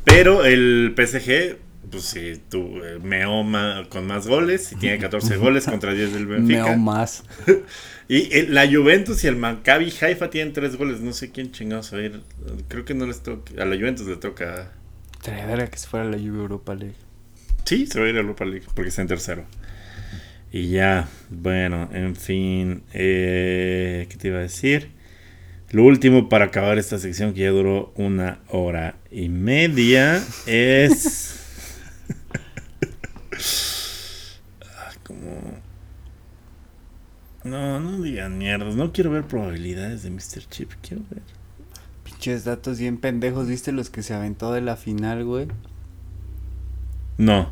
[0.03, 1.57] Pero el PSG
[1.91, 6.13] Pues sí, tú, eh, Meo ma- con más goles y tiene 14 goles contra 10
[6.13, 6.63] del Benfica.
[6.65, 7.23] Meo más.
[8.11, 10.99] Y eh, la Juventus y el Maccabi Haifa tienen 3 goles.
[10.99, 12.21] No sé quién chingados va a ir.
[12.67, 13.61] Creo que no les toca.
[13.61, 14.71] A la Juventus le toca.
[15.19, 16.95] Estaría verga que se fuera la Juve Europa League.
[17.65, 19.45] Sí, se va a ir a Europa League porque está en tercero.
[20.51, 22.83] Y ya, bueno, en fin.
[22.93, 24.91] eh, ¿Qué te iba a decir?
[25.71, 31.35] Lo último para acabar esta sección que ya duró una hora y media es.
[34.61, 35.59] Ah, como.
[37.43, 38.75] No, no digan mierdas.
[38.75, 40.47] No quiero ver probabilidades de Mr.
[40.49, 40.71] Chip.
[40.81, 41.21] Quiero ver.
[42.19, 45.47] Pinches datos bien pendejos, ¿viste los que se aventó de la final, güey?
[47.17, 47.49] No.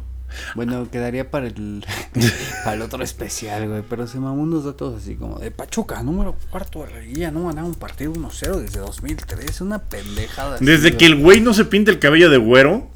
[0.56, 1.85] Bueno, quedaría para el,
[2.65, 3.81] para el otro especial, güey.
[3.89, 7.65] Pero se mamó unos datos así como de Pachuca, número cuarto de la no ganaba
[7.65, 9.61] un partido 1-0 desde 2003.
[9.61, 10.56] Una pendejada.
[10.56, 10.98] así, Desde güey.
[10.98, 12.89] que el güey no se pinta el cabello de güero.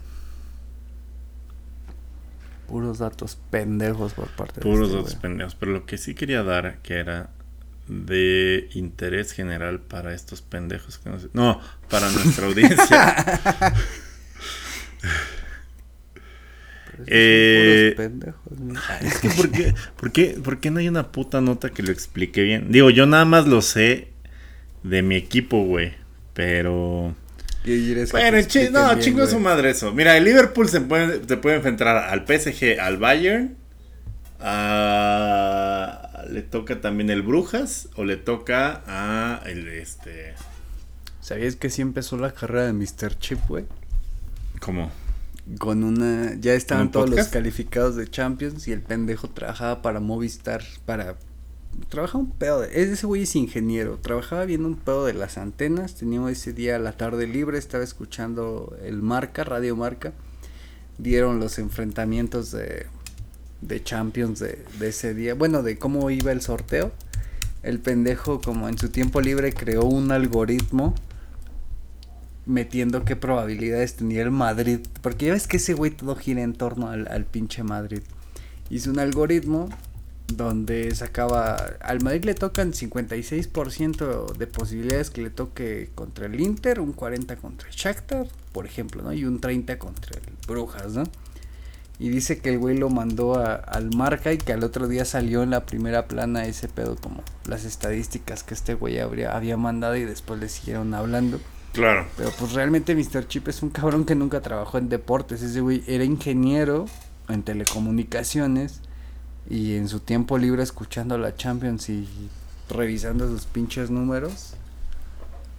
[2.68, 5.22] Puros datos pendejos por parte de Puros este datos güey.
[5.22, 5.56] pendejos.
[5.56, 7.30] Pero lo que sí quería dar, que era
[7.92, 11.60] de interés general para estos pendejos que no sé- No,
[11.90, 13.16] para nuestra audiencia.
[17.08, 18.42] Eh, pendejos,
[19.02, 21.92] es que, ¿por qué, por, qué, por qué no hay una puta nota que lo
[21.92, 22.72] explique bien?
[22.72, 24.10] Digo, yo nada más lo sé
[24.84, 25.94] de mi equipo, güey.
[26.34, 27.16] Pero.
[27.64, 29.92] ¿Quieres que Bueno, chi- no, chingo su madre eso.
[29.94, 33.56] Mira, el Liverpool se puede, se puede enfrentar al PSG, al Bayern.
[34.40, 37.90] a- le toca también el Brujas.
[37.96, 40.36] O le toca a el este.
[41.22, 43.18] ¿Sabías que sí empezó la carrera de Mr.
[43.20, 43.66] Chip, güey?
[44.60, 44.92] ¿Cómo?
[45.60, 46.36] Con una.
[46.40, 50.64] Ya ¿En estaban un todos los calificados de Champions y el pendejo trabajaba para Movistar.
[50.86, 51.18] Para.
[51.90, 52.82] Trabajaba un pedo de.
[52.82, 53.98] Ese güey es ingeniero.
[53.98, 55.96] Trabajaba viendo un pedo de las antenas.
[55.96, 57.58] Tenía ese día la tarde libre.
[57.58, 60.14] Estaba escuchando el Marca, Radio Marca.
[60.98, 62.88] Dieron los enfrentamientos de.
[63.62, 65.34] De Champions de, de ese día.
[65.36, 66.92] Bueno, de cómo iba el sorteo.
[67.64, 70.96] El pendejo, como en su tiempo libre, creó un algoritmo
[72.46, 74.80] metiendo qué probabilidades tenía el Madrid.
[75.02, 78.02] Porque ya ves que ese güey todo gira en torno al, al pinche Madrid.
[78.70, 79.70] Hizo un algoritmo
[80.36, 81.56] donde sacaba.
[81.82, 87.38] Al Madrid le tocan 56% de posibilidades que le toque contra el Inter, un 40%
[87.38, 89.14] contra el Shakhtar, por ejemplo, ¿no?
[89.14, 91.04] Y un 30% contra el Brujas, ¿no?
[92.04, 95.06] Y dice que el güey lo mandó a- al marca y que al otro día
[95.06, 99.56] salió en la primera plana ese pedo como las estadísticas que este güey habría, había
[99.56, 101.40] mandado y después le siguieron hablando.
[101.74, 102.08] Claro.
[102.18, 103.28] Pero pues realmente Mr.
[103.28, 105.44] Chip es un cabrón que nunca trabajó en deportes.
[105.44, 106.88] Ese güey era ingeniero
[107.30, 108.82] en telecomunicaciones
[109.48, 112.08] y en su tiempo libre escuchando la Champions y
[112.70, 114.56] revisando sus pinches números,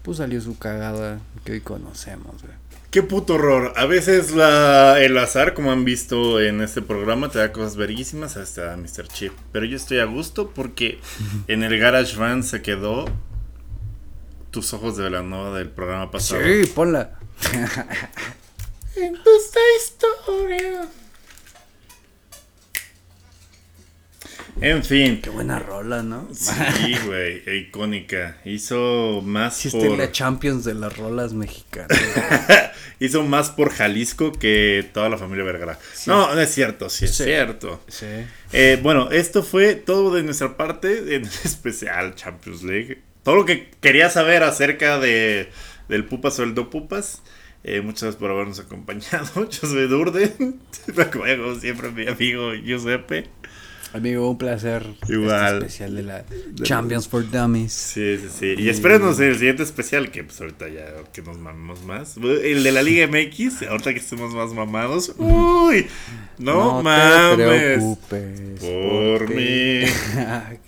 [0.02, 2.54] pues salió su cagada que hoy conocemos, güey.
[2.92, 3.72] Qué puto horror.
[3.76, 8.36] A veces la, el azar, como han visto en este programa, te da cosas verguísimas
[8.36, 9.08] hasta Mr.
[9.08, 9.32] Chip.
[9.50, 11.00] Pero yo estoy a gusto porque
[11.48, 13.06] en el Garage Van se quedó
[14.50, 16.42] tus ojos de Velanova del programa pasado.
[16.44, 17.18] Sí, ponla.
[18.94, 20.86] En esta historia.
[24.60, 25.20] En fin.
[25.22, 26.28] Qué buena rola, ¿no?
[26.32, 28.36] Sí, güey, icónica.
[28.44, 31.98] Hizo más en por la Champions de las rolas mexicanas.
[33.00, 35.78] hizo más por Jalisco que toda la familia Vergara.
[35.94, 36.10] Sí.
[36.10, 37.24] No, no es cierto, sí es Sí.
[37.24, 37.82] cierto.
[37.88, 38.06] sí.
[38.52, 43.00] Eh, bueno, esto fue todo de nuestra parte en el especial Champions League.
[43.22, 45.48] Todo lo que quería saber acerca de
[45.88, 47.22] del Pupas o el Do Pupas.
[47.64, 49.48] Eh, muchas gracias por habernos acompañado.
[49.50, 50.60] Yo soy Durden.
[51.12, 53.28] Como siempre mi amigo Giuseppe.
[53.94, 54.86] Amigo, un placer.
[55.08, 55.44] Igual.
[55.44, 56.24] Este especial de la
[56.62, 57.72] Champions for Dummies.
[57.72, 58.54] Sí, sí, sí.
[58.56, 62.16] Y espérenos en el siguiente especial, que pues ahorita ya que nos mamemos más.
[62.16, 65.12] El de la Liga MX, ahorita que estemos más mamados.
[65.18, 65.86] Uy,
[66.38, 67.36] no, te mames.
[67.36, 68.40] preocupes.
[68.60, 69.82] Por mí.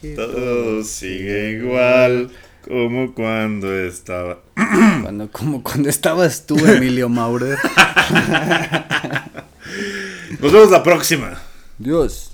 [0.17, 2.31] Todo sigue igual
[2.67, 4.41] como cuando estaba.
[5.03, 7.59] Cuando, como cuando estabas tú, Emilio Maurer.
[10.41, 11.41] Nos vemos la próxima.
[11.79, 12.34] Dios.